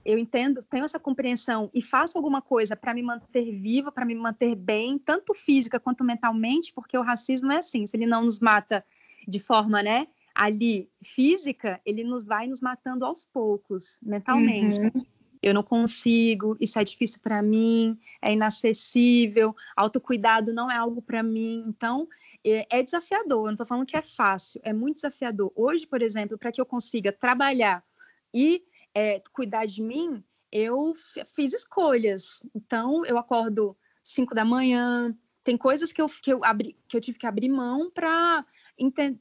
eu 0.04 0.18
entendo, 0.18 0.62
tenho 0.62 0.84
essa 0.84 0.98
compreensão 0.98 1.70
e 1.72 1.80
faço 1.80 2.18
alguma 2.18 2.42
coisa 2.42 2.76
para 2.76 2.92
me 2.92 3.02
manter 3.02 3.50
viva, 3.50 3.90
para 3.90 4.04
me 4.04 4.14
manter 4.14 4.54
bem, 4.54 4.98
tanto 4.98 5.32
física 5.32 5.80
quanto 5.80 6.04
mentalmente, 6.04 6.72
porque 6.74 6.98
o 6.98 7.02
racismo 7.02 7.50
é 7.52 7.56
assim, 7.56 7.86
se 7.86 7.96
ele 7.96 8.06
não 8.06 8.24
nos 8.24 8.38
mata 8.38 8.84
de 9.26 9.40
forma, 9.40 9.82
né, 9.82 10.06
ali 10.34 10.90
física, 11.02 11.80
ele 11.86 12.04
nos 12.04 12.24
vai 12.24 12.46
nos 12.46 12.60
matando 12.60 13.04
aos 13.04 13.24
poucos, 13.24 13.98
mentalmente. 14.02 14.96
Uhum. 14.96 15.04
Eu 15.44 15.52
não 15.52 15.62
consigo, 15.62 16.56
isso 16.58 16.78
é 16.78 16.84
difícil 16.84 17.20
para 17.20 17.42
mim, 17.42 17.98
é 18.22 18.32
inacessível, 18.32 19.54
autocuidado 19.76 20.54
não 20.54 20.70
é 20.70 20.76
algo 20.76 21.02
para 21.02 21.22
mim. 21.22 21.64
Então, 21.68 22.08
é, 22.42 22.66
é 22.70 22.82
desafiador. 22.82 23.40
Eu 23.40 23.46
não 23.46 23.52
estou 23.52 23.66
falando 23.66 23.86
que 23.86 23.96
é 23.96 24.00
fácil, 24.00 24.58
é 24.64 24.72
muito 24.72 24.96
desafiador. 24.96 25.52
Hoje, 25.54 25.86
por 25.86 26.00
exemplo, 26.00 26.38
para 26.38 26.50
que 26.50 26.60
eu 26.60 26.64
consiga 26.64 27.12
trabalhar 27.12 27.84
e 28.32 28.64
é, 28.94 29.20
cuidar 29.34 29.66
de 29.66 29.82
mim, 29.82 30.24
eu 30.50 30.94
fiz 31.36 31.52
escolhas. 31.52 32.40
Então, 32.54 33.04
eu 33.04 33.18
acordo 33.18 33.76
5 34.02 34.34
da 34.34 34.46
manhã, 34.46 35.14
tem 35.44 35.58
coisas 35.58 35.92
que 35.92 36.00
eu, 36.00 36.06
que 36.06 36.32
eu, 36.32 36.42
abri, 36.42 36.74
que 36.88 36.96
eu 36.96 37.00
tive 37.02 37.18
que 37.18 37.26
abrir 37.26 37.50
mão 37.50 37.90
para 37.90 38.44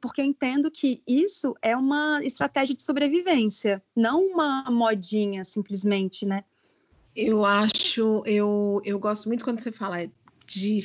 porque 0.01 0.21
entendo 0.21 0.71
que 0.71 1.01
isso 1.07 1.55
é 1.61 1.75
uma 1.75 2.23
estratégia 2.23 2.75
de 2.75 2.81
sobrevivência, 2.81 3.81
não 3.95 4.25
uma 4.25 4.69
modinha 4.69 5.43
simplesmente, 5.43 6.25
né? 6.25 6.43
Eu 7.15 7.45
acho, 7.45 8.23
eu, 8.25 8.81
eu 8.83 8.97
gosto 8.97 9.27
muito 9.27 9.43
quando 9.43 9.59
você 9.59 9.71
fala 9.71 9.97
de 10.47 10.83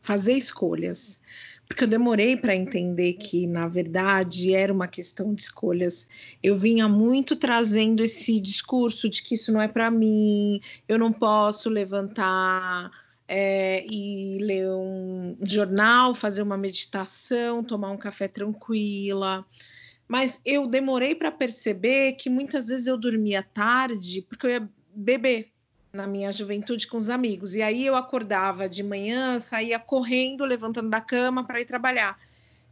fazer 0.00 0.32
escolhas, 0.32 1.20
porque 1.66 1.84
eu 1.84 1.88
demorei 1.88 2.36
para 2.36 2.56
entender 2.56 3.12
que, 3.12 3.46
na 3.46 3.68
verdade, 3.68 4.52
era 4.52 4.72
uma 4.72 4.88
questão 4.88 5.32
de 5.32 5.42
escolhas. 5.42 6.08
Eu 6.42 6.56
vinha 6.56 6.88
muito 6.88 7.36
trazendo 7.36 8.02
esse 8.02 8.40
discurso 8.40 9.08
de 9.08 9.22
que 9.22 9.36
isso 9.36 9.52
não 9.52 9.62
é 9.62 9.68
para 9.68 9.88
mim, 9.88 10.60
eu 10.88 10.98
não 10.98 11.12
posso 11.12 11.68
levantar 11.68 12.90
é, 13.32 13.86
e 13.86 14.38
ler 14.40 14.68
um 14.70 15.36
jornal, 15.46 16.16
fazer 16.16 16.42
uma 16.42 16.56
meditação, 16.56 17.62
tomar 17.62 17.92
um 17.92 17.96
café 17.96 18.26
tranquila. 18.26 19.46
Mas 20.08 20.40
eu 20.44 20.66
demorei 20.66 21.14
para 21.14 21.30
perceber 21.30 22.14
que 22.14 22.28
muitas 22.28 22.66
vezes 22.66 22.88
eu 22.88 22.96
dormia 22.98 23.40
tarde 23.40 24.22
porque 24.28 24.46
eu 24.48 24.50
ia 24.50 24.68
beber 24.92 25.52
na 25.92 26.08
minha 26.08 26.32
juventude 26.32 26.88
com 26.88 26.96
os 26.96 27.08
amigos. 27.08 27.54
E 27.54 27.62
aí 27.62 27.86
eu 27.86 27.94
acordava 27.94 28.68
de 28.68 28.82
manhã, 28.82 29.38
saía 29.38 29.78
correndo, 29.78 30.44
levantando 30.44 30.90
da 30.90 31.00
cama 31.00 31.44
para 31.44 31.60
ir 31.60 31.66
trabalhar. 31.66 32.18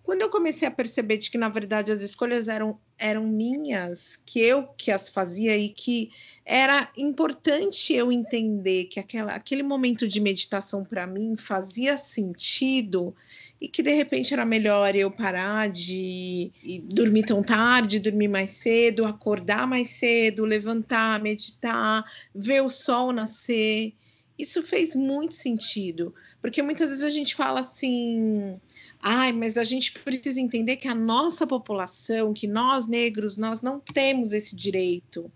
Quando 0.08 0.22
eu 0.22 0.30
comecei 0.30 0.66
a 0.66 0.70
perceber 0.70 1.18
de 1.18 1.30
que, 1.30 1.36
na 1.36 1.50
verdade, 1.50 1.92
as 1.92 2.00
escolhas 2.00 2.48
eram, 2.48 2.80
eram 2.96 3.26
minhas, 3.26 4.16
que 4.16 4.40
eu 4.40 4.66
que 4.68 4.90
as 4.90 5.06
fazia 5.06 5.54
e 5.54 5.68
que 5.68 6.10
era 6.46 6.90
importante 6.96 7.92
eu 7.92 8.10
entender 8.10 8.86
que 8.86 8.98
aquela, 8.98 9.34
aquele 9.34 9.62
momento 9.62 10.08
de 10.08 10.18
meditação 10.18 10.82
para 10.82 11.06
mim 11.06 11.36
fazia 11.36 11.98
sentido 11.98 13.14
e 13.60 13.68
que 13.68 13.82
de 13.82 13.92
repente 13.92 14.32
era 14.32 14.46
melhor 14.46 14.96
eu 14.96 15.10
parar 15.10 15.68
de 15.68 16.52
dormir 16.84 17.26
tão 17.26 17.42
tarde, 17.42 18.00
dormir 18.00 18.28
mais 18.28 18.52
cedo, 18.52 19.04
acordar 19.04 19.66
mais 19.66 19.90
cedo, 19.90 20.46
levantar, 20.46 21.20
meditar, 21.20 22.02
ver 22.34 22.62
o 22.62 22.70
sol 22.70 23.12
nascer. 23.12 23.92
Isso 24.38 24.62
fez 24.62 24.94
muito 24.94 25.34
sentido, 25.34 26.14
porque 26.40 26.62
muitas 26.62 26.88
vezes 26.88 27.04
a 27.04 27.10
gente 27.10 27.34
fala 27.34 27.60
assim: 27.60 28.58
Ai, 29.00 29.32
mas 29.32 29.56
a 29.56 29.62
gente 29.62 29.92
precisa 29.92 30.40
entender 30.40 30.76
que 30.76 30.88
a 30.88 30.94
nossa 30.94 31.46
população, 31.46 32.34
que 32.34 32.46
nós 32.46 32.86
negros, 32.86 33.36
nós 33.36 33.62
não 33.62 33.78
temos 33.78 34.32
esse 34.32 34.56
direito. 34.56 35.30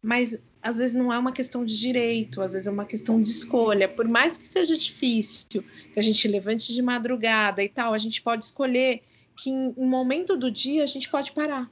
Mas 0.00 0.40
às 0.62 0.78
vezes 0.78 0.96
não 0.96 1.12
é 1.12 1.18
uma 1.18 1.32
questão 1.32 1.64
de 1.64 1.78
direito, 1.78 2.40
às 2.40 2.52
vezes 2.52 2.66
é 2.66 2.70
uma 2.70 2.84
questão 2.84 3.20
de 3.20 3.28
escolha. 3.28 3.88
Por 3.88 4.06
mais 4.06 4.36
que 4.36 4.46
seja 4.46 4.78
difícil, 4.78 5.62
que 5.92 5.98
a 5.98 6.02
gente 6.02 6.26
levante 6.28 6.72
de 6.72 6.80
madrugada 6.80 7.62
e 7.62 7.68
tal, 7.68 7.92
a 7.92 7.98
gente 7.98 8.22
pode 8.22 8.44
escolher 8.44 9.02
que 9.36 9.50
em 9.50 9.74
um 9.76 9.86
momento 9.86 10.36
do 10.36 10.50
dia 10.50 10.84
a 10.84 10.86
gente 10.86 11.10
pode 11.10 11.32
parar. 11.32 11.70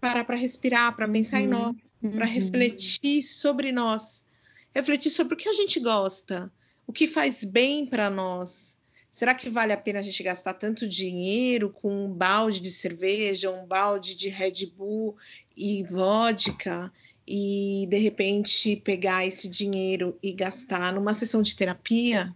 Parar 0.00 0.24
para 0.24 0.36
respirar, 0.36 0.94
para 0.94 1.08
pensar 1.08 1.38
uhum. 1.38 1.44
em 1.44 1.48
nós, 1.48 1.76
para 2.00 2.26
uhum. 2.26 2.32
refletir 2.32 3.22
sobre 3.22 3.70
nós. 3.70 4.26
Refletir 4.74 5.10
sobre 5.10 5.34
o 5.34 5.36
que 5.36 5.48
a 5.48 5.52
gente 5.52 5.78
gosta, 5.78 6.52
o 6.86 6.92
que 6.92 7.06
faz 7.06 7.44
bem 7.44 7.86
para 7.86 8.10
nós 8.10 8.73
Será 9.14 9.32
que 9.32 9.48
vale 9.48 9.72
a 9.72 9.76
pena 9.76 10.00
a 10.00 10.02
gente 10.02 10.20
gastar 10.24 10.54
tanto 10.54 10.88
dinheiro 10.88 11.70
com 11.70 12.06
um 12.06 12.12
balde 12.12 12.58
de 12.58 12.68
cerveja, 12.68 13.48
um 13.48 13.64
balde 13.64 14.16
de 14.16 14.28
Red 14.28 14.66
Bull 14.76 15.16
e 15.56 15.84
vodka 15.84 16.92
e 17.24 17.86
de 17.88 17.96
repente 17.96 18.74
pegar 18.74 19.24
esse 19.24 19.48
dinheiro 19.48 20.18
e 20.20 20.32
gastar 20.32 20.92
numa 20.92 21.14
sessão 21.14 21.42
de 21.42 21.54
terapia 21.54 22.34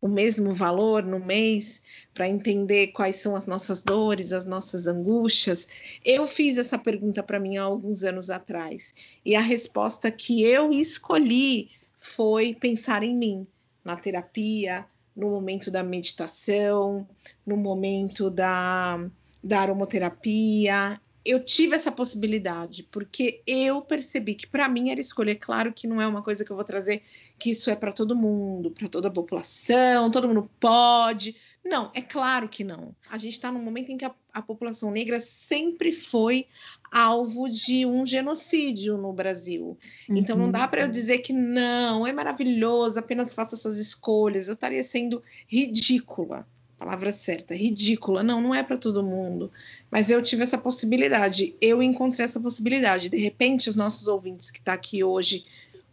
o 0.00 0.06
mesmo 0.06 0.54
valor 0.54 1.02
no 1.02 1.18
mês 1.18 1.82
para 2.14 2.28
entender 2.28 2.92
quais 2.92 3.16
são 3.16 3.34
as 3.34 3.48
nossas 3.48 3.82
dores, 3.82 4.32
as 4.32 4.46
nossas 4.46 4.86
angústias? 4.86 5.66
Eu 6.04 6.28
fiz 6.28 6.56
essa 6.56 6.78
pergunta 6.78 7.20
para 7.20 7.40
mim 7.40 7.56
há 7.56 7.64
alguns 7.64 8.04
anos 8.04 8.30
atrás 8.30 8.94
e 9.24 9.34
a 9.34 9.40
resposta 9.40 10.08
que 10.12 10.44
eu 10.44 10.70
escolhi 10.70 11.68
foi 11.98 12.54
pensar 12.54 13.02
em 13.02 13.16
mim, 13.16 13.44
na 13.84 13.96
terapia, 13.96 14.86
no 15.16 15.30
momento 15.30 15.70
da 15.70 15.82
meditação, 15.82 17.08
no 17.46 17.56
momento 17.56 18.30
da, 18.30 18.98
da 19.42 19.60
aromoterapia. 19.60 21.00
Eu 21.24 21.42
tive 21.42 21.74
essa 21.74 21.90
possibilidade, 21.90 22.84
porque 22.84 23.42
eu 23.46 23.82
percebi 23.82 24.34
que 24.36 24.46
para 24.46 24.68
mim 24.68 24.90
era 24.90 25.00
escolher. 25.00 25.36
Claro 25.36 25.72
que 25.72 25.86
não 25.88 26.00
é 26.00 26.06
uma 26.06 26.22
coisa 26.22 26.44
que 26.44 26.52
eu 26.52 26.56
vou 26.56 26.64
trazer 26.64 27.02
que 27.38 27.50
isso 27.50 27.68
é 27.70 27.76
para 27.76 27.92
todo 27.92 28.14
mundo, 28.14 28.70
para 28.70 28.88
toda 28.88 29.08
a 29.08 29.10
população, 29.10 30.10
todo 30.10 30.28
mundo 30.28 30.48
pode. 30.60 31.36
Não, 31.64 31.90
é 31.94 32.00
claro 32.00 32.48
que 32.48 32.62
não. 32.62 32.94
A 33.10 33.18
gente 33.18 33.32
está 33.32 33.50
num 33.50 33.62
momento 33.62 33.90
em 33.90 33.96
que 33.96 34.04
a, 34.04 34.14
a, 34.36 34.42
população 34.42 34.90
negra 34.90 35.20
sempre 35.20 35.92
foi 35.92 36.46
alvo 36.92 37.48
de 37.48 37.86
um 37.86 38.04
genocídio 38.04 38.96
no 38.98 39.12
Brasil. 39.12 39.78
Uhum. 40.08 40.16
Então 40.16 40.36
não 40.36 40.50
dá 40.50 40.68
para 40.68 40.82
eu 40.82 40.88
dizer 40.88 41.18
que 41.18 41.32
não, 41.32 42.06
é 42.06 42.12
maravilhoso, 42.12 42.98
apenas 42.98 43.32
faça 43.32 43.56
suas 43.56 43.78
escolhas. 43.78 44.48
Eu 44.48 44.54
estaria 44.54 44.84
sendo 44.84 45.22
ridícula. 45.48 46.46
Palavra 46.78 47.10
certa, 47.10 47.54
ridícula. 47.54 48.22
Não, 48.22 48.40
não 48.40 48.54
é 48.54 48.62
para 48.62 48.76
todo 48.76 49.02
mundo. 49.02 49.50
Mas 49.90 50.10
eu 50.10 50.22
tive 50.22 50.42
essa 50.42 50.58
possibilidade. 50.58 51.56
Eu 51.58 51.82
encontrei 51.82 52.26
essa 52.26 52.38
possibilidade. 52.38 53.08
De 53.08 53.16
repente, 53.16 53.70
os 53.70 53.76
nossos 53.76 54.06
ouvintes 54.06 54.50
que 54.50 54.58
estão 54.58 54.74
tá 54.74 54.78
aqui 54.78 55.02
hoje 55.02 55.46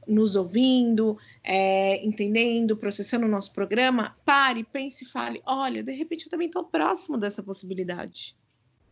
nos 0.08 0.36
ouvindo, 0.36 1.18
é, 1.44 2.04
entendendo, 2.06 2.78
processando 2.78 3.26
o 3.26 3.30
nosso 3.30 3.54
programa, 3.54 4.18
pare, 4.26 4.64
pense 4.64 5.06
e 5.06 5.08
fale: 5.08 5.42
olha, 5.46 5.84
de 5.84 5.92
repente 5.92 6.26
eu 6.26 6.32
também 6.32 6.48
estou 6.48 6.64
próximo 6.64 7.18
dessa 7.18 7.42
possibilidade. 7.42 8.36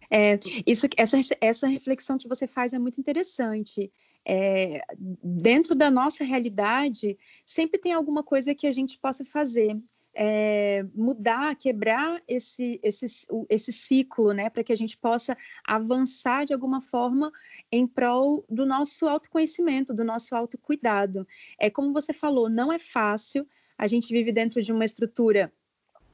É, 0.10 0.38
isso, 0.68 0.88
essa, 0.98 1.18
essa 1.40 1.68
reflexão 1.68 2.18
que 2.18 2.28
você 2.28 2.46
faz 2.46 2.74
é 2.74 2.80
muito 2.80 3.00
interessante. 3.00 3.92
É, 4.28 4.82
dentro 5.00 5.74
da 5.74 5.90
nossa 5.90 6.24
realidade, 6.24 7.18
sempre 7.46 7.80
tem 7.80 7.94
alguma 7.94 8.22
coisa 8.22 8.54
que 8.54 8.68
a 8.68 8.72
gente 8.72 9.00
possa 9.00 9.26
fazer 9.26 9.76
é, 10.14 10.86
mudar, 10.94 11.56
quebrar 11.56 12.22
esse, 12.28 12.80
esse, 12.84 13.06
esse 13.50 13.72
ciclo, 13.72 14.34
né, 14.34 14.50
para 14.50 14.64
que 14.64 14.72
a 14.72 14.76
gente 14.76 14.98
possa 14.98 15.38
avançar 15.66 16.46
de 16.46 16.54
alguma 16.54 16.82
forma 16.82 17.32
em 17.72 17.88
prol 17.88 18.46
do 18.50 18.66
nosso 18.66 19.08
autoconhecimento, 19.08 19.94
do 19.94 20.04
nosso 20.04 20.36
autocuidado. 20.36 21.28
É 21.60 21.70
como 21.70 21.94
você 21.94 22.14
falou, 22.14 22.50
não 22.50 22.72
é 22.72 22.80
fácil. 22.80 23.48
A 23.78 23.88
gente 23.88 24.14
vive 24.14 24.32
dentro 24.32 24.62
de 24.62 24.72
uma 24.72 24.86
estrutura 24.86 25.52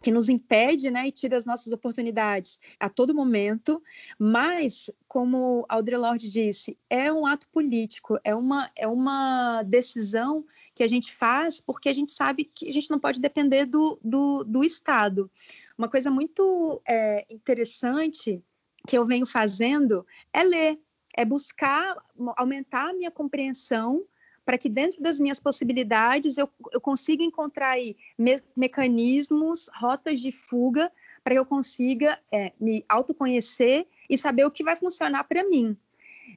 que 0.07 0.11
nos 0.11 0.29
impede, 0.29 0.89
né, 0.89 1.05
e 1.05 1.11
tira 1.11 1.35
as 1.35 1.43
nossas 1.43 1.73
oportunidades 1.73 2.61
a 2.79 2.87
todo 2.87 3.13
momento, 3.13 3.83
mas 4.17 4.89
como 5.05 5.65
Audre 5.67 5.97
Lorde 5.97 6.31
disse, 6.31 6.77
é 6.89 7.11
um 7.11 7.25
ato 7.25 7.45
político, 7.49 8.17
é 8.23 8.33
uma 8.33 8.71
é 8.73 8.87
uma 8.87 9.63
decisão 9.63 10.45
que 10.73 10.81
a 10.81 10.87
gente 10.87 11.13
faz 11.13 11.59
porque 11.59 11.89
a 11.89 11.93
gente 11.93 12.13
sabe 12.13 12.45
que 12.45 12.69
a 12.69 12.71
gente 12.71 12.89
não 12.89 12.97
pode 12.97 13.19
depender 13.19 13.65
do, 13.65 13.99
do, 14.01 14.45
do 14.45 14.63
Estado. 14.63 15.29
Uma 15.77 15.89
coisa 15.89 16.09
muito 16.09 16.81
é, 16.87 17.25
interessante 17.29 18.41
que 18.87 18.97
eu 18.97 19.03
venho 19.03 19.25
fazendo 19.25 20.05
é 20.31 20.41
ler, 20.41 20.79
é 21.17 21.25
buscar 21.25 21.97
aumentar 22.37 22.91
a 22.91 22.93
minha 22.93 23.11
compreensão 23.11 24.05
para 24.47 24.57
que 24.57 24.69
dentro 24.69 25.03
das 25.03 25.19
minhas 25.19 25.41
possibilidades 25.41 26.37
eu, 26.37 26.49
eu 26.71 26.79
consiga 26.79 27.21
encontrar 27.21 27.71
aí 27.71 27.97
me 28.17 28.37
mecanismos, 28.55 29.69
rotas 29.75 30.21
de 30.21 30.31
fuga 30.31 30.89
para 31.21 31.35
que 31.35 31.39
eu 31.39 31.45
consiga 31.45 32.17
é, 32.31 32.53
me 32.57 32.85
autoconhecer 32.87 33.85
e 34.09 34.17
saber 34.17 34.45
o 34.45 34.51
que 34.51 34.63
vai 34.63 34.77
funcionar 34.77 35.25
para 35.25 35.43
mim. 35.43 35.75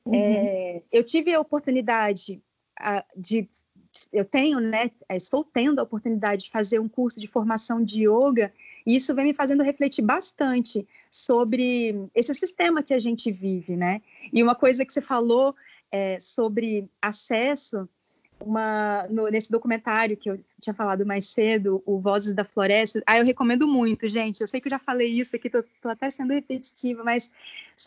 Uhum. 0.04 0.12
É, 0.12 0.82
eu 0.90 1.04
tive 1.04 1.32
a 1.32 1.38
oportunidade 1.38 2.42
a, 2.76 3.04
de 3.16 3.48
eu 4.12 4.24
tenho, 4.24 4.58
né, 4.58 4.90
é, 5.08 5.14
estou 5.14 5.44
tendo 5.44 5.78
a 5.78 5.84
oportunidade 5.84 6.44
de 6.44 6.50
fazer 6.50 6.80
um 6.80 6.88
curso 6.88 7.20
de 7.20 7.28
formação 7.28 7.82
de 7.82 8.08
yoga 8.08 8.52
e 8.84 8.96
isso 8.96 9.14
vem 9.14 9.26
me 9.26 9.34
fazendo 9.34 9.62
refletir 9.62 10.02
bastante 10.02 10.84
sobre 11.08 12.08
esse 12.12 12.34
sistema 12.34 12.82
que 12.82 12.94
a 12.94 12.98
gente 12.98 13.30
vive, 13.30 13.76
né? 13.76 14.00
E 14.32 14.42
uma 14.42 14.54
coisa 14.56 14.84
que 14.84 14.92
você 14.92 15.00
falou 15.00 15.54
é, 15.92 16.18
sobre 16.18 16.88
acesso, 17.00 17.88
uma, 18.44 19.06
no, 19.08 19.28
nesse 19.28 19.50
documentário 19.50 20.16
que 20.16 20.30
eu 20.30 20.40
tinha 20.60 20.74
falado 20.74 21.04
mais 21.04 21.26
cedo, 21.26 21.82
o 21.84 21.98
Vozes 21.98 22.34
da 22.34 22.44
Floresta, 22.44 23.02
ah, 23.06 23.18
eu 23.18 23.24
recomendo 23.24 23.66
muito, 23.66 24.08
gente. 24.08 24.40
Eu 24.40 24.48
sei 24.48 24.60
que 24.60 24.68
eu 24.68 24.70
já 24.70 24.78
falei 24.78 25.08
isso 25.08 25.36
aqui, 25.36 25.50
tô, 25.50 25.62
tô 25.80 25.88
até 25.88 26.08
sendo 26.10 26.32
repetitiva, 26.32 27.04
mas 27.04 27.30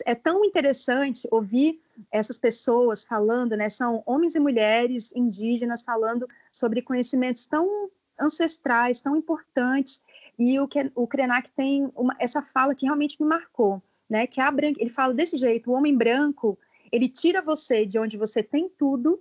é 0.04 0.14
tão 0.14 0.44
interessante 0.44 1.28
ouvir 1.30 1.80
essas 2.10 2.38
pessoas 2.38 3.04
falando, 3.04 3.56
né? 3.56 3.68
São 3.68 4.02
homens 4.06 4.34
e 4.34 4.40
mulheres 4.40 5.12
indígenas 5.14 5.82
falando 5.82 6.28
sobre 6.50 6.82
conhecimentos 6.82 7.46
tão 7.46 7.90
ancestrais, 8.18 9.00
tão 9.00 9.16
importantes. 9.16 10.02
E 10.38 10.58
o, 10.58 10.68
o 10.94 11.06
Krenak 11.06 11.50
tem 11.52 11.90
uma, 11.94 12.14
essa 12.18 12.42
fala 12.42 12.74
que 12.74 12.86
realmente 12.86 13.20
me 13.20 13.28
marcou, 13.28 13.82
né? 14.08 14.26
Que 14.26 14.40
a 14.40 14.50
branca, 14.50 14.80
ele 14.80 14.90
fala 14.90 15.14
desse 15.14 15.36
jeito: 15.36 15.70
o 15.70 15.74
homem 15.74 15.96
branco 15.96 16.58
ele 16.92 17.08
tira 17.08 17.42
você 17.42 17.84
de 17.84 17.98
onde 17.98 18.16
você 18.16 18.42
tem 18.42 18.68
tudo 18.68 19.20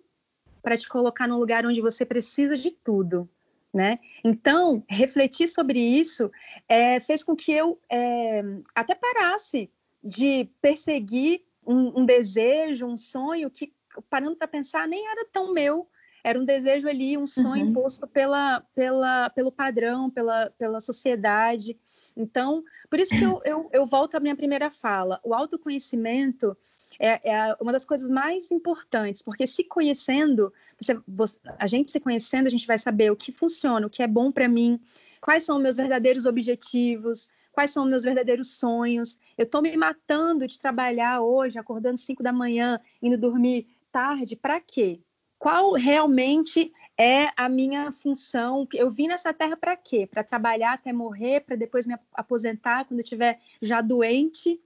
para 0.64 0.78
te 0.78 0.88
colocar 0.88 1.28
no 1.28 1.38
lugar 1.38 1.66
onde 1.66 1.82
você 1.82 2.06
precisa 2.06 2.56
de 2.56 2.72
tudo. 2.72 3.30
Né? 3.74 4.00
Então, 4.24 4.84
refletir 4.88 5.48
sobre 5.48 5.80
isso 5.80 6.32
é, 6.70 7.00
fez 7.00 7.24
com 7.24 7.36
que 7.36 7.52
eu 7.52 7.80
é, 7.90 8.44
até 8.74 8.94
parasse 8.94 9.70
de 10.04 10.48
perseguir 10.62 11.44
um, 11.66 12.02
um, 12.02 12.06
desejo, 12.06 12.86
um 12.86 12.96
sonho 12.96 13.50
que, 13.50 13.74
parando 14.10 14.36
para 14.36 14.48
pensar, 14.48 14.88
nem 14.88 15.08
era 15.08 15.26
tão 15.32 15.52
meu. 15.52 15.88
Era 16.24 16.40
um 16.40 16.46
desejo 16.46 16.88
ali, 16.88 17.18
um 17.18 17.26
sonho 17.26 17.64
uhum. 17.64 17.72
imposto 17.72 18.08
pela, 18.08 18.62
pela, 18.76 19.30
pelo 19.32 19.52
padrão, 19.52 20.10
pela, 20.10 20.52
pela 20.52 20.80
sociedade. 20.80 21.78
Então, 22.16 22.64
por 22.90 23.00
isso 23.00 23.18
que 23.18 23.24
eu, 23.24 23.42
eu, 23.44 23.70
eu 23.74 23.86
volto 23.86 24.16
à 24.16 24.20
minha 24.20 24.36
primeira 24.36 24.70
fala. 24.70 25.20
O 25.24 25.34
autoconhecimento 25.34 26.56
é, 27.04 27.20
é 27.30 27.56
uma 27.60 27.74
das 27.74 27.84
coisas 27.84 28.10
mais 28.10 28.50
importantes, 28.50 29.22
porque 29.22 29.46
se 29.46 29.66
conhecendo, 29.66 30.54
você, 30.80 30.98
você, 31.06 31.38
a 31.60 31.68
gente 31.68 31.92
se 31.92 32.00
conhecendo, 32.00 32.48
a 32.48 32.50
gente 32.50 32.66
vai 32.66 32.78
saber 32.78 33.12
o 33.12 33.16
que 33.16 33.34
funciona, 33.34 33.86
o 33.86 33.90
que 33.90 34.02
é 34.02 34.08
bom 34.08 34.32
para 34.32 34.48
mim, 34.48 34.80
quais 35.20 35.44
são 35.44 35.60
meus 35.60 35.76
verdadeiros 35.76 36.26
objetivos, 36.26 37.30
quais 37.52 37.72
são 37.72 37.86
meus 37.86 38.04
verdadeiros 38.04 38.52
sonhos. 38.52 39.20
Eu 39.38 39.44
estou 39.44 39.62
me 39.62 39.76
matando 39.76 40.48
de 40.48 40.58
trabalhar 40.58 41.20
hoje, 41.20 41.60
acordando 41.60 41.98
5 41.98 42.24
da 42.24 42.32
manhã, 42.32 42.80
indo 43.02 43.18
dormir 43.18 43.68
tarde, 43.92 44.38
para 44.38 44.62
quê? 44.62 45.02
Qual 45.38 45.74
realmente 45.74 46.72
é 46.98 47.28
a 47.36 47.50
minha 47.50 47.92
função? 47.92 48.66
Eu 48.74 48.90
vim 48.90 49.08
nessa 49.08 49.34
terra 49.34 49.58
para 49.58 49.76
quê? 49.76 50.08
Para 50.08 50.24
trabalhar 50.24 50.72
até 50.72 50.94
morrer, 50.94 51.42
para 51.42 51.58
depois 51.58 51.86
me 51.86 51.98
aposentar 52.14 52.86
quando 52.86 53.02
eu 53.02 53.04
estiver 53.04 53.42
já 53.62 53.82
doente 53.82 54.58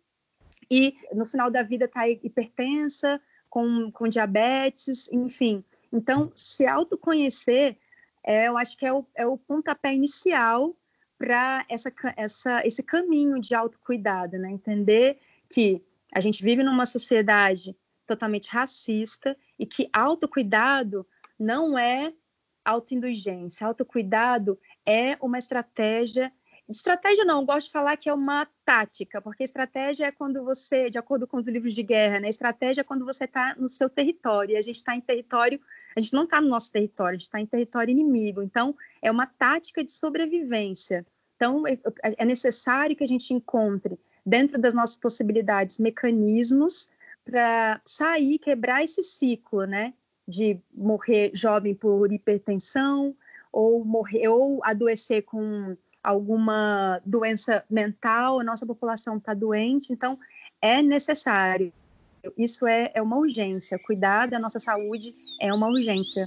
e 0.70 0.96
no 1.14 1.26
final 1.26 1.50
da 1.50 1.62
vida 1.62 1.86
está 1.86 2.08
hipertensa, 2.08 3.22
com, 3.50 3.92
com 3.92 4.08
diabetes, 4.08 5.10
enfim. 5.12 5.64
Então, 5.92 6.32
se 6.36 6.66
autoconhecer, 6.66 7.78
é, 8.24 8.48
eu 8.48 8.58
acho 8.58 8.78
que 8.78 8.86
é 8.86 8.94
o, 8.94 9.06
é 9.16 9.26
o 9.26 9.38
pontapé 9.38 9.94
inicial 9.94 10.76
para 11.18 11.66
essa, 11.70 11.92
essa, 12.16 12.66
esse 12.66 12.84
caminho 12.84 13.40
de 13.40 13.56
autocuidado, 13.56 14.38
né? 14.38 14.52
Entender 14.52 15.18
que 15.50 15.82
a 16.14 16.20
gente 16.20 16.44
vive 16.44 16.64
numa 16.64 16.86
sociedade 16.86 17.76
totalmente 18.06 18.50
racista 18.50 19.36
e 19.58 19.66
que 19.66 19.90
autocuidado 19.92 21.06
não 21.40 21.78
é 21.78 22.14
autoindulgência, 22.64 23.66
autocuidado 23.66 24.60
é 24.86 25.18
uma 25.22 25.38
estratégia 25.38 26.32
Estratégia 26.70 27.24
não, 27.24 27.40
eu 27.40 27.46
gosto 27.46 27.68
de 27.68 27.72
falar 27.72 27.96
que 27.96 28.10
é 28.10 28.14
uma 28.14 28.46
tática, 28.66 29.22
porque 29.22 29.44
estratégia 29.44 30.08
é 30.08 30.12
quando 30.12 30.44
você, 30.44 30.90
de 30.90 30.98
acordo 30.98 31.26
com 31.26 31.38
os 31.38 31.48
livros 31.48 31.74
de 31.74 31.82
guerra, 31.82 32.20
né? 32.20 32.28
Estratégia 32.28 32.82
é 32.82 32.84
quando 32.84 33.06
você 33.06 33.24
está 33.24 33.56
no 33.58 33.70
seu 33.70 33.90
território, 33.90 34.54
e 34.54 34.58
a 34.58 34.62
gente 34.62 34.76
está 34.76 34.94
em 34.94 35.00
território, 35.00 35.62
a 35.96 36.00
gente 36.02 36.14
não 36.14 36.26
está 36.26 36.42
no 36.42 36.50
nosso 36.50 36.70
território, 36.70 37.16
a 37.16 37.18
gente 37.18 37.28
está 37.28 37.40
em 37.40 37.46
território 37.46 37.92
inimigo. 37.92 38.44
Então, 38.44 38.76
é 39.02 39.10
uma 39.10 39.26
tática 39.26 39.82
de 39.82 39.94
sobrevivência. 39.94 41.06
Então, 41.38 41.66
é, 41.66 41.80
é 42.04 42.26
necessário 42.26 42.98
que 42.98 43.04
a 43.04 43.08
gente 43.08 43.34
encontre, 43.34 43.98
dentro 44.26 44.60
das 44.60 44.74
nossas 44.74 44.98
possibilidades, 44.98 45.80
mecanismos 45.80 46.90
para 47.24 47.80
sair, 47.86 48.40
quebrar 48.40 48.84
esse 48.84 49.04
ciclo, 49.04 49.64
né? 49.66 49.94
De 50.28 50.60
morrer 50.74 51.32
jovem 51.34 51.74
por 51.74 52.12
hipertensão, 52.12 53.16
ou 53.54 53.86
morrer, 53.86 54.28
ou 54.28 54.60
adoecer 54.66 55.24
com 55.24 55.78
alguma 56.08 57.02
doença 57.06 57.66
mental, 57.70 58.40
a 58.40 58.44
nossa 58.44 58.66
população 58.66 59.18
está 59.18 59.34
doente, 59.34 59.92
então 59.92 60.18
é 60.62 60.82
necessário. 60.82 61.74
Isso 62.38 62.66
é, 62.66 62.92
é 62.94 63.02
uma 63.02 63.18
urgência. 63.18 63.78
Cuidar 63.78 64.30
da 64.30 64.40
nossa 64.40 64.58
saúde 64.58 65.14
é 65.42 65.54
uma 65.54 65.68
urgência. 65.68 66.26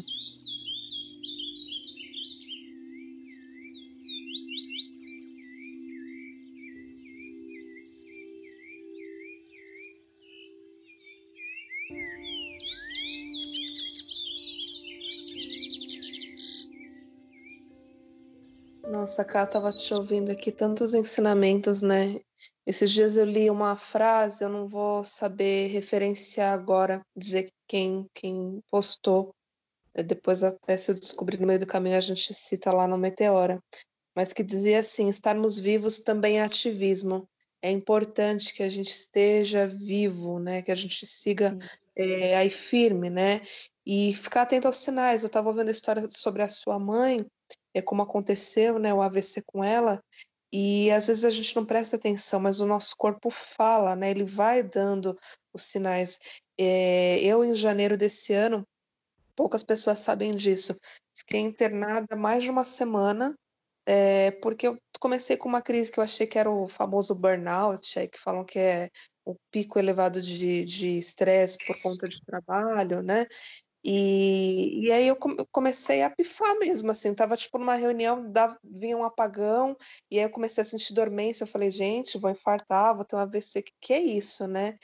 Nossa, 19.11 19.25
Cá, 19.25 19.45
tava 19.45 19.73
te 19.73 19.93
ouvindo 19.93 20.31
aqui, 20.31 20.53
tantos 20.53 20.95
ensinamentos, 20.95 21.83
né? 21.83 22.21
Esses 22.65 22.93
dias 22.93 23.17
eu 23.17 23.25
li 23.25 23.51
uma 23.51 23.77
frase, 23.77 24.45
eu 24.45 24.49
não 24.49 24.69
vou 24.69 25.05
saber 25.05 25.67
referenciar 25.67 26.55
agora, 26.55 27.05
dizer 27.17 27.51
quem, 27.67 28.07
quem 28.15 28.63
postou. 28.71 29.35
É, 29.95 30.05
depois, 30.05 30.45
até 30.45 30.77
se 30.77 30.93
eu 30.93 30.95
descobrir 30.95 31.41
no 31.41 31.47
meio 31.49 31.59
do 31.59 31.67
caminho, 31.67 31.97
a 31.97 32.01
gente 32.01 32.33
cita 32.33 32.71
lá 32.71 32.87
no 32.87 32.97
Meteora. 32.97 33.61
Mas 34.15 34.33
que 34.33 34.45
dizia 34.45 34.79
assim: 34.79 35.09
estarmos 35.09 35.59
vivos 35.59 35.99
também 35.99 36.39
é 36.39 36.45
ativismo. 36.45 37.29
É 37.61 37.69
importante 37.69 38.55
que 38.55 38.63
a 38.63 38.69
gente 38.69 38.93
esteja 38.93 39.67
vivo, 39.67 40.39
né? 40.39 40.63
Que 40.63 40.71
a 40.71 40.77
gente 40.77 41.05
siga 41.05 41.59
é, 41.97 42.37
aí 42.37 42.49
firme, 42.49 43.11
né? 43.11 43.43
E 43.85 44.15
ficar 44.15 44.43
atento 44.43 44.69
aos 44.69 44.77
sinais. 44.77 45.25
Eu 45.25 45.27
estava 45.27 45.49
ouvindo 45.49 45.67
a 45.67 45.73
história 45.73 46.07
sobre 46.13 46.45
a 46.45 46.49
sua 46.49 46.79
mãe 46.79 47.27
é 47.75 47.83
como 47.83 48.03
aconteceu, 48.03 48.79
né, 48.79 48.93
o 48.93 49.03
AVC 49.03 49.43
com 49.47 49.63
ela, 49.63 50.03
e 50.53 50.91
às 50.91 51.07
vezes 51.07 51.25
a 51.25 51.31
gente 51.31 51.55
não 51.55 51.65
presta 51.65 51.97
atenção, 51.97 52.41
mas 52.41 52.61
o 52.61 52.67
nosso 52.67 52.95
corpo 52.97 53.31
fala, 53.31 53.95
né, 53.95 54.11
ele 54.11 54.25
vai 54.25 54.63
dando 54.63 55.17
os 55.53 55.65
sinais. 55.65 56.19
É, 56.59 57.21
eu, 57.21 57.45
em 57.45 57.55
janeiro 57.55 57.97
desse 57.97 58.33
ano, 58.33 58.67
poucas 59.37 59.63
pessoas 59.63 60.01
sabem 60.01 60.35
disso, 60.35 60.77
fiquei 61.17 61.41
internada 61.41 62.17
mais 62.17 62.43
de 62.43 62.51
uma 62.51 62.65
semana, 62.65 63.35
é, 63.87 64.33
porque 64.33 64.69
eu 64.69 64.77
comecei 64.99 65.37
com 65.37 65.49
uma 65.49 65.63
crise 65.63 65.91
que 65.91 65.99
eu 65.99 66.05
achei 66.05 66.27
que 66.27 66.39
era 66.39 66.51
o 66.51 66.69
famoso 66.69 67.15
burnout, 67.15 67.99
aí 67.99 68.09
que 68.09 68.19
falam 68.19 68.45
que 68.45 68.59
é 68.59 68.91
o 69.25 69.35
pico 69.51 69.79
elevado 69.79 70.21
de 70.21 70.99
estresse 70.99 71.57
por 71.67 71.81
conta 71.81 72.09
de 72.09 72.21
trabalho, 72.25 73.03
né? 73.03 73.27
E, 73.83 74.87
e 74.87 74.93
aí 74.93 75.09
eu 75.09 75.17
comecei 75.51 76.03
a 76.03 76.11
pifar 76.11 76.59
mesmo, 76.59 76.91
assim, 76.91 77.15
tava 77.15 77.37
tipo 77.37 77.59
numa 77.59 77.75
reunião, 77.77 78.31
dava, 78.31 78.59
vinha 78.63 78.97
um 78.97 79.05
apagão, 79.05 79.75
e 80.11 80.19
aí 80.19 80.25
eu 80.25 80.31
comecei 80.31 80.63
a 80.63 80.65
sentir 80.65 80.93
dormência, 80.93 81.45
eu 81.45 81.49
falei, 81.49 81.71
gente, 81.71 82.19
vou 82.19 82.31
infartar, 82.31 82.95
vou 82.95 83.05
ter 83.05 83.17
um 83.17 83.21
AVC, 83.21 83.63
que 83.63 83.73
que 83.81 83.93
é 83.95 84.01
isso, 84.01 84.47
né? 84.47 84.79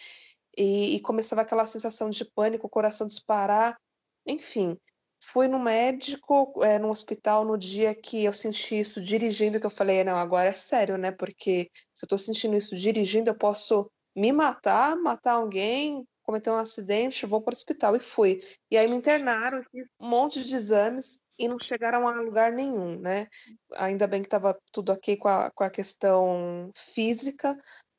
E, 0.57 0.97
e 0.97 1.01
começava 1.01 1.43
aquela 1.43 1.67
sensação 1.67 2.09
de 2.11 2.25
pânico, 2.25 2.67
o 2.67 2.71
coração 2.71 3.07
disparar, 3.07 3.79
enfim. 4.27 4.79
Fui 5.23 5.49
no 5.49 5.59
médico, 5.59 6.53
é, 6.63 6.79
no 6.79 6.89
hospital, 6.89 7.45
no 7.45 7.59
dia 7.59 7.95
que 7.95 8.25
eu 8.25 8.33
senti 8.33 8.79
isso 8.79 9.01
dirigindo, 9.01 9.61
que 9.61 9.67
eu 9.67 9.71
falei, 9.71 10.05
não, 10.05 10.17
agora 10.19 10.49
é 10.49 10.53
sério, 10.53 10.97
né? 10.97 11.11
Porque 11.11 11.71
se 11.93 12.05
eu 12.05 12.09
tô 12.09 12.17
sentindo 12.19 12.57
isso 12.57 12.77
dirigindo, 12.77 13.31
eu 13.31 13.37
posso 13.37 13.91
me 14.15 14.33
matar, 14.33 14.97
matar 14.97 15.35
alguém, 15.35 16.07
cometeu 16.27 16.53
um 16.53 16.59
acidente, 16.59 17.24
vou 17.24 17.41
para 17.41 17.53
o 17.53 17.57
hospital. 17.57 17.95
E 17.97 18.01
fui. 18.01 18.43
E 18.70 18.77
aí 18.77 18.89
me 18.89 18.97
internaram, 18.97 19.62
fiz 19.70 19.87
um 20.01 20.09
monte 20.09 20.43
de 20.45 20.57
exames 20.57 21.20
e 21.39 21.49
não 21.49 21.59
chegaram 21.59 22.09
a 22.09 22.20
lugar 22.20 22.53
nenhum, 22.53 22.99
né? 22.99 23.29
Ainda 23.77 24.07
bem 24.07 24.22
que 24.22 24.27
estava 24.27 24.59
tudo 24.72 24.93
ok 24.93 25.16
com 25.16 25.29
a, 25.29 25.51
com 25.51 25.64
a 25.64 25.70
questão 25.70 26.70
física, 26.74 27.57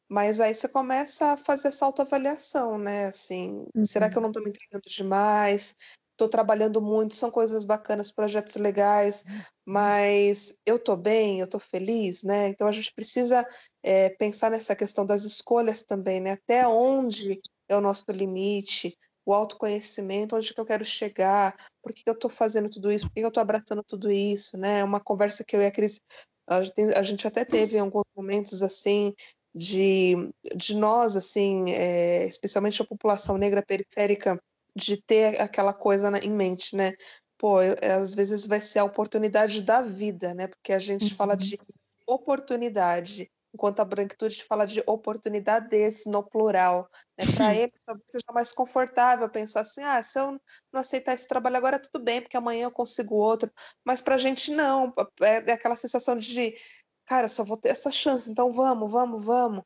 mas 0.10 0.40
aí 0.40 0.54
você 0.54 0.68
começa 0.68 1.34
a 1.34 1.38
fazer 1.38 1.70
essa 1.70 1.86
autoavaliação, 1.86 2.78
né? 2.78 3.08
Assim, 3.08 3.66
uhum. 3.76 3.86
será 3.86 4.10
que 4.10 4.18
eu 4.18 4.22
uhum. 4.22 4.24
não 4.24 4.30
estou 4.30 4.44
me 4.44 4.50
entregando 4.50 4.90
demais? 4.90 5.76
Estou 6.14 6.28
trabalhando 6.28 6.82
muito, 6.82 7.14
são 7.14 7.30
coisas 7.30 7.64
bacanas, 7.64 8.12
projetos 8.12 8.56
legais, 8.56 9.24
mas 9.64 10.58
eu 10.66 10.78
estou 10.78 10.98
bem, 10.98 11.40
eu 11.40 11.46
estou 11.46 11.60
feliz, 11.60 12.24
né? 12.24 12.48
Então 12.48 12.68
a 12.68 12.72
gente 12.72 12.92
precisa 12.92 13.46
é, 13.84 14.10
pensar 14.10 14.50
nessa 14.50 14.76
questão 14.76 15.06
das 15.06 15.26
escolhas 15.26 15.84
também, 15.84 16.20
né? 16.20 16.32
Até 16.32 16.68
onde 16.68 17.40
é 17.70 17.76
o 17.76 17.82
nosso 17.82 18.04
limite, 18.10 18.98
o 19.26 19.34
autoconhecimento, 19.34 20.36
onde 20.36 20.54
que 20.54 20.60
eu 20.60 20.66
quero 20.66 20.86
chegar, 20.86 21.56
por 21.82 21.94
que, 21.94 22.04
que 22.04 22.10
eu 22.10 22.14
estou 22.14 22.30
fazendo 22.30 22.70
tudo 22.70 22.92
isso, 22.92 23.06
por 23.06 23.14
que, 23.14 23.20
que 23.20 23.26
eu 23.26 23.30
estou 23.30 23.42
abraçando 23.42 23.84
tudo 23.84 24.10
isso, 24.10 24.58
né? 24.58 24.80
É 24.80 24.84
uma 24.84 25.02
conversa 25.02 25.44
que 25.44 25.56
eu 25.56 25.62
e 25.62 25.66
a 25.66 25.72
Cris, 25.72 26.00
a 26.48 26.62
gente, 26.62 26.82
a 26.96 27.04
gente 27.04 27.28
até 27.28 27.44
teve 27.44 27.76
em 27.76 27.82
alguns 27.82 28.06
momentos, 28.16 28.64
assim, 28.64 29.14
de, 29.54 30.16
de 30.56 30.76
nós, 30.76 31.18
assim, 31.18 31.72
é, 31.72 32.26
especialmente 32.26 32.82
a 32.82 32.86
população 32.86 33.38
negra 33.38 33.62
periférica, 33.62 34.40
de 34.74 35.02
ter 35.02 35.42
aquela 35.42 35.74
coisa 35.74 36.10
em 36.20 36.30
mente, 36.30 36.76
né? 36.76 36.94
Pô, 37.38 37.62
eu, 37.62 37.76
às 38.02 38.16
vezes 38.16 38.48
vai 38.48 38.62
ser 38.62 38.80
a 38.80 38.86
oportunidade 38.86 39.62
da 39.62 39.82
vida, 39.82 40.34
né? 40.34 40.48
Porque 40.48 40.72
a 40.72 40.80
gente 40.80 41.12
uhum. 41.12 41.18
fala 41.18 41.36
de 41.36 41.60
oportunidade 42.06 43.30
enquanto 43.58 43.80
a 43.80 43.86
branquitude 43.86 44.44
fala 44.44 44.68
de 44.68 44.84
oportunidades 44.86 46.06
no 46.06 46.24
plural. 46.24 46.88
Né? 47.18 47.26
Para 47.36 47.56
ele, 47.56 47.74
talvez 47.84 48.06
seja 48.12 48.32
mais 48.32 48.54
confortável 48.54 49.28
pensar 49.28 49.62
assim: 49.62 49.82
ah, 49.82 50.02
se 50.04 50.20
eu 50.20 50.40
não 50.72 50.82
aceitar 50.82 51.16
esse 51.16 51.28
trabalho 51.28 51.58
agora, 51.58 51.80
tudo 51.80 52.04
bem, 52.04 52.22
porque 52.22 52.38
amanhã 52.38 52.66
eu 52.66 52.72
consigo 52.72 53.16
outro. 53.16 53.52
Mas 53.84 54.02
para 54.02 54.16
a 54.16 54.20
gente, 54.20 54.52
não. 54.52 54.94
É, 55.22 55.50
é 55.50 55.54
aquela 55.54 55.76
sensação 55.76 56.16
de, 56.16 56.54
cara, 57.06 57.28
só 57.28 57.44
vou 57.44 57.58
ter 57.58 57.70
essa 57.70 57.92
chance, 57.92 58.30
então 58.30 58.52
vamos, 58.52 58.92
vamos, 58.92 59.26
vamos. 59.26 59.64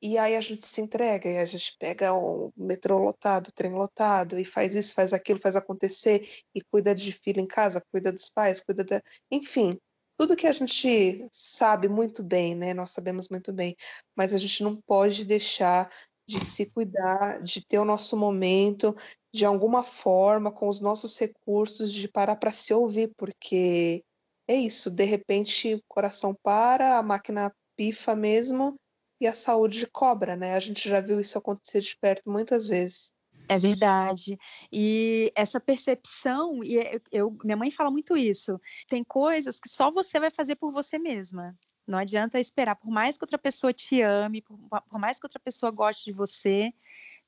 E 0.00 0.16
aí 0.16 0.36
a 0.36 0.40
gente 0.40 0.64
se 0.66 0.80
entrega, 0.80 1.28
e 1.28 1.38
a 1.38 1.44
gente 1.44 1.76
pega 1.78 2.12
o 2.12 2.52
metrô 2.56 2.98
lotado, 2.98 3.48
o 3.48 3.52
trem 3.52 3.72
lotado, 3.72 4.38
e 4.38 4.44
faz 4.44 4.74
isso, 4.76 4.94
faz 4.94 5.12
aquilo, 5.12 5.40
faz 5.40 5.56
acontecer, 5.56 6.24
e 6.54 6.60
cuida 6.62 6.94
de 6.94 7.12
filho 7.12 7.40
em 7.40 7.46
casa, 7.46 7.82
cuida 7.92 8.12
dos 8.12 8.28
pais, 8.28 8.60
cuida 8.60 8.84
da. 8.84 9.02
Enfim, 9.30 9.78
tudo 10.18 10.36
que 10.36 10.48
a 10.48 10.52
gente 10.52 11.28
sabe 11.30 11.88
muito 11.88 12.24
bem, 12.24 12.54
né? 12.54 12.74
Nós 12.74 12.90
sabemos 12.90 13.28
muito 13.28 13.52
bem, 13.52 13.76
mas 14.16 14.34
a 14.34 14.38
gente 14.38 14.64
não 14.64 14.76
pode 14.82 15.24
deixar 15.24 15.88
de 16.28 16.40
se 16.40 16.72
cuidar, 16.74 17.40
de 17.42 17.64
ter 17.64 17.78
o 17.78 17.84
nosso 17.84 18.16
momento, 18.16 18.94
de 19.32 19.44
alguma 19.44 19.82
forma, 19.84 20.50
com 20.52 20.68
os 20.68 20.80
nossos 20.80 21.16
recursos, 21.18 21.92
de 21.92 22.08
parar 22.08 22.36
para 22.36 22.52
se 22.52 22.74
ouvir, 22.74 23.12
porque 23.16 24.04
é 24.48 24.56
isso, 24.56 24.90
de 24.90 25.04
repente 25.04 25.74
o 25.74 25.82
coração 25.86 26.34
para, 26.42 26.98
a 26.98 27.02
máquina 27.02 27.54
pifa 27.76 28.16
mesmo 28.16 28.74
e 29.20 29.26
a 29.26 29.32
saúde 29.32 29.86
cobra, 29.86 30.36
né? 30.36 30.54
A 30.54 30.60
gente 30.60 30.88
já 30.88 31.00
viu 31.00 31.20
isso 31.20 31.38
acontecer 31.38 31.80
de 31.80 31.96
perto 31.96 32.28
muitas 32.28 32.68
vezes. 32.68 33.12
É 33.48 33.58
verdade. 33.58 34.38
E 34.70 35.32
essa 35.34 35.58
percepção, 35.58 36.62
e 36.62 36.78
é, 36.78 37.00
eu, 37.10 37.36
minha 37.42 37.56
mãe 37.56 37.70
fala 37.70 37.90
muito 37.90 38.16
isso, 38.16 38.60
tem 38.86 39.02
coisas 39.02 39.58
que 39.58 39.68
só 39.68 39.90
você 39.90 40.20
vai 40.20 40.30
fazer 40.30 40.56
por 40.56 40.70
você 40.70 40.98
mesma. 40.98 41.56
Não 41.86 41.98
adianta 41.98 42.38
esperar, 42.38 42.76
por 42.76 42.90
mais 42.90 43.16
que 43.16 43.24
outra 43.24 43.38
pessoa 43.38 43.72
te 43.72 44.02
ame, 44.02 44.42
por, 44.42 44.58
por 44.90 44.98
mais 45.00 45.18
que 45.18 45.24
outra 45.24 45.40
pessoa 45.40 45.72
goste 45.72 46.04
de 46.04 46.12
você, 46.12 46.70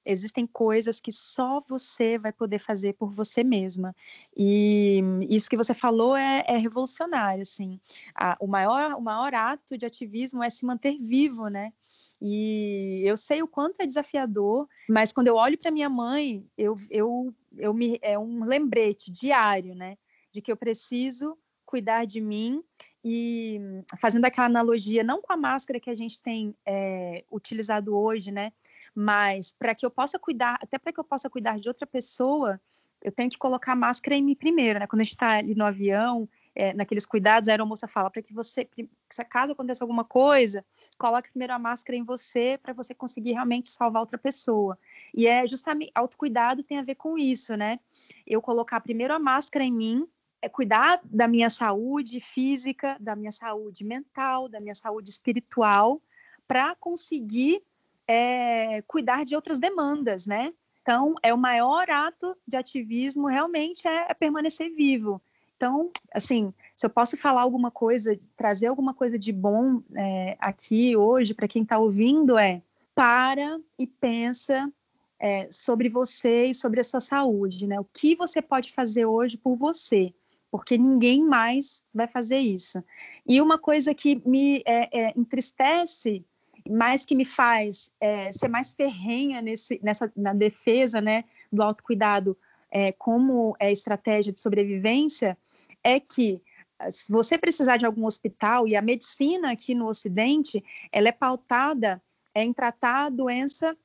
existem 0.05 0.47
coisas 0.47 1.01
que 1.01 1.11
só 1.11 1.63
você 1.67 2.19
vai 2.19 2.31
poder 2.33 2.59
fazer 2.59 2.93
por 2.95 3.11
você 3.11 3.43
mesma. 3.43 3.97
E 4.37 5.01
isso 5.31 5.49
que 5.49 5.57
você 5.57 5.73
falou 5.73 6.15
é, 6.15 6.45
é 6.47 6.59
revolucionário, 6.59 7.41
assim. 7.41 7.81
A, 8.15 8.37
o, 8.39 8.47
maior, 8.47 8.93
o 8.97 9.01
maior 9.01 9.35
ato 9.35 9.79
de 9.79 9.87
ativismo 9.87 10.43
é 10.45 10.51
se 10.51 10.67
manter 10.67 10.99
vivo, 10.99 11.49
né? 11.49 11.73
E 12.21 13.03
eu 13.05 13.17
sei 13.17 13.43
o 13.43 13.49
quanto 13.49 13.81
é 13.81 13.87
desafiador, 13.87 14.69
mas 14.89 15.13
quando 15.13 15.29
eu 15.29 15.37
olho 15.37 15.57
para 15.57 15.71
minha 15.71 15.89
mãe, 15.89 16.47
eu, 16.57 16.75
eu, 16.91 17.35
eu 17.57 17.73
me, 17.73 17.99
é 18.03 18.19
um 18.19 18.45
lembrete 18.45 19.11
diário, 19.11 19.75
né? 19.75 19.97
De 20.33 20.43
que 20.43 20.53
eu 20.53 20.57
preciso 20.57 21.39
cuidar 21.65 22.05
de 22.05 22.21
mim 22.21 22.63
e 23.03 23.59
fazendo 23.99 24.27
aquela 24.27 24.47
analogia, 24.47 25.03
não 25.03 25.23
com 25.23 25.33
a 25.33 25.37
máscara 25.37 25.81
que 25.81 25.89
a 25.89 25.95
gente 25.95 26.21
tem 26.21 26.55
é, 26.67 27.25
utilizado 27.31 27.97
hoje, 27.97 28.31
né? 28.31 28.53
Mas 28.95 29.53
para 29.53 29.75
que 29.75 29.87
eu 29.87 29.91
possa 29.91 30.19
cuidar, 30.19 30.59
até 30.61 30.79
para 30.79 30.93
que 30.93 31.01
eu 31.01 31.05
possa 31.05 31.31
cuidar 31.31 31.59
de 31.59 31.69
outra 31.69 31.87
pessoa, 31.87 32.61
eu 33.03 33.11
tenho 33.11 33.31
que 33.31 33.39
colocar 33.39 33.73
a 33.73 33.77
máscara 33.77 34.15
em 34.15 34.23
mim 34.23 34.35
primeiro, 34.35 34.79
né? 34.79 34.87
Quando 34.87 35.01
a 35.01 35.05
gente 35.05 35.13
está 35.13 35.39
ali 35.39 35.55
no 35.55 35.65
avião, 35.65 36.29
é, 36.55 36.73
naqueles 36.75 37.07
cuidados, 37.07 37.49
a 37.49 37.53
aeromoça 37.53 37.87
fala 37.87 38.11
para 38.11 38.23
que 38.23 38.35
você, 38.35 38.69
se 39.11 39.25
caso 39.25 39.53
aconteça 39.53 39.85
alguma 39.85 40.05
coisa, 40.05 40.65
coloque 40.99 41.31
primeiro 41.31 41.53
a 41.53 41.59
máscara 41.59 41.97
em 41.97 42.03
você 42.03 42.59
para 42.63 42.73
você 42.73 42.95
conseguir 42.95 43.33
realmente 43.33 43.71
salvar 43.71 44.03
outra 44.03 44.19
pessoa. 44.19 44.79
E 45.15 45.27
é 45.27 45.47
justamente 45.47 45.93
autocuidado 45.95 46.63
tem 46.63 46.79
a 46.79 46.83
ver 46.83 46.97
com 46.97 47.17
isso, 47.17 47.57
né? 47.57 47.79
Eu 48.27 48.43
colocar 48.43 48.81
primeiro 48.81 49.15
a 49.15 49.19
máscara 49.19 49.65
em 49.65 49.73
mim, 49.73 50.09
é 50.43 50.49
cuidar 50.49 51.01
da 51.05 51.29
minha 51.29 51.51
saúde 51.51 52.21
física, 52.21 52.97
da 52.99 53.15
minha 53.15 53.33
saúde 53.33 53.85
mental, 53.85 54.49
da 54.49 54.61
minha 54.61 54.75
saúde 54.75 55.11
espiritual, 55.11 56.01
para 56.49 56.75
conseguir 56.77 57.63
é, 58.09 58.83
cuidar 58.83 59.25
de 59.25 59.37
outras 59.37 59.61
demandas, 59.61 60.27
né? 60.27 60.53
Então, 60.83 61.15
é 61.23 61.33
o 61.33 61.39
maior 61.39 61.89
ato 61.91 62.37
de 62.47 62.57
ativismo 62.57 63.29
realmente 63.29 63.87
é, 63.87 64.07
é 64.09 64.15
permanecer 64.15 64.75
vivo. 64.75 65.23
Então, 65.61 65.91
assim, 66.15 66.55
se 66.75 66.87
eu 66.87 66.89
posso 66.89 67.19
falar 67.19 67.43
alguma 67.43 67.71
coisa, 67.71 68.19
trazer 68.35 68.69
alguma 68.69 68.95
coisa 68.95 69.19
de 69.19 69.31
bom 69.31 69.83
é, 69.95 70.35
aqui 70.41 70.97
hoje 70.97 71.35
para 71.35 71.47
quem 71.47 71.65
está 71.65 71.77
ouvindo 71.77 72.39
é 72.39 72.63
para 72.95 73.61
e 73.79 73.87
pensa 73.87 74.73
é, 75.19 75.49
sobre 75.51 75.91
você 75.91 76.47
e 76.47 76.55
sobre 76.55 76.81
a 76.81 76.83
sua 76.83 77.01
saúde, 77.01 77.67
né? 77.67 77.79
O 77.79 77.85
que 77.85 78.15
você 78.15 78.41
pode 78.41 78.73
fazer 78.73 79.05
hoje 79.05 79.37
por 79.37 79.55
você, 79.55 80.15
porque 80.51 80.79
ninguém 80.79 81.23
mais 81.23 81.85
vai 81.93 82.09
fazer 82.09 82.39
isso. 82.39 82.83
E 83.29 83.39
uma 83.39 83.59
coisa 83.59 83.95
que 83.95 84.23
me 84.27 84.63
é, 84.67 85.09
é 85.09 85.13
entristece, 85.15 86.25
mais 86.71 87.05
que 87.05 87.15
me 87.15 87.27
faz 87.27 87.93
é, 88.01 88.33
ser 88.33 88.49
mais 88.49 88.73
ferrenha 88.73 89.43
nesse, 89.43 89.79
nessa, 89.83 90.11
na 90.17 90.33
defesa, 90.33 91.03
né, 91.03 91.25
do 91.53 91.63
autocuidado 91.63 92.35
é, 92.71 92.93
como 92.93 93.55
estratégia 93.61 94.33
de 94.33 94.41
sobrevivência, 94.41 95.37
é 95.85 95.99
que 96.01 96.41
ah, 96.79 96.91
se 96.91 97.11
você 97.11 97.37
precisar 97.37 97.77
de 97.77 97.87
algum 97.87 98.07
hospital 98.07 98.67
e 98.67 98.77
a 98.77 98.83
medicina 98.83 99.53
aqui 99.53 99.75
no 99.75 99.89
Ocidente, 99.89 100.65
ela 100.91 101.09
é 101.09 101.13
pautada 101.13 102.03
é, 102.35 102.43
em 102.43 102.53
tratar 102.53 103.07
a 103.07 103.11
doença 103.11 103.77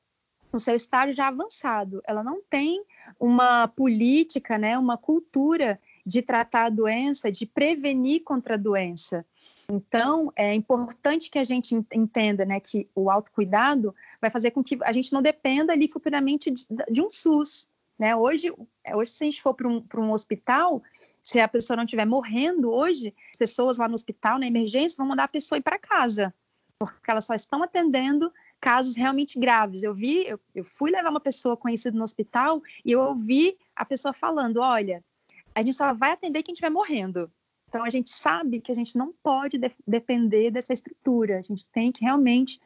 no 0.52 0.58
seu 0.58 0.74
estágio 0.74 1.14
já 1.14 1.28
avançado. 1.28 2.00
Ela 2.06 2.22
não 2.22 2.40
tem 2.48 2.82
uma 3.20 3.68
política, 3.68 4.56
né, 4.56 4.78
uma 4.78 4.96
cultura 4.96 5.80
de 6.04 6.22
tratar 6.22 6.66
a 6.66 6.70
doença, 6.70 7.30
de 7.30 7.44
prevenir 7.44 8.22
contra 8.22 8.54
a 8.54 8.58
doença. 8.58 9.26
Então, 9.68 10.32
é 10.36 10.54
importante 10.54 11.28
que 11.28 11.38
a 11.38 11.44
gente 11.44 11.74
entenda 11.92 12.44
né, 12.44 12.60
que 12.60 12.88
o 12.94 13.10
autocuidado 13.10 13.94
vai 14.20 14.30
fazer 14.30 14.52
com 14.52 14.62
que 14.62 14.78
a 14.82 14.92
gente 14.92 15.12
não 15.12 15.20
dependa 15.20 15.72
ali 15.72 15.88
futuramente 15.88 16.50
de, 16.50 16.64
de 16.88 17.02
um 17.02 17.10
SUS. 17.10 17.68
Né? 17.98 18.14
Hoje, 18.14 18.52
hoje, 18.94 19.10
se 19.10 19.24
a 19.24 19.26
gente 19.26 19.42
for 19.42 19.54
para 19.54 19.68
um, 19.68 19.84
um 19.96 20.12
hospital, 20.12 20.82
se 21.26 21.40
a 21.40 21.48
pessoa 21.48 21.76
não 21.76 21.82
estiver 21.82 22.06
morrendo 22.06 22.70
hoje, 22.70 23.12
as 23.32 23.36
pessoas 23.36 23.78
lá 23.78 23.88
no 23.88 23.96
hospital, 23.96 24.38
na 24.38 24.46
emergência, 24.46 24.96
vão 24.96 25.08
mandar 25.08 25.24
a 25.24 25.28
pessoa 25.28 25.58
ir 25.58 25.60
para 25.60 25.76
casa, 25.76 26.32
porque 26.78 27.10
elas 27.10 27.24
só 27.24 27.34
estão 27.34 27.64
atendendo 27.64 28.32
casos 28.60 28.94
realmente 28.94 29.36
graves. 29.36 29.82
Eu 29.82 29.92
vi, 29.92 30.24
eu, 30.24 30.38
eu 30.54 30.62
fui 30.62 30.88
levar 30.88 31.10
uma 31.10 31.18
pessoa 31.18 31.56
conhecida 31.56 31.98
no 31.98 32.04
hospital 32.04 32.62
e 32.84 32.92
eu 32.92 33.00
ouvi 33.00 33.58
a 33.74 33.84
pessoa 33.84 34.14
falando: 34.14 34.58
olha, 34.58 35.02
a 35.52 35.62
gente 35.62 35.74
só 35.74 35.92
vai 35.92 36.12
atender 36.12 36.44
quem 36.44 36.52
estiver 36.52 36.70
morrendo. 36.70 37.28
Então 37.68 37.82
a 37.82 37.90
gente 37.90 38.08
sabe 38.08 38.60
que 38.60 38.70
a 38.70 38.74
gente 38.76 38.96
não 38.96 39.12
pode 39.20 39.58
de 39.58 39.68
depender 39.84 40.52
dessa 40.52 40.72
estrutura. 40.72 41.40
A 41.40 41.42
gente 41.42 41.66
tem 41.66 41.90
que 41.90 42.04
realmente 42.04 42.60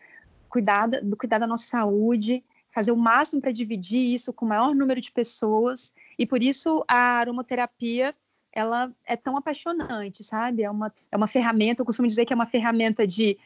cuidar 0.51 0.87
do 0.87 1.17
cuidar 1.17 1.39
da 1.39 1.47
nossa 1.47 1.65
saúde, 1.65 2.45
fazer 2.71 2.93
o 2.93 2.97
máximo 2.97 3.41
para 3.41 3.53
dividir 3.53 4.13
isso 4.13 4.35
com 4.35 4.45
o 4.45 4.49
maior 4.49 4.75
número 4.75 5.01
de 5.01 5.11
pessoas. 5.11 5.95
E 6.19 6.27
por 6.27 6.43
isso 6.43 6.85
a 6.87 7.21
aromaterapia 7.21 8.15
ela 8.53 8.93
é 9.07 9.17
tão 9.17 9.37
apaixonante, 9.37 10.25
sabe? 10.25 10.63
É 10.63 10.71
uma, 10.71 10.93
é 11.11 11.17
uma 11.17 11.27
ferramenta, 11.27 11.83
eu 11.83 11.87
costumo 11.87 12.09
dizer 12.09 12.25
que 12.25 12.33
é 12.33 12.37
uma 12.37 12.47
ferramenta 12.47 13.07
de, 13.07 13.39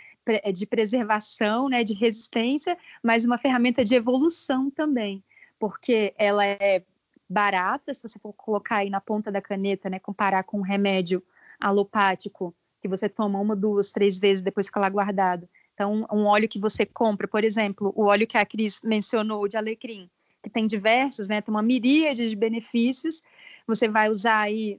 de 0.53 0.67
preservação, 0.67 1.69
né, 1.69 1.85
de 1.85 1.93
resistência, 1.93 2.77
mas 3.03 3.25
uma 3.25 3.39
ferramenta 3.39 3.85
de 3.85 3.95
evolução 3.95 4.71
também, 4.71 5.23
porque 5.59 6.15
ela 6.17 6.45
é 6.45 6.83
barata, 7.29 7.93
se 7.93 8.03
você 8.03 8.19
for 8.19 8.33
colocar 8.33 8.77
aí 8.77 8.91
na 8.91 9.01
ponta 9.01 9.31
da 9.31 9.41
caneta, 9.41 9.91
né, 9.91 9.99
comparar 9.99 10.45
com 10.45 10.59
um 10.59 10.63
remédio 10.63 11.23
alopático, 11.61 12.55
que 12.81 12.89
você 12.89 13.09
toma 13.09 13.41
uma, 13.41 13.57
duas, 13.57 13.93
três 13.93 14.19
vezes 14.19 14.43
depois 14.43 14.67
fica 14.67 14.81
lá 14.81 14.89
guardado. 14.89 15.49
Então, 15.75 16.07
um 16.13 16.27
óleo 16.27 16.49
que 16.49 16.59
você 16.59 16.87
compra, 16.87 17.27
por 17.27 17.43
exemplo, 17.43 17.93
o 17.97 18.05
óleo 18.05 18.27
que 18.27 18.39
a 18.39 18.47
Cris 18.47 18.81
mencionou 18.83 19.49
de 19.49 19.57
alecrim, 19.57 20.09
que 20.43 20.51
tem 20.51 20.67
diversos, 20.67 21.27
né, 21.27 21.41
tem 21.41 21.53
uma 21.53 21.63
miríade 21.63 22.29
de 22.29 22.37
benefícios, 22.37 23.23
você 23.67 23.89
vai 23.89 24.09
usar 24.11 24.41
aí, 24.41 24.79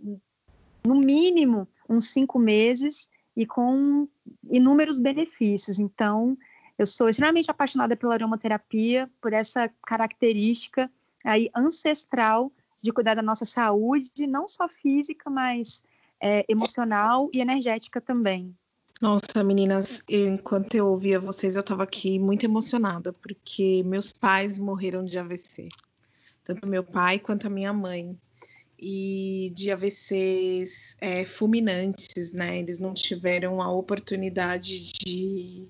no 0.85 0.95
mínimo, 0.95 1.67
uns 1.89 2.09
cinco 2.09 2.39
meses 2.39 3.09
e 3.35 3.45
com 3.45 4.07
inúmeros 4.49 4.99
benefícios. 4.99 5.79
Então, 5.79 6.37
eu 6.77 6.85
sou 6.85 7.09
extremamente 7.09 7.49
apaixonada 7.49 7.95
pela 7.95 8.13
aromaterapia, 8.13 9.09
por 9.21 9.33
essa 9.33 9.69
característica 9.85 10.89
aí 11.23 11.49
ancestral 11.55 12.51
de 12.81 12.91
cuidar 12.91 13.15
da 13.15 13.21
nossa 13.21 13.45
saúde, 13.45 14.27
não 14.27 14.47
só 14.47 14.69
física, 14.69 15.29
mas 15.29 15.83
é, 16.21 16.45
emocional 16.47 17.29
e 17.33 17.41
energética 17.41 17.99
também. 17.99 18.55
Nossa, 19.01 19.43
meninas, 19.43 20.03
eu, 20.07 20.27
enquanto 20.29 20.75
eu 20.75 20.87
ouvia 20.87 21.19
vocês, 21.19 21.55
eu 21.55 21.61
estava 21.61 21.83
aqui 21.83 22.17
muito 22.17 22.45
emocionada, 22.45 23.11
porque 23.11 23.83
meus 23.85 24.13
pais 24.13 24.57
morreram 24.57 25.03
de 25.03 25.17
AVC. 25.17 25.67
Tanto 26.43 26.67
meu 26.67 26.83
pai 26.83 27.19
quanto 27.19 27.47
a 27.47 27.49
minha 27.49 27.73
mãe. 27.73 28.17
E 28.79 29.51
de 29.55 29.71
AVCs 29.71 30.97
é, 30.99 31.25
fulminantes, 31.25 32.33
né? 32.33 32.59
Eles 32.59 32.79
não 32.79 32.93
tiveram 32.93 33.61
a 33.61 33.71
oportunidade 33.71 34.91
de, 34.93 35.67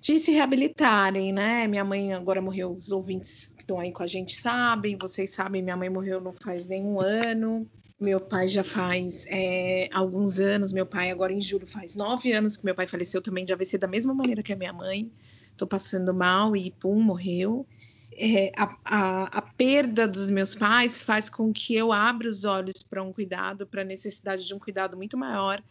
de 0.00 0.18
se 0.18 0.32
reabilitarem, 0.32 1.32
né? 1.32 1.68
Minha 1.68 1.84
mãe 1.84 2.12
agora 2.12 2.42
morreu, 2.42 2.72
os 2.72 2.90
ouvintes 2.90 3.54
que 3.56 3.62
estão 3.62 3.78
aí 3.78 3.92
com 3.92 4.02
a 4.02 4.06
gente 4.06 4.34
sabem, 4.34 4.96
vocês 4.98 5.30
sabem, 5.30 5.62
minha 5.62 5.76
mãe 5.76 5.88
morreu 5.88 6.20
não 6.20 6.32
faz 6.32 6.66
nem 6.66 6.84
um 6.84 7.00
ano. 7.00 7.68
Meu 8.00 8.18
pai 8.18 8.48
já 8.48 8.64
faz 8.64 9.26
é, 9.28 9.88
alguns 9.92 10.40
anos, 10.40 10.72
meu 10.72 10.86
pai 10.86 11.10
agora 11.10 11.34
em 11.34 11.40
julho 11.40 11.66
faz 11.66 11.94
nove 11.94 12.32
anos 12.32 12.56
que 12.56 12.64
meu 12.64 12.74
pai 12.74 12.86
faleceu 12.86 13.20
também 13.20 13.44
de 13.44 13.52
AVC 13.52 13.76
da 13.76 13.86
mesma 13.86 14.14
maneira 14.14 14.42
que 14.42 14.52
a 14.52 14.56
minha 14.56 14.72
mãe. 14.72 15.10
Estou 15.52 15.68
passando 15.68 16.14
mal 16.14 16.56
e 16.56 16.70
pum, 16.70 16.98
morreu. 16.98 17.66
É, 18.12 18.52
a, 18.56 18.76
a, 18.84 19.22
a, 19.38 19.42
perda 19.42 20.06
dos 20.06 20.30
meus 20.30 20.54
pais 20.54 21.00
faz 21.00 21.30
com 21.30 21.52
que 21.52 21.74
eu 21.74 21.92
abra 21.92 22.28
os 22.28 22.44
olhos 22.44 22.82
para 22.82 23.02
um 23.02 23.12
cuidado, 23.12 23.66
para 23.66 23.82
a 23.82 23.84
necessidade 23.84 24.44
de 24.44 24.52
um 24.52 24.58
cuidado 24.58 24.96
muito 24.96 25.16
maior 25.16 25.62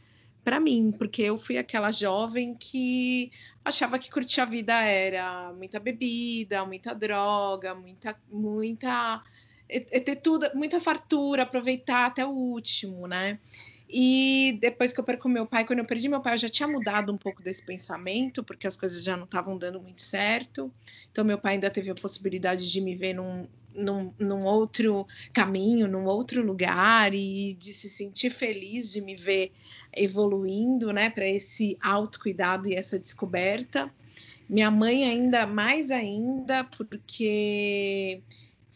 para 0.43 0.59
mim, 0.59 0.91
porque 0.97 1.21
eu 1.21 1.37
fui 1.37 1.57
aquela 1.57 1.91
jovem 1.91 2.55
que 2.55 3.31
achava 3.63 3.99
que 3.99 4.09
curtir 4.09 4.41
a 4.41 4.45
vida 4.45 4.73
era 4.73 5.53
muita 5.53 5.79
bebida, 5.79 6.65
muita 6.65 6.95
droga, 6.95 7.75
muita, 7.75 8.15
muita 8.31 9.23
é, 9.69 9.97
é 9.97 9.99
ter 9.99 10.15
tudo, 10.15 10.49
muita 10.55 10.81
fartura, 10.81 11.43
aproveitar 11.43 12.07
até 12.07 12.25
o 12.25 12.31
último, 12.31 13.07
né? 13.07 13.39
E 13.91 14.55
depois 14.61 14.93
que 14.93 14.99
eu 14.99 15.03
perco 15.03 15.27
meu 15.27 15.47
pai, 15.47 15.65
quando 15.65 15.79
eu 15.79 15.85
perdi 15.85 16.07
meu 16.07 16.21
pai, 16.21 16.35
eu 16.35 16.37
já 16.37 16.49
tinha 16.49 16.67
mudado 16.67 17.11
um 17.11 17.17
pouco 17.17 17.41
desse 17.41 17.65
pensamento, 17.65 18.43
porque 18.43 18.67
as 18.67 18.77
coisas 18.77 19.03
já 19.03 19.17
não 19.17 19.23
estavam 19.23 19.57
dando 19.57 19.81
muito 19.81 20.01
certo. 20.01 20.71
Então, 21.11 21.25
meu 21.25 21.39
pai 21.39 21.53
ainda 21.53 21.71
teve 21.71 21.89
a 21.89 21.95
possibilidade 21.95 22.71
de 22.71 22.81
me 22.81 22.95
ver 22.95 23.13
num, 23.13 23.47
num, 23.73 24.13
num 24.19 24.45
outro 24.45 25.07
caminho, 25.33 25.87
num 25.87 26.05
outro 26.05 26.45
lugar, 26.45 27.15
e 27.15 27.55
de 27.55 27.73
se 27.73 27.89
sentir 27.89 28.29
feliz 28.29 28.91
de 28.91 29.01
me 29.01 29.15
ver 29.15 29.51
evoluindo, 29.97 30.93
né, 30.93 31.09
para 31.09 31.27
esse 31.27 31.75
autocuidado 31.81 32.67
e 32.67 32.75
essa 32.75 32.99
descoberta. 32.99 33.91
Minha 34.47 34.69
mãe, 34.69 35.03
ainda 35.03 35.47
mais 35.47 35.89
ainda, 35.89 36.63
porque 36.63 38.21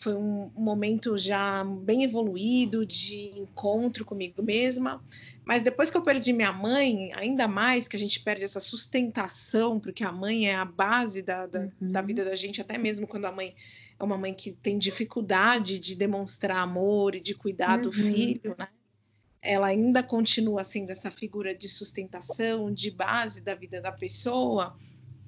foi 0.04 0.16
um 0.16 0.52
momento 0.54 1.18
já 1.18 1.64
bem 1.64 2.04
evoluído 2.04 2.86
de 2.86 3.40
encontro 3.40 4.04
comigo 4.04 4.44
mesma. 4.44 5.02
Mas 5.46 5.64
depois 5.64 5.90
que 5.90 5.96
eu 5.96 6.02
perdi 6.02 6.34
minha 6.34 6.52
mãe, 6.52 7.14
ainda 7.14 7.48
mais 7.48 7.88
que 7.88 7.96
a 7.96 8.00
gente 8.00 8.20
perde 8.20 8.44
essa 8.44 8.60
sustentação, 8.60 9.80
porque 9.80 10.04
a 10.04 10.12
mãe 10.12 10.50
é 10.50 10.56
a 10.56 10.66
base 10.66 11.22
da, 11.22 11.48
da, 11.48 11.62
uhum. 11.62 11.72
da 11.80 12.02
vida 12.02 12.26
da 12.26 12.36
gente, 12.36 12.60
até 12.60 12.78
mesmo 12.78 13.08
quando 13.08 13.26
a 13.26 13.32
mãe 13.32 13.56
é 13.98 14.04
uma 14.04 14.18
mãe 14.18 14.34
que 14.34 14.52
tem 14.52 14.78
dificuldade 14.78 15.80
de 15.80 15.96
demonstrar 15.96 16.58
amor 16.58 17.16
e 17.16 17.22
de 17.22 17.34
cuidar 17.34 17.78
uhum. 17.78 17.84
do 17.84 17.92
filho, 17.92 18.56
né? 18.60 18.68
Ela 19.42 19.68
ainda 19.68 20.04
continua 20.04 20.66
sendo 20.66 20.90
essa 20.90 21.10
figura 21.10 21.56
de 21.56 21.70
sustentação, 21.70 22.74
de 22.74 22.92
base 22.92 23.40
da 23.40 23.56
vida 23.56 23.82
da 23.82 23.92
pessoa. 23.92 24.78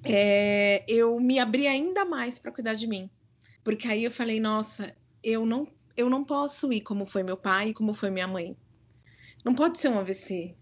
É, 0.04 0.84
eu 0.86 1.18
me 1.18 1.38
abri 1.38 1.66
ainda 1.66 2.04
mais 2.04 2.38
para 2.38 2.52
cuidar 2.52 2.74
de 2.74 2.86
mim 2.86 3.10
porque 3.66 3.88
aí 3.88 4.04
eu 4.04 4.12
falei, 4.12 4.38
nossa, 4.38 4.94
eu 5.24 5.44
não, 5.44 5.66
eu 5.96 6.08
não 6.08 6.22
posso 6.22 6.72
ir 6.72 6.82
como 6.82 7.04
foi 7.04 7.24
meu 7.24 7.36
pai 7.36 7.74
como 7.74 7.92
foi 7.92 8.10
minha 8.10 8.28
mãe. 8.28 8.56
Não 9.44 9.56
pode 9.56 9.80
ser 9.80 9.88
um 9.88 9.98
AVC, 9.98 10.54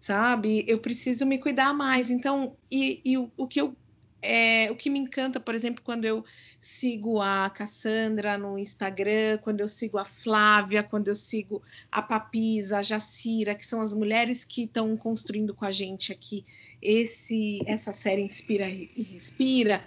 sabe? 0.00 0.64
Eu 0.66 0.78
preciso 0.78 1.26
me 1.26 1.36
cuidar 1.36 1.74
mais. 1.74 2.08
Então, 2.08 2.56
e, 2.70 3.02
e 3.04 3.18
o, 3.18 3.30
o 3.36 3.46
que 3.46 3.60
eu 3.60 3.76
é, 4.22 4.70
o 4.70 4.74
que 4.74 4.88
me 4.88 4.98
encanta, 4.98 5.38
por 5.38 5.54
exemplo, 5.54 5.84
quando 5.84 6.06
eu 6.06 6.24
sigo 6.58 7.20
a 7.20 7.50
Cassandra 7.50 8.38
no 8.38 8.58
Instagram, 8.58 9.36
quando 9.42 9.60
eu 9.60 9.68
sigo 9.68 9.98
a 9.98 10.06
Flávia, 10.06 10.82
quando 10.82 11.08
eu 11.08 11.14
sigo 11.14 11.62
a 11.92 12.00
Papisa, 12.00 12.78
a 12.78 12.82
Jacira, 12.82 13.54
que 13.54 13.66
são 13.66 13.82
as 13.82 13.92
mulheres 13.92 14.44
que 14.44 14.62
estão 14.62 14.96
construindo 14.96 15.54
com 15.54 15.66
a 15.66 15.70
gente 15.70 16.10
aqui 16.10 16.42
esse 16.80 17.60
essa 17.66 17.92
série 17.92 18.22
Inspira 18.22 18.66
e 18.66 19.02
Respira, 19.02 19.86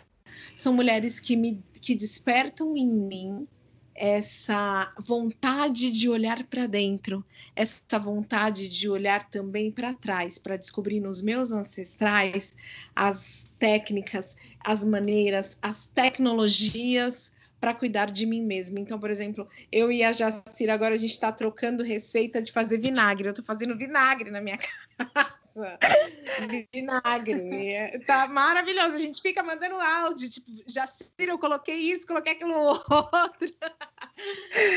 são 0.55 0.73
mulheres 0.73 1.19
que 1.19 1.35
me 1.35 1.63
que 1.81 1.95
despertam 1.95 2.75
em 2.75 2.87
mim 2.87 3.47
essa 3.95 4.93
vontade 4.97 5.91
de 5.91 6.07
olhar 6.07 6.45
para 6.45 6.67
dentro, 6.67 7.23
essa 7.53 7.99
vontade 7.99 8.69
de 8.69 8.87
olhar 8.89 9.29
também 9.29 9.69
para 9.69 9.93
trás, 9.93 10.37
para 10.37 10.55
descobrir 10.55 11.01
nos 11.01 11.21
meus 11.21 11.51
ancestrais 11.51 12.55
as 12.95 13.51
técnicas, 13.59 14.37
as 14.61 14.85
maneiras, 14.85 15.59
as 15.61 15.85
tecnologias 15.85 17.33
para 17.59 17.73
cuidar 17.73 18.09
de 18.09 18.25
mim 18.25 18.41
mesma. 18.41 18.79
Então, 18.79 18.97
por 18.97 19.09
exemplo, 19.09 19.45
eu 19.69 19.91
e 19.91 20.01
a 20.01 20.13
Jacira 20.13 20.73
agora 20.73 20.95
a 20.95 20.97
gente 20.97 21.11
está 21.11 21.29
trocando 21.29 21.83
receita 21.83 22.41
de 22.41 22.53
fazer 22.53 22.79
vinagre. 22.79 23.27
Eu 23.27 23.31
estou 23.31 23.43
fazendo 23.43 23.77
vinagre 23.77 24.31
na 24.31 24.39
minha 24.39 24.57
casa. 24.97 25.38
Vinagre. 26.73 27.73
É, 27.73 27.99
tá 27.99 28.27
maravilhoso. 28.27 28.95
A 28.95 28.99
gente 28.99 29.21
fica 29.21 29.43
mandando 29.43 29.75
áudio, 29.75 30.29
tipo, 30.29 30.49
Jacira, 30.67 31.31
eu 31.31 31.37
coloquei 31.37 31.75
isso, 31.75 32.07
coloquei 32.07 32.33
aquilo 32.33 32.53
outro. 32.59 33.53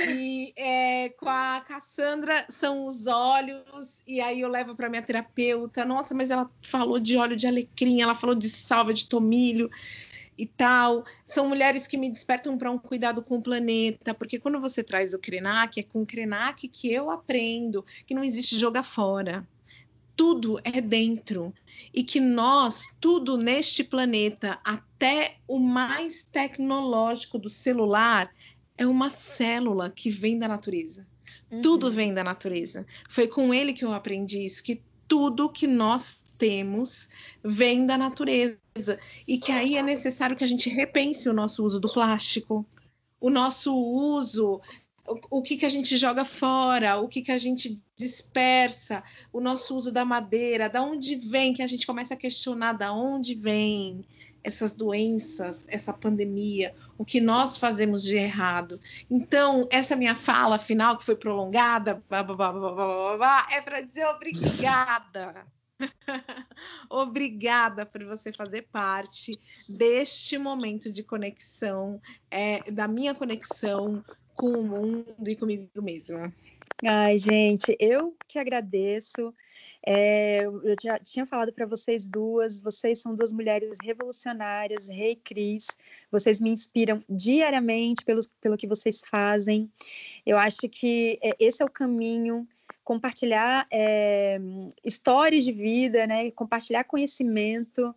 E 0.09 0.53
é, 0.57 1.09
com 1.11 1.28
a 1.28 1.62
Cassandra 1.66 2.45
são 2.49 2.87
os 2.87 3.07
olhos, 3.07 4.03
e 4.07 4.20
aí 4.20 4.41
eu 4.41 4.49
levo 4.49 4.74
para 4.74 4.89
minha 4.89 5.03
terapeuta. 5.03 5.85
Nossa, 5.85 6.14
mas 6.14 6.30
ela 6.30 6.51
falou 6.62 6.99
de 6.99 7.16
óleo 7.16 7.37
de 7.37 7.47
alecrim, 7.47 8.03
ela 8.03 8.14
falou 8.14 8.35
de 8.35 8.49
salva 8.49 8.93
de 8.93 9.07
tomilho 9.07 9.70
e 10.37 10.47
tal. 10.47 11.05
São 11.24 11.49
mulheres 11.49 11.87
que 11.87 11.97
me 11.97 12.11
despertam 12.11 12.57
para 12.57 12.70
um 12.70 12.78
cuidado 12.78 13.22
com 13.22 13.37
o 13.37 13.43
planeta, 13.43 14.14
porque 14.14 14.39
quando 14.39 14.61
você 14.61 14.83
traz 14.83 15.12
o 15.14 15.18
Krenak, 15.18 15.80
é 15.80 15.83
com 15.83 16.03
o 16.03 16.07
Krenak 16.07 16.68
que 16.68 16.93
eu 16.93 17.11
aprendo 17.11 17.85
que 18.07 18.14
não 18.14 18.24
existe 18.24 18.59
jogar 18.59 18.83
fora 18.83 19.47
tudo 20.17 20.59
é 20.65 20.81
dentro 20.81 21.53
e 21.93 22.03
que 22.03 22.21
nós, 22.21 22.85
tudo 23.01 23.37
neste 23.37 23.83
planeta, 23.83 24.59
até 24.65 25.37
o 25.49 25.59
mais 25.59 26.25
tecnológico 26.25 27.39
do 27.39 27.51
celular, 27.51 28.31
é 28.77 28.87
uma 28.87 29.11
célula 29.11 29.91
que 29.91 30.11
vem 30.11 30.39
da 30.39 30.49
natureza. 30.49 31.07
Uhum. 31.51 31.63
Tudo 31.63 31.91
vem 31.91 32.13
da 32.13 32.25
natureza. 32.25 32.87
Foi 33.09 33.27
com 33.27 33.53
ele 33.53 33.73
que 33.73 33.85
eu 33.85 33.93
aprendi 33.93 34.45
isso, 34.45 34.63
que 34.63 34.83
tudo 35.07 35.51
que 35.51 35.67
nós 35.67 36.23
temos 36.39 37.09
vem 37.45 37.87
da 37.87 37.97
natureza 37.97 38.59
e 39.29 39.39
que 39.39 39.53
aí 39.53 39.77
é 39.77 39.83
necessário 39.83 40.37
que 40.37 40.45
a 40.45 40.47
gente 40.47 40.69
repense 40.69 41.29
o 41.29 41.33
nosso 41.33 41.65
uso 41.65 41.79
do 41.79 41.93
plástico, 41.93 42.67
o 43.21 43.31
nosso 43.31 43.77
uso 43.77 44.61
o, 45.07 45.39
o 45.39 45.43
que, 45.43 45.57
que 45.57 45.67
a 45.67 45.69
gente 45.69 45.97
joga 45.97 46.25
fora, 46.25 46.97
o 46.97 47.09
que, 47.09 47.23
que 47.23 47.33
a 47.33 47.39
gente 47.39 47.85
dispersa, 47.97 49.03
o 49.33 49.41
nosso 49.41 49.77
uso 49.77 49.93
da 49.93 50.05
madeira, 50.05 50.69
da 50.69 50.83
onde 50.83 51.17
vem, 51.17 51.55
que 51.55 51.63
a 51.63 51.67
gente 51.67 51.87
começa 51.87 52.15
a 52.15 52.17
questionar 52.17 52.75
da 52.75 52.93
onde 52.93 53.35
vem 53.35 54.05
essas 54.45 54.73
doenças, 54.73 55.67
essa 55.69 55.93
pandemia, 55.93 56.75
o 56.99 57.05
que 57.05 57.21
nós 57.21 57.57
fazemos 57.57 58.03
de 58.03 58.17
errado. 58.17 58.79
Então, 59.11 59.69
essa 59.71 59.95
minha 59.95 60.15
fala 60.15 60.59
final, 60.59 60.97
que 60.97 61.05
foi 61.05 61.15
prolongada, 61.15 62.03
blá, 62.09 62.23
blá, 62.23 62.53
blá, 62.53 63.47
é 63.53 63.61
para 63.61 63.81
dizer 63.81 64.07
obrigada. 64.07 65.47
Obrigada 66.89 67.85
por 67.85 68.05
você 68.05 68.33
fazer 68.33 68.69
parte 68.71 69.37
deste 69.77 70.39
momento 70.39 70.93
de 70.93 71.03
conexão, 71.03 72.01
é, 72.31 72.71
da 72.71 72.87
minha 72.87 73.15
conexão 73.15 74.01
com 74.35 74.49
o 74.49 74.62
mundo 74.62 75.28
e 75.28 75.37
comigo 75.37 75.68
mesma. 75.83 76.33
Ai, 76.85 77.16
gente, 77.16 77.76
eu 77.78 78.16
que 78.26 78.39
agradeço. 78.39 79.33
É, 79.87 80.45
eu 80.45 80.76
já 80.83 80.99
tinha 80.99 81.26
falado 81.26 81.53
para 81.53 81.66
vocês 81.66 82.09
duas, 82.09 82.61
vocês 82.61 83.01
são 83.01 83.14
duas 83.14 83.33
mulheres 83.33 83.76
revolucionárias, 83.83 84.89
Rei 84.89 85.16
Cris, 85.16 85.66
vocês 86.11 86.41
me 86.41 86.51
inspiram 86.51 87.01
diariamente 87.09 88.05
pelo, 88.05 88.20
pelo 88.41 88.57
que 88.57 88.66
vocês 88.66 89.03
fazem. 89.09 89.70
Eu 90.24 90.39
acho 90.39 90.68
que 90.68 91.18
é, 91.22 91.37
esse 91.39 91.62
é 91.62 91.64
o 91.64 91.70
caminho 91.70 92.47
compartilhar 92.85 93.66
é, 93.70 94.41
histórias 94.85 95.45
de 95.45 95.53
vida, 95.53 96.07
né? 96.07 96.30
compartilhar 96.33 96.85
conhecimento, 96.85 97.95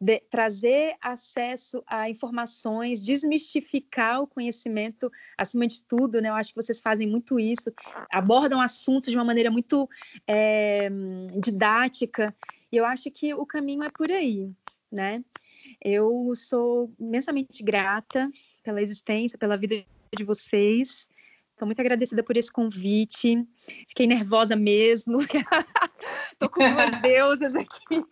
de, 0.00 0.20
trazer 0.30 0.94
acesso 1.00 1.82
a 1.86 2.08
informações, 2.08 3.02
desmistificar 3.02 4.22
o 4.22 4.26
conhecimento 4.26 5.10
acima 5.36 5.66
de 5.66 5.82
tudo, 5.82 6.20
né? 6.20 6.28
Eu 6.28 6.34
acho 6.34 6.50
que 6.50 6.62
vocês 6.62 6.80
fazem 6.80 7.06
muito 7.06 7.38
isso, 7.38 7.72
abordam 8.10 8.60
assuntos 8.60 9.10
de 9.10 9.16
uma 9.16 9.24
maneira 9.24 9.50
muito 9.50 9.88
é, 10.26 10.88
didática, 11.40 12.34
e 12.70 12.76
eu 12.76 12.86
acho 12.86 13.10
que 13.10 13.34
o 13.34 13.44
caminho 13.44 13.82
é 13.82 13.90
por 13.90 14.10
aí, 14.10 14.50
né? 14.90 15.22
Eu 15.80 16.32
sou 16.34 16.92
imensamente 16.98 17.62
grata 17.62 18.30
pela 18.62 18.80
existência, 18.80 19.38
pela 19.38 19.56
vida 19.56 19.84
de 20.16 20.24
vocês. 20.24 21.08
Estou 21.50 21.66
muito 21.66 21.80
agradecida 21.80 22.22
por 22.22 22.36
esse 22.36 22.50
convite. 22.50 23.46
Fiquei 23.88 24.06
nervosa 24.06 24.56
mesmo. 24.56 25.20
Estou 26.32 26.48
com 26.48 26.58
duas 26.58 27.00
deusas 27.02 27.54
aqui. 27.54 28.04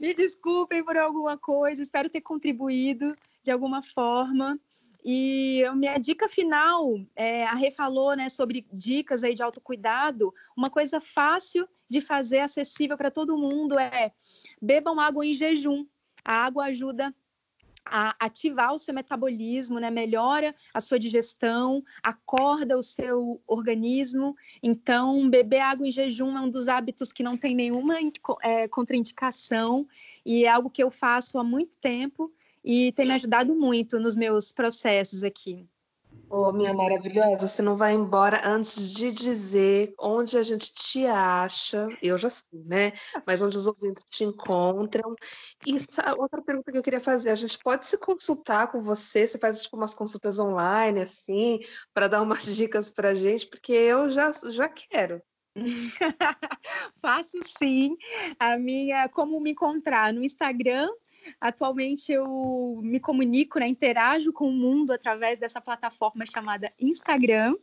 Me 0.00 0.14
desculpem 0.14 0.82
por 0.82 0.96
alguma 0.96 1.36
coisa. 1.36 1.82
Espero 1.82 2.08
ter 2.08 2.22
contribuído 2.22 3.14
de 3.42 3.50
alguma 3.50 3.82
forma. 3.82 4.58
E 5.04 5.62
minha 5.76 5.98
dica 5.98 6.26
final, 6.26 6.98
é, 7.14 7.44
a 7.44 7.52
Rê 7.52 7.70
falou 7.70 8.16
né, 8.16 8.30
sobre 8.30 8.66
dicas 8.72 9.22
aí 9.22 9.34
de 9.34 9.42
autocuidado. 9.42 10.32
Uma 10.56 10.70
coisa 10.70 11.02
fácil 11.02 11.68
de 11.86 12.00
fazer, 12.00 12.40
acessível 12.40 12.96
para 12.96 13.10
todo 13.10 13.36
mundo, 13.36 13.78
é 13.78 14.12
bebam 14.60 14.98
água 14.98 15.26
em 15.26 15.34
jejum. 15.34 15.86
A 16.24 16.44
água 16.44 16.64
ajuda 16.66 17.14
a 17.84 18.14
ativar 18.18 18.72
o 18.72 18.78
seu 18.78 18.94
metabolismo, 18.94 19.78
né? 19.78 19.90
melhora 19.90 20.54
a 20.72 20.80
sua 20.80 20.98
digestão, 20.98 21.82
acorda 22.02 22.78
o 22.78 22.82
seu 22.82 23.40
organismo. 23.46 24.36
Então, 24.62 25.28
beber 25.28 25.60
água 25.60 25.86
em 25.86 25.92
jejum 25.92 26.36
é 26.36 26.40
um 26.40 26.50
dos 26.50 26.68
hábitos 26.68 27.12
que 27.12 27.22
não 27.22 27.36
tem 27.36 27.54
nenhuma 27.54 27.94
é, 28.42 28.68
contraindicação 28.68 29.86
e 30.24 30.44
é 30.44 30.48
algo 30.48 30.70
que 30.70 30.82
eu 30.82 30.90
faço 30.90 31.38
há 31.38 31.44
muito 31.44 31.76
tempo 31.78 32.32
e 32.64 32.92
tem 32.92 33.06
me 33.06 33.12
ajudado 33.12 33.54
muito 33.54 33.98
nos 33.98 34.16
meus 34.16 34.52
processos 34.52 35.24
aqui. 35.24 35.66
Ô, 36.32 36.48
oh, 36.48 36.52
minha 36.52 36.72
maravilhosa, 36.72 37.48
você 37.48 37.60
não 37.60 37.76
vai 37.76 37.92
embora 37.92 38.40
antes 38.44 38.94
de 38.94 39.10
dizer 39.10 39.92
onde 39.98 40.38
a 40.38 40.44
gente 40.44 40.72
te 40.72 41.04
acha, 41.04 41.88
eu 42.00 42.16
já 42.16 42.30
sei, 42.30 42.62
né? 42.64 42.92
Mas 43.26 43.42
onde 43.42 43.56
os 43.56 43.66
ouvintes 43.66 44.04
te 44.08 44.22
encontram. 44.22 45.16
E 45.66 45.74
outra 46.16 46.40
pergunta 46.40 46.70
que 46.70 46.78
eu 46.78 46.84
queria 46.84 47.00
fazer, 47.00 47.30
a 47.30 47.34
gente 47.34 47.58
pode 47.58 47.84
se 47.84 47.98
consultar 47.98 48.70
com 48.70 48.80
você? 48.80 49.26
Você 49.26 49.40
faz 49.40 49.60
tipo 49.60 49.76
umas 49.76 49.92
consultas 49.92 50.38
online, 50.38 51.00
assim, 51.00 51.58
para 51.92 52.06
dar 52.06 52.22
umas 52.22 52.44
dicas 52.54 52.92
para 52.92 53.12
gente, 53.12 53.48
porque 53.48 53.72
eu 53.72 54.08
já, 54.08 54.30
já 54.50 54.68
quero. 54.68 55.20
Faço 57.02 57.38
sim. 57.42 57.96
A 58.38 58.56
minha, 58.56 59.08
como 59.08 59.40
me 59.40 59.50
encontrar 59.50 60.12
no 60.12 60.22
Instagram, 60.22 60.88
Atualmente 61.40 62.12
eu 62.12 62.80
me 62.82 63.00
comunico, 63.00 63.58
né, 63.58 63.68
interajo 63.68 64.32
com 64.32 64.48
o 64.48 64.52
mundo 64.52 64.92
através 64.92 65.38
dessa 65.38 65.60
plataforma 65.60 66.24
chamada 66.26 66.72
Instagram. 66.78 67.56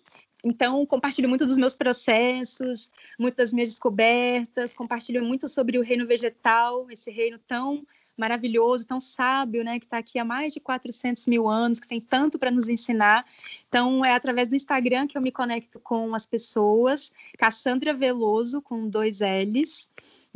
Então, 0.43 0.86
compartilho 0.86 1.28
muito 1.28 1.45
dos 1.45 1.58
meus 1.58 1.76
processos, 1.76 2.91
muitas 3.20 3.47
das 3.47 3.53
minhas 3.53 3.70
descobertas, 3.70 4.74
compartilho 4.74 5.24
muito 5.24 5.47
sobre 5.47 5.78
o 5.78 5.82
reino 5.82 6.05
vegetal, 6.05 6.89
esse 6.91 7.10
reino 7.10 7.39
tão 7.39 7.86
maravilhoso, 8.18 8.86
tão 8.86 8.99
sábio, 8.99 9.64
né, 9.64 9.80
que 9.80 9.86
está 9.86 9.99
aqui 9.99 10.18
há 10.18 10.26
mais 10.26 10.51
de 10.51 10.60
400 10.60 11.28
mil 11.28 11.47
anos, 11.47 11.80
que 11.80 11.88
tem 11.88 12.01
tanto 12.01 12.39
para 12.39 12.49
nos 12.49 12.68
ensinar. 12.68 13.26
Então, 13.68 14.03
é 14.03 14.14
através 14.14 14.49
do 14.49 14.55
Instagram 14.55 15.05
que 15.05 15.18
eu 15.18 15.22
me 15.22 15.32
conecto 15.32 15.80
com 15.80 16.16
as 16.16 16.26
pessoas, 16.26 17.14
Cassandra 17.38 17.93
Veloso, 17.93 18.62
com 18.62 18.89
dois 18.89 19.20
L's. 19.22 19.89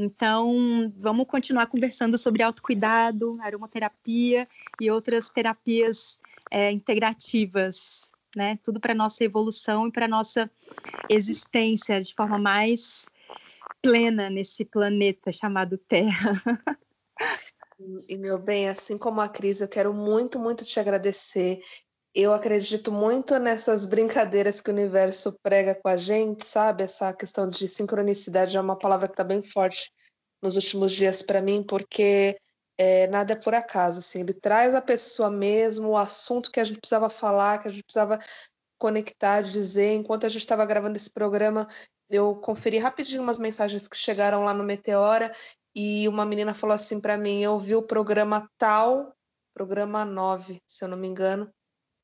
Então, 0.03 0.91
vamos 0.97 1.27
continuar 1.27 1.67
conversando 1.67 2.17
sobre 2.17 2.41
autocuidado, 2.41 3.37
aromaterapia 3.39 4.47
e 4.79 4.89
outras 4.89 5.29
terapias 5.29 6.19
é, 6.49 6.71
integrativas, 6.71 8.11
né? 8.35 8.57
Tudo 8.63 8.79
para 8.79 8.95
nossa 8.95 9.23
evolução 9.23 9.87
e 9.87 9.91
para 9.91 10.07
nossa 10.07 10.49
existência 11.07 12.01
de 12.01 12.15
forma 12.15 12.39
mais 12.39 13.07
plena 13.79 14.27
nesse 14.27 14.65
planeta 14.65 15.31
chamado 15.31 15.77
Terra. 15.77 16.41
E 18.07 18.17
meu 18.17 18.39
bem, 18.39 18.69
assim 18.69 18.97
como 18.97 19.21
a 19.21 19.29
Cris, 19.29 19.61
eu 19.61 19.67
quero 19.67 19.93
muito, 19.93 20.39
muito 20.39 20.65
te 20.65 20.79
agradecer. 20.79 21.61
Eu 22.13 22.33
acredito 22.33 22.91
muito 22.91 23.39
nessas 23.39 23.85
brincadeiras 23.85 24.59
que 24.59 24.69
o 24.69 24.73
universo 24.73 25.37
prega 25.41 25.73
com 25.73 25.87
a 25.87 25.95
gente, 25.95 26.45
sabe? 26.45 26.83
Essa 26.83 27.13
questão 27.13 27.49
de 27.49 27.67
sincronicidade 27.69 28.57
é 28.57 28.61
uma 28.61 28.77
palavra 28.77 29.07
que 29.07 29.13
está 29.13 29.23
bem 29.23 29.41
forte 29.41 29.89
nos 30.41 30.57
últimos 30.57 30.91
dias 30.91 31.21
para 31.21 31.41
mim, 31.41 31.63
porque 31.63 32.37
é, 32.77 33.07
nada 33.07 33.33
é 33.33 33.35
por 33.35 33.53
acaso, 33.53 33.99
assim, 33.99 34.21
ele 34.21 34.33
traz 34.33 34.73
a 34.75 34.81
pessoa 34.81 35.29
mesmo, 35.29 35.89
o 35.89 35.97
assunto 35.97 36.51
que 36.51 36.59
a 36.59 36.63
gente 36.63 36.79
precisava 36.79 37.09
falar, 37.09 37.59
que 37.59 37.67
a 37.67 37.71
gente 37.71 37.83
precisava 37.83 38.19
conectar, 38.77 39.41
dizer. 39.41 39.93
Enquanto 39.93 40.25
a 40.25 40.29
gente 40.29 40.41
estava 40.41 40.65
gravando 40.65 40.97
esse 40.97 41.11
programa, 41.11 41.67
eu 42.09 42.35
conferi 42.35 42.77
rapidinho 42.77 43.21
umas 43.21 43.39
mensagens 43.39 43.87
que 43.87 43.95
chegaram 43.95 44.43
lá 44.43 44.53
no 44.53 44.63
Meteora 44.63 45.31
e 45.75 46.07
uma 46.09 46.25
menina 46.25 46.53
falou 46.53 46.75
assim 46.75 46.99
para 46.99 47.15
mim: 47.15 47.41
eu 47.41 47.57
vi 47.57 47.75
o 47.75 47.83
programa 47.83 48.49
tal, 48.57 49.15
programa 49.53 50.03
9, 50.03 50.59
se 50.65 50.83
eu 50.83 50.89
não 50.89 50.97
me 50.97 51.07
engano, 51.07 51.49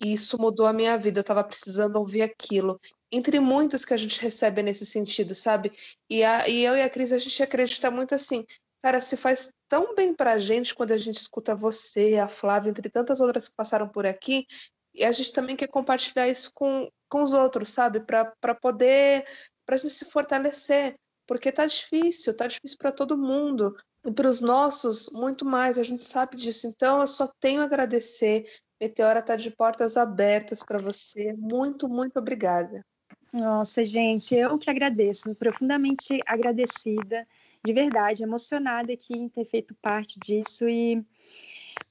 e 0.02 0.14
isso 0.14 0.40
mudou 0.40 0.66
a 0.66 0.74
minha 0.74 0.98
vida. 0.98 1.20
Eu 1.20 1.22
estava 1.22 1.44
precisando 1.44 1.96
ouvir 1.98 2.22
aquilo. 2.22 2.80
Entre 3.12 3.40
muitas 3.40 3.86
que 3.86 3.94
a 3.94 3.98
gente 3.98 4.22
recebe 4.22 4.62
nesse 4.62 4.86
sentido, 4.86 5.34
sabe? 5.34 5.72
E, 6.10 6.24
a, 6.24 6.48
e 6.48 6.64
eu 6.64 6.76
e 6.76 6.82
a 6.82 6.90
Cris, 6.90 7.14
a 7.14 7.18
gente 7.18 7.42
acredita 7.42 7.90
muito 7.90 8.14
assim. 8.14 8.46
Cara, 8.82 9.02
se 9.02 9.18
faz 9.18 9.52
tão 9.68 9.96
bem 9.96 10.14
pra 10.14 10.38
gente 10.38 10.76
quando 10.76 10.92
a 10.92 10.98
gente 10.98 11.18
escuta 11.18 11.56
você, 11.56 12.18
a 12.18 12.28
Flávia, 12.28 12.70
entre 12.70 12.90
tantas 12.90 13.20
outras 13.20 13.50
que 13.50 13.56
passaram 13.56 13.88
por 13.88 14.06
aqui, 14.06 14.46
e 14.94 15.04
a 15.04 15.12
gente 15.12 15.32
também 15.32 15.56
quer 15.56 15.68
compartilhar 15.68 16.28
isso 16.28 16.52
com, 16.54 16.90
com 17.10 17.22
os 17.22 17.34
outros, 17.34 17.70
sabe? 17.70 18.00
Para 18.00 18.56
poder, 18.56 19.26
para 19.66 19.76
a 19.76 19.78
gente 19.78 19.94
se 19.94 20.06
fortalecer, 20.06 20.96
porque 21.28 21.52
tá 21.52 21.66
difícil, 21.66 22.36
tá 22.36 22.48
difícil 22.48 22.78
para 22.78 22.92
todo 22.92 23.18
mundo. 23.18 23.76
E 24.06 24.12
para 24.12 24.30
os 24.30 24.40
nossos, 24.40 25.10
muito 25.12 25.44
mais, 25.46 25.78
a 25.78 25.84
gente 25.84 26.02
sabe 26.02 26.38
disso. 26.38 26.66
Então, 26.66 27.02
eu 27.02 27.08
só 27.08 27.28
tenho 27.40 27.62
a 27.62 27.66
agradecer. 27.66 28.46
Meteora 28.80 29.22
tá 29.22 29.36
de 29.36 29.50
portas 29.52 29.98
abertas 29.98 30.64
para 30.64 30.78
você. 30.78 31.34
Muito, 31.34 31.90
muito 31.90 32.18
obrigada. 32.20 32.86
Nossa, 33.34 33.84
gente, 33.84 34.36
eu 34.36 34.58
que 34.58 34.70
agradeço, 34.70 35.34
profundamente 35.36 36.20
agradecida, 36.26 37.28
de 37.64 37.74
verdade, 37.74 38.24
emocionada 38.24 38.94
aqui 38.94 39.14
em 39.14 39.28
ter 39.28 39.46
feito 39.46 39.76
parte 39.82 40.20
disso 40.20 40.68
e 40.68 41.04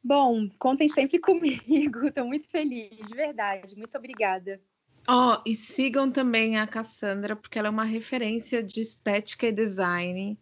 Bom, 0.02 0.48
contem 0.58 0.88
sempre 0.88 1.18
comigo, 1.20 2.06
estou 2.06 2.24
muito 2.24 2.48
feliz, 2.48 3.08
de 3.08 3.14
verdade. 3.14 3.76
Muito 3.76 3.96
obrigada. 3.96 4.60
Ó, 5.08 5.34
oh, 5.34 5.42
e 5.46 5.54
sigam 5.54 6.10
também 6.10 6.58
a 6.58 6.66
Cassandra, 6.66 7.36
porque 7.36 7.58
ela 7.58 7.68
é 7.68 7.70
uma 7.70 7.84
referência 7.84 8.62
de 8.62 8.80
estética 8.80 9.46
e 9.46 9.52
design 9.52 10.38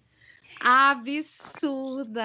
absurda. 0.61 2.23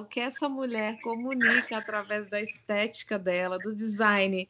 O 0.00 0.04
que 0.06 0.20
essa 0.20 0.48
mulher 0.48 1.00
comunica 1.00 1.78
através 1.78 2.28
da 2.28 2.40
estética 2.40 3.18
dela, 3.18 3.58
do 3.58 3.74
design 3.74 4.48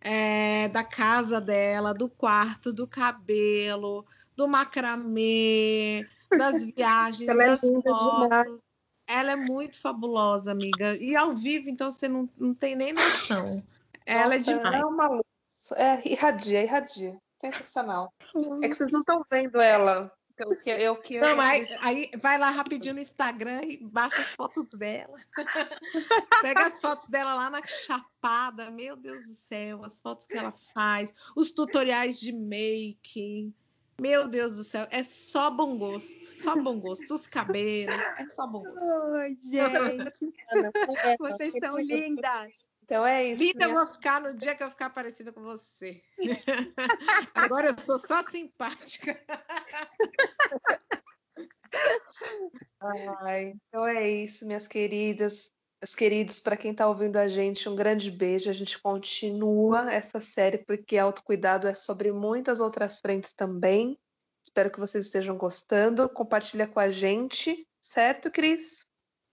é, 0.00 0.68
da 0.68 0.84
casa 0.84 1.40
dela, 1.40 1.92
do 1.92 2.08
quarto, 2.08 2.72
do 2.72 2.86
cabelo, 2.86 4.06
do 4.36 4.46
macramê, 4.46 6.06
das 6.30 6.64
viagens, 6.76 7.28
ela 7.28 7.42
é 7.42 7.46
das 7.48 7.64
é 7.64 7.82
fotos. 7.82 8.60
Ela 9.08 9.32
é 9.32 9.36
muito 9.36 9.80
fabulosa, 9.80 10.52
amiga. 10.52 10.96
E 10.96 11.16
ao 11.16 11.34
vivo, 11.34 11.68
então, 11.68 11.90
você 11.90 12.08
não, 12.08 12.28
não 12.36 12.54
tem 12.54 12.74
nem 12.74 12.92
noção. 12.92 13.64
Ela 14.04 14.36
é 14.36 14.38
demais. 14.38 14.66
Ela 14.66 14.78
é 14.78 14.84
uma 14.84 15.08
luz. 15.08 15.22
É, 15.74 16.08
irradia, 16.08 16.62
irradia. 16.62 17.16
Sensacional. 17.40 18.12
É 18.62 18.68
que 18.68 18.74
vocês 18.74 18.90
não 18.90 19.00
estão 19.00 19.24
vendo 19.30 19.60
ela. 19.60 20.12
Então, 20.36 20.52
eu, 20.66 20.76
eu, 20.76 21.02
eu, 21.08 21.20
não, 21.22 21.40
aí, 21.40 21.66
aí 21.80 22.10
vai 22.20 22.36
lá 22.36 22.50
rapidinho 22.50 22.94
no 22.94 23.00
Instagram 23.00 23.62
e 23.64 23.78
baixa 23.78 24.20
as 24.20 24.34
fotos 24.34 24.68
dela. 24.78 25.18
Pega 26.42 26.66
as 26.66 26.78
fotos 26.78 27.08
dela 27.08 27.34
lá 27.34 27.48
na 27.48 27.66
Chapada. 27.66 28.70
Meu 28.70 28.96
Deus 28.96 29.24
do 29.24 29.32
céu, 29.32 29.82
as 29.82 29.98
fotos 29.98 30.26
que 30.26 30.36
ela 30.36 30.52
faz, 30.74 31.14
os 31.34 31.50
tutoriais 31.52 32.20
de 32.20 32.32
make. 32.32 33.50
Meu 33.98 34.28
Deus 34.28 34.56
do 34.56 34.64
céu, 34.64 34.86
é 34.90 35.02
só 35.02 35.50
bom 35.50 35.78
gosto, 35.78 36.22
só 36.22 36.54
bom 36.54 36.78
gosto. 36.78 37.14
Os 37.14 37.26
cabelos, 37.26 37.96
é 38.18 38.28
só 38.28 38.46
bom 38.46 38.62
gosto. 38.62 39.06
Ai, 39.14 39.34
gente, 39.40 40.34
vocês 41.18 41.54
são 41.58 41.78
lindas. 41.78 42.66
Então 42.86 43.04
é 43.04 43.24
isso. 43.26 43.42
Linda 43.42 43.64
eu 43.64 43.74
vou 43.74 43.86
ficar 43.88 44.20
no 44.20 44.34
dia 44.34 44.54
que 44.54 44.62
eu 44.62 44.70
ficar 44.70 44.90
parecida 44.90 45.32
com 45.32 45.42
você. 45.42 46.00
Agora 47.34 47.70
eu 47.70 47.78
sou 47.80 47.98
só 47.98 48.22
simpática. 48.22 49.20
Ai, 53.20 53.54
então 53.68 53.86
é 53.86 54.08
isso, 54.08 54.46
minhas 54.46 54.68
queridas. 54.68 55.50
Meus 55.82 55.96
queridos, 55.96 56.38
para 56.38 56.56
quem 56.56 56.70
está 56.70 56.86
ouvindo 56.86 57.16
a 57.16 57.28
gente, 57.28 57.68
um 57.68 57.74
grande 57.74 58.08
beijo. 58.08 58.48
A 58.48 58.52
gente 58.52 58.80
continua 58.80 59.92
essa 59.92 60.20
série 60.20 60.58
porque 60.58 60.96
autocuidado 60.96 61.66
é 61.66 61.74
sobre 61.74 62.12
muitas 62.12 62.60
outras 62.60 63.00
frentes 63.00 63.32
também. 63.32 63.98
Espero 64.44 64.70
que 64.70 64.78
vocês 64.78 65.06
estejam 65.06 65.36
gostando. 65.36 66.08
Compartilha 66.08 66.68
com 66.68 66.78
a 66.78 66.88
gente, 66.88 67.66
certo, 67.80 68.30
Cris? 68.30 68.86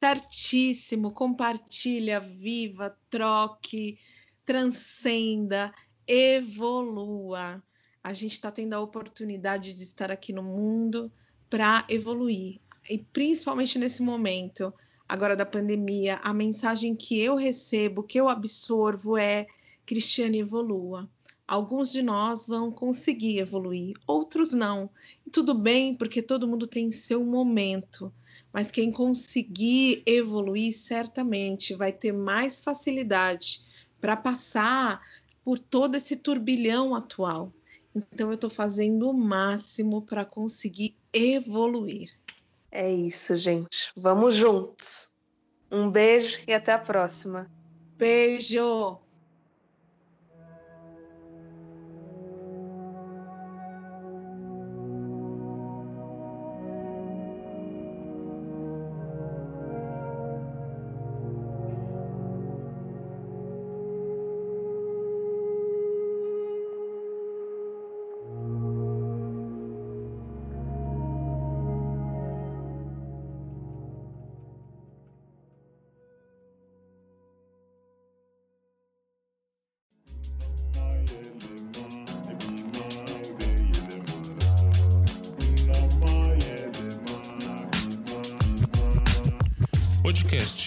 Certíssimo. 0.04 1.12
Compartilha, 1.14 2.20
viva, 2.20 2.93
troque, 3.10 3.97
transcenda, 4.43 5.74
evolua. 6.06 7.64
A 8.04 8.12
gente 8.12 8.34
está 8.34 8.51
tendo 8.51 8.74
a 8.74 8.82
oportunidade 8.82 9.74
de 9.74 9.82
estar 9.82 10.12
aqui 10.12 10.34
no 10.34 10.43
mundo 10.43 11.10
para 11.49 11.86
evoluir. 11.88 12.60
E 12.89 12.97
principalmente 12.97 13.80
nesse 13.80 14.04
momento 14.04 14.74
agora 15.08 15.38
da 15.38 15.45
pandemia, 15.45 16.20
a 16.22 16.34
mensagem 16.34 16.97
que 16.97 17.18
eu 17.18 17.38
recebo, 17.38 18.04
que 18.04 18.20
eu 18.20 18.28
absorvo 18.28 19.18
é 19.18 19.47
Cristiane 19.86 20.39
evolua. 20.39 21.10
Alguns 21.47 21.93
de 21.93 22.01
nós 22.01 22.45
vão 22.45 22.70
conseguir 22.70 23.39
evoluir, 23.39 23.95
outros 24.06 24.51
não. 24.51 24.89
E 25.26 25.30
tudo 25.30 25.54
bem, 25.54 25.95
porque 25.95 26.22
todo 26.22 26.45
mundo 26.45 26.68
tem 26.68 26.91
seu 26.91 27.24
momento. 27.24 28.14
Mas 28.54 28.70
quem 28.70 28.91
conseguir 28.91 30.04
evoluir 30.06 30.78
certamente 30.78 31.74
vai 31.74 31.91
ter 31.91 32.12
mais 32.12 32.62
facilidade 32.62 33.62
para 33.99 34.16
passar 34.16 35.01
por 35.43 35.58
todo 35.58 35.95
esse 35.95 36.16
turbilhão 36.16 36.93
atual. 36.93 37.51
Então 37.95 38.30
eu 38.30 38.36
estou 38.36 38.49
fazendo 38.49 39.10
o 39.10 39.14
máximo 39.14 40.01
para 40.04 40.24
conseguir 40.24 40.95
evoluir. 41.12 42.12
É 42.72 42.91
isso, 42.91 43.36
gente. 43.36 43.91
Vamos 43.95 44.36
juntos. 44.36 45.12
Um 45.72 45.89
beijo 45.89 46.39
e 46.47 46.54
até 46.54 46.74
a 46.74 46.80
próxima. 46.80 47.49
Beijo! 47.97 49.03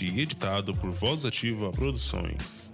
Editado 0.05 0.75
por 0.75 0.91
Voz 0.91 1.25
Ativa 1.25 1.71
Produções. 1.73 2.71